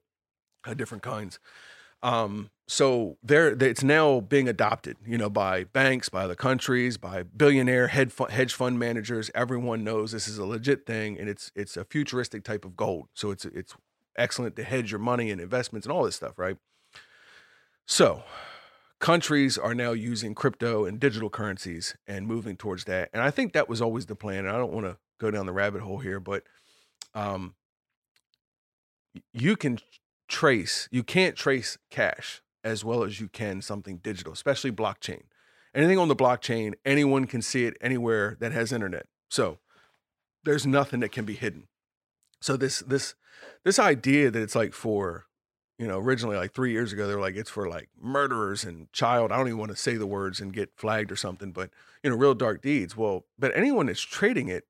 uh, 0.66 0.75
different 0.75 1.03
kinds. 1.03 1.39
Um, 2.03 2.51
so 2.71 3.18
there, 3.21 3.49
it's 3.49 3.83
now 3.83 4.21
being 4.21 4.49
adopted, 4.49 4.97
you 5.05 5.18
know, 5.18 5.29
by 5.29 5.64
banks, 5.64 6.09
by 6.09 6.23
other 6.23 6.37
countries, 6.37 6.97
by 6.99 7.25
billionaire 7.25 7.89
hedge 7.89 8.55
fund, 8.55 8.79
managers. 8.79 9.29
Everyone 9.35 9.83
knows 9.83 10.12
this 10.12 10.29
is 10.29 10.39
a 10.39 10.47
legit 10.47 10.87
thing, 10.87 11.18
and 11.18 11.29
it's 11.29 11.51
it's 11.57 11.77
a 11.77 11.85
futuristic 11.85 12.45
type 12.45 12.64
of 12.64 12.77
gold. 12.77 13.09
So 13.12 13.33
it's 13.33 13.45
it's 13.45 13.75
excellent 14.16 14.55
to 14.55 14.62
hedge 14.62 14.93
your 14.93 15.01
money 15.01 15.33
and 15.33 15.41
investments 15.41 15.85
and 15.85 15.93
all 15.93 16.05
this 16.05 16.14
stuff, 16.14 16.39
right? 16.39 16.59
So 17.87 18.23
countries 19.01 19.59
are 19.59 19.75
now 19.75 19.91
using 19.91 20.33
crypto 20.37 20.85
and 20.85 21.01
digital 21.01 21.29
currencies 21.29 21.97
and 22.07 22.25
moving 22.25 22.57
towards 22.57 22.85
that. 22.85 23.11
And 23.12 23.21
I 23.21 23.33
think 23.33 23.53
that 23.53 23.68
was 23.68 23.83
always 23.83 24.07
the 24.07 24.14
plan. 24.14 24.47
And 24.47 24.51
I 24.51 24.59
don't 24.59 24.73
want 24.73 24.87
to 24.87 24.97
go 25.18 25.33
down 25.33 25.47
the 25.47 25.53
rabbit 25.53 25.83
hole 25.83 25.99
here, 25.99 26.21
but 26.21 26.45
um, 27.16 27.57
you 29.33 29.57
can 29.57 29.81
trace, 30.29 30.89
you 30.93 31.03
can't 31.03 31.35
trace 31.35 31.77
cash 31.91 32.43
as 32.65 32.85
well 32.85 33.05
as 33.05 33.21
you 33.21 33.29
can 33.29 33.63
something 33.63 33.99
digital, 33.99 34.33
especially 34.33 34.73
blockchain. 34.73 35.23
Anything 35.75 35.99
on 35.99 36.09
the 36.09 36.17
blockchain, 36.17 36.75
anyone 36.85 37.27
can 37.27 37.43
see 37.43 37.65
it 37.65 37.77
anywhere 37.81 38.37
that 38.41 38.53
has 38.53 38.73
internet. 38.73 39.07
So 39.29 39.59
there's 40.45 40.67
nothing 40.67 41.01
that 41.01 41.13
can 41.13 41.25
be 41.25 41.35
hidden. 41.35 41.69
So 42.41 42.57
this 42.57 42.81
this 42.81 43.15
this 43.65 43.79
idea 43.79 44.31
that 44.31 44.43
it's 44.43 44.57
like 44.57 44.73
for 44.73 45.27
you 45.81 45.89
know, 45.89 45.99
originally 45.99 46.37
like 46.37 46.53
three 46.53 46.73
years 46.73 46.93
ago, 46.93 47.09
they 47.09 47.15
were 47.15 47.23
like, 47.23 47.37
it's 47.37 47.49
for 47.49 47.67
like 47.67 47.89
murderers 47.99 48.65
and 48.65 48.93
child. 48.93 49.33
I 49.33 49.39
don't 49.39 49.47
even 49.47 49.59
want 49.59 49.71
to 49.71 49.77
say 49.77 49.97
the 49.97 50.07
words 50.07 50.39
and 50.39 50.53
get 50.53 50.71
flagged 50.77 51.11
or 51.11 51.17
something, 51.17 51.53
but 51.53 51.71
you 52.03 52.11
know, 52.11 52.17
real 52.17 52.35
dark 52.35 52.61
deeds. 52.61 52.99
Well, 52.99 53.25
but 53.39 53.57
anyone 53.57 53.87
that's 53.87 54.03
trading 54.03 54.49
it, 54.49 54.65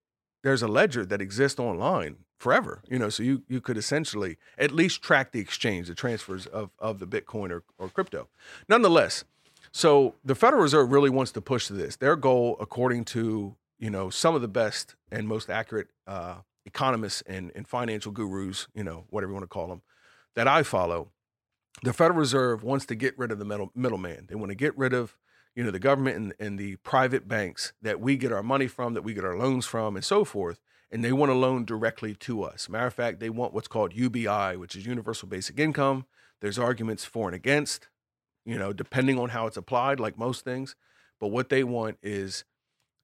there's 0.45 0.63
a 0.63 0.69
ledger 0.69 1.05
that 1.05 1.21
exists 1.21 1.59
online 1.59 2.19
forever. 2.41 2.83
You 2.89 2.99
know, 2.99 3.09
so 3.09 3.23
you 3.23 3.43
you 3.49 3.61
could 3.61 3.77
essentially 3.77 4.37
at 4.59 4.73
least 4.73 5.03
track 5.03 5.31
the 5.31 5.41
exchange, 5.41 5.87
the 5.87 5.95
transfers 5.95 6.47
of 6.47 6.71
of 6.79 6.99
the 6.99 7.07
Bitcoin 7.07 7.51
or, 7.53 7.63
or 7.79 7.89
crypto. 7.89 8.29
Nonetheless, 8.69 9.25
so 9.71 10.17
the 10.25 10.35
Federal 10.35 10.63
Reserve 10.63 10.91
really 10.91 11.11
wants 11.11 11.31
to 11.33 11.41
push 11.41 11.69
this. 11.69 11.97
Their 11.97 12.17
goal, 12.17 12.57
according 12.59 13.05
to 13.07 13.55
you 13.79 13.91
know 13.91 14.11
some 14.11 14.35
of 14.35 14.43
the 14.43 14.49
best 14.49 14.97
and 15.13 15.29
most 15.29 15.49
accurate 15.49 15.89
uh, 16.09 16.37
economists 16.67 17.23
and, 17.23 17.53
and 17.55 17.69
financial 17.69 18.11
gurus, 18.11 18.67
you 18.75 18.83
know, 18.83 19.05
whatever 19.11 19.31
you 19.31 19.35
want 19.35 19.45
to 19.45 19.49
call 19.49 19.69
them 19.69 19.83
that 20.35 20.49
I 20.49 20.63
follow, 20.63 21.11
the 21.83 21.93
Federal 21.93 22.19
Reserve 22.19 22.63
wants 22.63 22.87
to 22.87 22.95
get 22.95 23.19
rid 23.19 23.33
of 23.33 23.39
the 23.39 23.45
middle, 23.45 23.71
middleman. 23.75 24.27
They 24.29 24.35
want 24.35 24.51
to 24.51 24.57
get 24.57 24.77
rid 24.77 24.93
of, 24.93 25.17
you 25.55 25.65
know, 25.65 25.71
the 25.71 25.79
government 25.79 26.17
and, 26.17 26.35
and 26.39 26.59
the 26.59 26.77
private 26.77 27.27
banks 27.27 27.73
that 27.83 28.01
we 28.01 28.17
get 28.17 28.33
our 28.33 28.43
money 28.43 28.67
from, 28.67 28.95
that 28.95 29.03
we 29.03 29.15
get 29.15 29.25
our 29.25 29.37
loans 29.37 29.67
from, 29.67 29.97
and 29.97 30.05
so 30.05 30.25
forth. 30.25 30.61
And 30.93 31.05
they 31.05 31.13
want 31.13 31.31
to 31.31 31.35
loan 31.35 31.65
directly 31.65 32.15
to 32.17 32.43
us. 32.43 32.69
Matter 32.69 32.87
of 32.87 32.95
fact, 32.95 33.21
they 33.21 33.31
want 33.31 33.55
what's 33.55 33.69
called 33.69 33.95
UBI, 33.95 34.57
which 34.57 34.75
is 34.75 34.87
Universal 34.87 35.29
Basic 35.29 35.59
Income. 35.59 36.07
There's 36.41 36.59
arguments 36.59 37.05
for 37.05 37.29
and 37.29 37.35
against, 37.35 37.89
you 38.45 38.59
know, 38.59 38.73
depending 38.73 39.19
on 39.19 39.29
how 39.29 39.47
it's 39.47 39.57
applied, 39.57 40.01
like 40.01 40.19
most 40.19 40.45
things. 40.45 40.75
But 41.21 41.29
what 41.29 41.49
they 41.49 41.63
want 41.63 41.99
is 42.03 42.45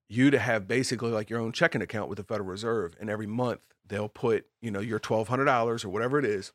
you 0.09 0.31
to 0.31 0.39
have 0.39 0.67
basically 0.67 1.11
like 1.11 1.31
your 1.31 1.41
own 1.41 1.53
checking 1.53 1.83
account 1.83 2.09
with 2.09 2.19
the 2.19 2.25
Federal 2.25 2.49
Reserve. 2.49 2.97
And 3.01 3.11
every 3.11 3.27
month 3.27 3.61
they'll 3.87 4.09
put, 4.09 4.47
you 4.61 4.71
know, 4.71 4.81
your 4.81 4.99
$1,200 4.99 5.85
or 5.85 5.89
whatever 5.89 6.19
it 6.19 6.25
is 6.25 6.53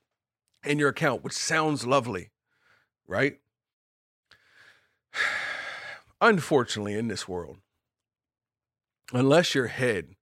in 0.66 0.80
your 0.80 0.90
account, 0.90 1.24
which 1.24 1.34
sounds 1.34 1.86
lovely, 1.86 2.32
right? 3.08 3.40
Unfortunately, 6.22 6.94
in 6.94 7.08
this 7.08 7.28
world, 7.28 7.58
unless 9.14 9.56
your 9.56 9.68
head 9.68 10.16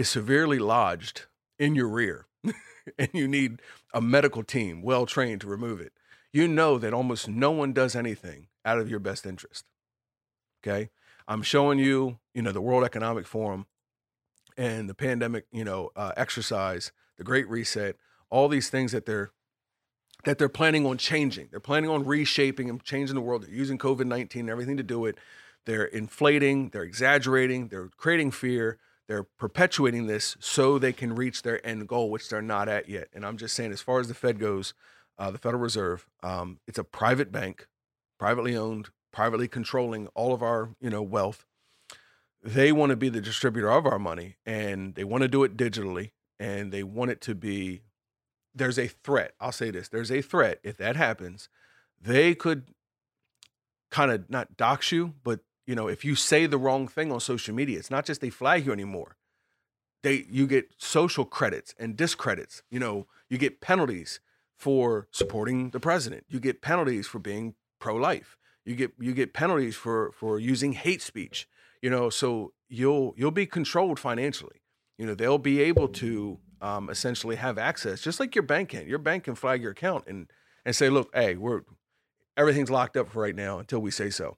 is 0.00 0.08
severely 0.08 0.58
lodged 0.58 1.26
in 1.58 1.74
your 1.74 1.86
rear 1.86 2.26
and 2.98 3.10
you 3.12 3.28
need 3.28 3.60
a 3.92 4.00
medical 4.00 4.42
team 4.42 4.80
well 4.80 5.04
trained 5.04 5.42
to 5.42 5.46
remove 5.46 5.78
it, 5.78 5.92
you 6.32 6.48
know 6.48 6.78
that 6.78 6.94
almost 6.94 7.28
no 7.28 7.50
one 7.50 7.74
does 7.74 7.94
anything 7.94 8.46
out 8.64 8.78
of 8.78 8.88
your 8.88 8.98
best 8.98 9.26
interest. 9.26 9.66
Okay. 10.64 10.88
I'm 11.28 11.42
showing 11.42 11.78
you, 11.78 12.18
you 12.32 12.40
know, 12.40 12.50
the 12.50 12.62
World 12.62 12.82
Economic 12.82 13.26
Forum 13.26 13.66
and 14.56 14.88
the 14.88 14.94
pandemic, 14.94 15.44
you 15.52 15.64
know, 15.64 15.90
uh, 15.94 16.12
exercise, 16.16 16.92
the 17.18 17.24
Great 17.24 17.46
Reset, 17.48 17.96
all 18.30 18.48
these 18.48 18.70
things 18.70 18.92
that 18.92 19.04
they're 19.04 19.32
that 20.24 20.38
they're 20.38 20.48
planning 20.48 20.86
on 20.86 20.96
changing. 20.96 21.48
They're 21.50 21.60
planning 21.60 21.90
on 21.90 22.04
reshaping 22.04 22.70
and 22.70 22.82
changing 22.82 23.14
the 23.14 23.22
world. 23.22 23.42
They're 23.42 23.54
using 23.54 23.76
COVID 23.76 24.06
19 24.06 24.40
and 24.40 24.50
everything 24.50 24.78
to 24.78 24.82
do 24.82 25.04
it. 25.04 25.18
They're 25.66 25.84
inflating, 25.84 26.70
they're 26.70 26.84
exaggerating, 26.84 27.68
they're 27.68 27.90
creating 27.98 28.30
fear, 28.30 28.78
they're 29.10 29.24
perpetuating 29.24 30.06
this 30.06 30.36
so 30.38 30.78
they 30.78 30.92
can 30.92 31.16
reach 31.16 31.42
their 31.42 31.66
end 31.66 31.88
goal, 31.88 32.12
which 32.12 32.28
they're 32.28 32.40
not 32.40 32.68
at 32.68 32.88
yet. 32.88 33.08
And 33.12 33.26
I'm 33.26 33.36
just 33.36 33.56
saying, 33.56 33.72
as 33.72 33.82
far 33.82 33.98
as 33.98 34.06
the 34.06 34.14
Fed 34.14 34.38
goes, 34.38 34.72
uh, 35.18 35.32
the 35.32 35.38
Federal 35.38 35.60
Reserve, 35.60 36.06
um, 36.22 36.60
it's 36.68 36.78
a 36.78 36.84
private 36.84 37.32
bank, 37.32 37.66
privately 38.20 38.56
owned, 38.56 38.90
privately 39.12 39.48
controlling 39.48 40.06
all 40.14 40.32
of 40.32 40.44
our 40.44 40.76
you 40.80 40.88
know 40.88 41.02
wealth. 41.02 41.44
They 42.40 42.70
want 42.70 42.90
to 42.90 42.96
be 42.96 43.08
the 43.08 43.20
distributor 43.20 43.68
of 43.72 43.84
our 43.84 43.98
money, 43.98 44.36
and 44.46 44.94
they 44.94 45.02
want 45.02 45.22
to 45.22 45.28
do 45.28 45.42
it 45.42 45.56
digitally, 45.56 46.12
and 46.38 46.70
they 46.70 46.84
want 46.84 47.10
it 47.10 47.20
to 47.22 47.34
be 47.34 47.82
there's 48.54 48.78
a 48.78 48.86
threat. 48.86 49.34
I'll 49.40 49.50
say 49.50 49.72
this 49.72 49.88
there's 49.88 50.12
a 50.12 50.22
threat. 50.22 50.60
If 50.62 50.76
that 50.76 50.94
happens, 50.94 51.48
they 52.00 52.36
could 52.36 52.68
kind 53.90 54.12
of 54.12 54.30
not 54.30 54.56
dox 54.56 54.92
you, 54.92 55.14
but 55.24 55.40
you 55.70 55.76
know, 55.76 55.86
if 55.86 56.04
you 56.04 56.16
say 56.16 56.46
the 56.46 56.58
wrong 56.58 56.88
thing 56.88 57.12
on 57.12 57.20
social 57.20 57.54
media, 57.54 57.78
it's 57.78 57.92
not 57.92 58.04
just 58.04 58.20
they 58.20 58.28
flag 58.28 58.66
you 58.66 58.72
anymore. 58.72 59.16
They 60.02 60.26
you 60.28 60.48
get 60.48 60.66
social 60.78 61.24
credits 61.24 61.76
and 61.78 61.96
discredits. 61.96 62.64
You 62.72 62.80
know, 62.80 63.06
you 63.28 63.38
get 63.38 63.60
penalties 63.60 64.18
for 64.56 65.06
supporting 65.12 65.70
the 65.70 65.78
president. 65.78 66.24
You 66.28 66.40
get 66.40 66.60
penalties 66.60 67.06
for 67.06 67.20
being 67.20 67.54
pro-life. 67.78 68.36
You 68.64 68.74
get 68.74 68.90
you 68.98 69.14
get 69.14 69.32
penalties 69.32 69.76
for 69.76 70.10
for 70.10 70.40
using 70.40 70.72
hate 70.72 71.02
speech. 71.02 71.48
You 71.80 71.90
know, 71.90 72.10
so 72.10 72.52
you'll 72.68 73.14
you'll 73.16 73.30
be 73.30 73.46
controlled 73.46 74.00
financially. 74.00 74.62
You 74.98 75.06
know, 75.06 75.14
they'll 75.14 75.38
be 75.38 75.60
able 75.62 75.86
to 75.86 76.40
um, 76.60 76.90
essentially 76.90 77.36
have 77.36 77.58
access, 77.58 78.00
just 78.00 78.18
like 78.18 78.34
your 78.34 78.42
bank 78.42 78.70
can. 78.70 78.88
Your 78.88 78.98
bank 78.98 79.22
can 79.22 79.36
flag 79.36 79.62
your 79.62 79.70
account 79.70 80.02
and 80.08 80.28
and 80.64 80.74
say, 80.74 80.90
look, 80.90 81.10
hey, 81.14 81.36
we're 81.36 81.60
everything's 82.36 82.72
locked 82.72 82.96
up 82.96 83.08
for 83.08 83.22
right 83.22 83.36
now 83.36 83.60
until 83.60 83.78
we 83.78 83.92
say 83.92 84.10
so. 84.10 84.36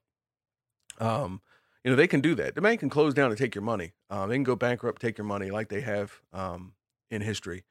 Um, 1.00 1.40
you 1.84 1.90
know, 1.90 1.96
they 1.96 2.06
can 2.06 2.20
do 2.20 2.34
that. 2.36 2.54
The 2.54 2.60
bank 2.60 2.80
can 2.80 2.90
close 2.90 3.12
down 3.12 3.30
and 3.30 3.38
take 3.38 3.54
your 3.54 3.62
money. 3.62 3.92
Um, 4.08 4.28
they 4.28 4.36
can 4.36 4.44
go 4.44 4.54
bankrupt, 4.56 5.02
take 5.02 5.18
your 5.18 5.24
money 5.24 5.50
like 5.50 5.68
they 5.68 5.80
have 5.80 6.20
um, 6.32 6.74
in 7.10 7.22
history, 7.22 7.64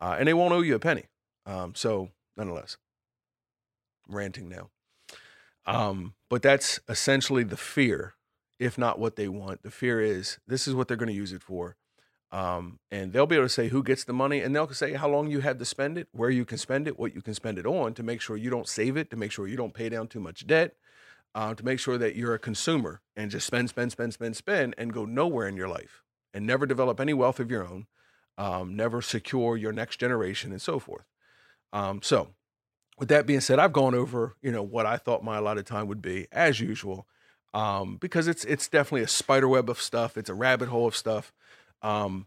uh, 0.00 0.16
and 0.18 0.26
they 0.26 0.34
won't 0.34 0.52
owe 0.54 0.60
you 0.60 0.74
a 0.74 0.78
penny. 0.78 1.04
Um, 1.44 1.74
so, 1.74 2.10
nonetheless, 2.36 2.78
ranting 4.08 4.48
now. 4.48 4.70
Um, 5.66 6.14
but 6.30 6.40
that's 6.40 6.80
essentially 6.88 7.44
the 7.44 7.56
fear, 7.58 8.14
if 8.58 8.78
not 8.78 8.98
what 8.98 9.16
they 9.16 9.28
want. 9.28 9.62
The 9.62 9.70
fear 9.70 10.00
is 10.00 10.38
this 10.46 10.66
is 10.66 10.74
what 10.74 10.88
they're 10.88 10.96
going 10.96 11.08
to 11.08 11.14
use 11.14 11.32
it 11.32 11.42
for. 11.42 11.76
Um, 12.30 12.78
and 12.90 13.12
they'll 13.12 13.26
be 13.26 13.36
able 13.36 13.46
to 13.46 13.50
say 13.50 13.68
who 13.68 13.82
gets 13.82 14.04
the 14.04 14.12
money 14.12 14.40
and 14.40 14.54
they'll 14.54 14.68
say 14.70 14.92
how 14.94 15.08
long 15.08 15.30
you 15.30 15.40
have 15.40 15.58
to 15.58 15.64
spend 15.64 15.96
it, 15.96 16.08
where 16.12 16.30
you 16.30 16.44
can 16.44 16.58
spend 16.58 16.86
it, 16.86 16.98
what 16.98 17.14
you 17.14 17.22
can 17.22 17.34
spend 17.34 17.58
it 17.58 17.66
on 17.66 17.94
to 17.94 18.02
make 18.02 18.20
sure 18.20 18.36
you 18.36 18.50
don't 18.50 18.68
save 18.68 18.96
it, 18.96 19.10
to 19.10 19.16
make 19.16 19.32
sure 19.32 19.46
you 19.46 19.56
don't 19.56 19.72
pay 19.72 19.88
down 19.88 20.08
too 20.08 20.20
much 20.20 20.46
debt, 20.46 20.74
uh, 21.34 21.54
to 21.54 21.64
make 21.64 21.78
sure 21.78 21.98
that 21.98 22.16
you're 22.16 22.34
a 22.34 22.38
consumer 22.38 23.00
and 23.16 23.30
just 23.30 23.46
spend, 23.46 23.68
spend, 23.68 23.92
spend, 23.92 24.12
spend, 24.12 24.36
spend, 24.36 24.74
and 24.78 24.92
go 24.92 25.04
nowhere 25.04 25.46
in 25.46 25.56
your 25.56 25.68
life 25.68 26.02
and 26.34 26.46
never 26.46 26.66
develop 26.66 27.00
any 27.00 27.14
wealth 27.14 27.40
of 27.40 27.50
your 27.50 27.66
own, 27.66 27.86
um, 28.36 28.76
never 28.76 29.02
secure 29.02 29.56
your 29.56 29.72
next 29.72 29.98
generation, 29.98 30.52
and 30.52 30.62
so 30.62 30.78
forth. 30.78 31.04
Um, 31.72 32.00
so, 32.02 32.28
with 32.98 33.08
that 33.08 33.26
being 33.26 33.40
said, 33.40 33.58
I've 33.58 33.72
gone 33.72 33.94
over 33.94 34.36
you 34.42 34.50
know 34.50 34.62
what 34.62 34.86
I 34.86 34.96
thought 34.96 35.22
my 35.22 35.38
allotted 35.38 35.66
time 35.66 35.86
would 35.88 36.02
be 36.02 36.26
as 36.32 36.60
usual, 36.60 37.06
um, 37.54 37.96
because 37.96 38.28
it's 38.28 38.44
it's 38.44 38.68
definitely 38.68 39.02
a 39.02 39.08
spider 39.08 39.48
web 39.48 39.70
of 39.70 39.80
stuff. 39.80 40.16
It's 40.16 40.30
a 40.30 40.34
rabbit 40.34 40.68
hole 40.68 40.86
of 40.86 40.96
stuff. 40.96 41.32
Um, 41.82 42.26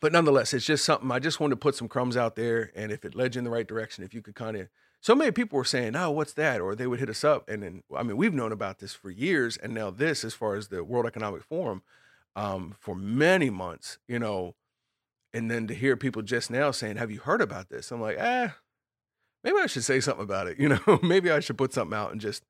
but 0.00 0.12
nonetheless, 0.12 0.54
it's 0.54 0.66
just 0.66 0.84
something 0.84 1.10
I 1.10 1.18
just 1.18 1.40
wanted 1.40 1.54
to 1.54 1.60
put 1.60 1.74
some 1.74 1.88
crumbs 1.88 2.16
out 2.16 2.36
there, 2.36 2.70
and 2.76 2.92
if 2.92 3.04
it 3.04 3.14
led 3.14 3.34
you 3.34 3.40
in 3.40 3.44
the 3.44 3.50
right 3.50 3.66
direction, 3.66 4.04
if 4.04 4.14
you 4.14 4.22
could 4.22 4.36
kind 4.36 4.56
of 4.56 4.68
so 5.00 5.14
many 5.14 5.30
people 5.30 5.56
were 5.56 5.64
saying, 5.64 5.96
"Oh, 5.96 6.10
what's 6.10 6.32
that?" 6.34 6.60
or 6.60 6.74
they 6.74 6.86
would 6.86 7.00
hit 7.00 7.08
us 7.08 7.24
up, 7.24 7.48
and 7.48 7.62
then 7.62 7.82
I 7.96 8.02
mean, 8.02 8.16
we've 8.16 8.34
known 8.34 8.52
about 8.52 8.78
this 8.78 8.94
for 8.94 9.10
years, 9.10 9.56
and 9.56 9.74
now 9.74 9.90
this, 9.90 10.24
as 10.24 10.34
far 10.34 10.54
as 10.54 10.68
the 10.68 10.82
World 10.84 11.06
Economic 11.06 11.42
Forum, 11.42 11.82
um, 12.36 12.74
for 12.78 12.94
many 12.94 13.50
months, 13.50 13.98
you 14.08 14.18
know, 14.18 14.54
and 15.32 15.50
then 15.50 15.66
to 15.66 15.74
hear 15.74 15.96
people 15.96 16.22
just 16.22 16.50
now 16.50 16.70
saying, 16.70 16.96
"Have 16.96 17.10
you 17.10 17.20
heard 17.20 17.40
about 17.40 17.68
this?" 17.68 17.90
I'm 17.90 18.00
like, 18.00 18.18
ah, 18.20 18.56
maybe 19.44 19.58
I 19.58 19.66
should 19.66 19.84
say 19.84 20.00
something 20.00 20.24
about 20.24 20.46
it. 20.48 20.58
You 20.68 20.68
know, 20.68 20.98
maybe 21.02 21.30
I 21.30 21.40
should 21.40 21.58
put 21.58 21.72
something 21.72 21.96
out 21.96 22.12
and 22.12 22.20
just, 22.20 22.44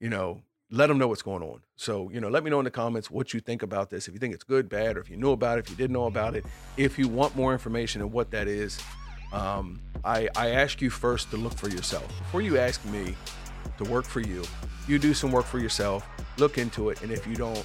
you 0.00 0.08
know, 0.08 0.42
let 0.70 0.88
them 0.88 0.98
know 0.98 1.08
what's 1.08 1.22
going 1.22 1.42
on. 1.42 1.60
So, 1.76 2.10
you 2.10 2.20
know, 2.20 2.28
let 2.28 2.44
me 2.44 2.50
know 2.50 2.58
in 2.58 2.64
the 2.64 2.70
comments 2.70 3.10
what 3.10 3.32
you 3.32 3.40
think 3.40 3.62
about 3.62 3.90
this. 3.90 4.08
If 4.08 4.14
you 4.14 4.20
think 4.20 4.34
it's 4.34 4.44
good, 4.44 4.68
bad, 4.68 4.96
or 4.96 5.00
if 5.00 5.10
you 5.10 5.16
knew 5.16 5.30
about 5.30 5.58
it, 5.58 5.64
if 5.64 5.70
you 5.70 5.76
didn't 5.76 5.94
know 5.94 6.06
about 6.06 6.34
it, 6.34 6.44
if 6.76 6.98
you 6.98 7.08
want 7.08 7.36
more 7.36 7.52
information 7.52 8.00
and 8.00 8.12
what 8.12 8.30
that 8.32 8.48
is, 8.48 8.80
um, 9.34 9.80
I, 10.04 10.28
I 10.36 10.50
ask 10.50 10.80
you 10.80 10.90
first 10.90 11.30
to 11.30 11.36
look 11.36 11.54
for 11.54 11.68
yourself. 11.68 12.06
Before 12.18 12.40
you 12.40 12.58
ask 12.58 12.84
me 12.86 13.16
to 13.78 13.84
work 13.84 14.04
for 14.04 14.20
you, 14.20 14.44
you 14.86 14.98
do 14.98 15.14
some 15.14 15.32
work 15.32 15.46
for 15.46 15.58
yourself, 15.58 16.06
look 16.38 16.58
into 16.58 16.90
it, 16.90 17.02
and 17.02 17.10
if 17.10 17.26
you 17.26 17.34
don't 17.34 17.64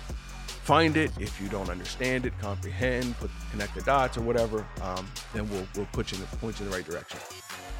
find 0.63 0.97
it, 0.97 1.11
if 1.19 1.39
you 1.41 1.47
don't 1.49 1.69
understand 1.69 2.25
it, 2.25 2.33
comprehend, 2.39 3.17
put 3.17 3.29
connect 3.51 3.75
the 3.75 3.81
dots 3.81 4.17
or 4.17 4.21
whatever, 4.21 4.65
um, 4.81 5.07
then 5.33 5.49
we'll 5.49 5.67
we'll 5.75 5.87
put 5.91 6.11
you 6.11 6.17
in 6.17 6.21
the, 6.21 6.37
point 6.37 6.59
you 6.59 6.65
in 6.65 6.71
the 6.71 6.77
right 6.77 6.85
direction. 6.85 7.19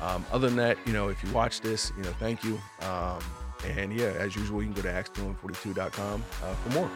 Um, 0.02 0.26
other 0.32 0.48
than 0.48 0.58
that, 0.58 0.78
you 0.86 0.94
know, 0.94 1.10
if 1.10 1.24
you 1.24 1.32
watch 1.32 1.62
this, 1.62 1.92
you 1.98 2.04
know, 2.04 2.14
thank 2.20 2.44
you. 2.44 2.60
Um, 2.82 3.20
and 3.68 3.92
yeah, 3.94 4.14
as 4.18 4.36
usual, 4.36 4.62
you 4.62 4.72
can 4.72 4.82
go 4.82 4.82
to 4.84 4.94
ax242.com 4.94 6.24
uh, 6.44 6.54
for 6.54 6.70
more. 6.70 6.90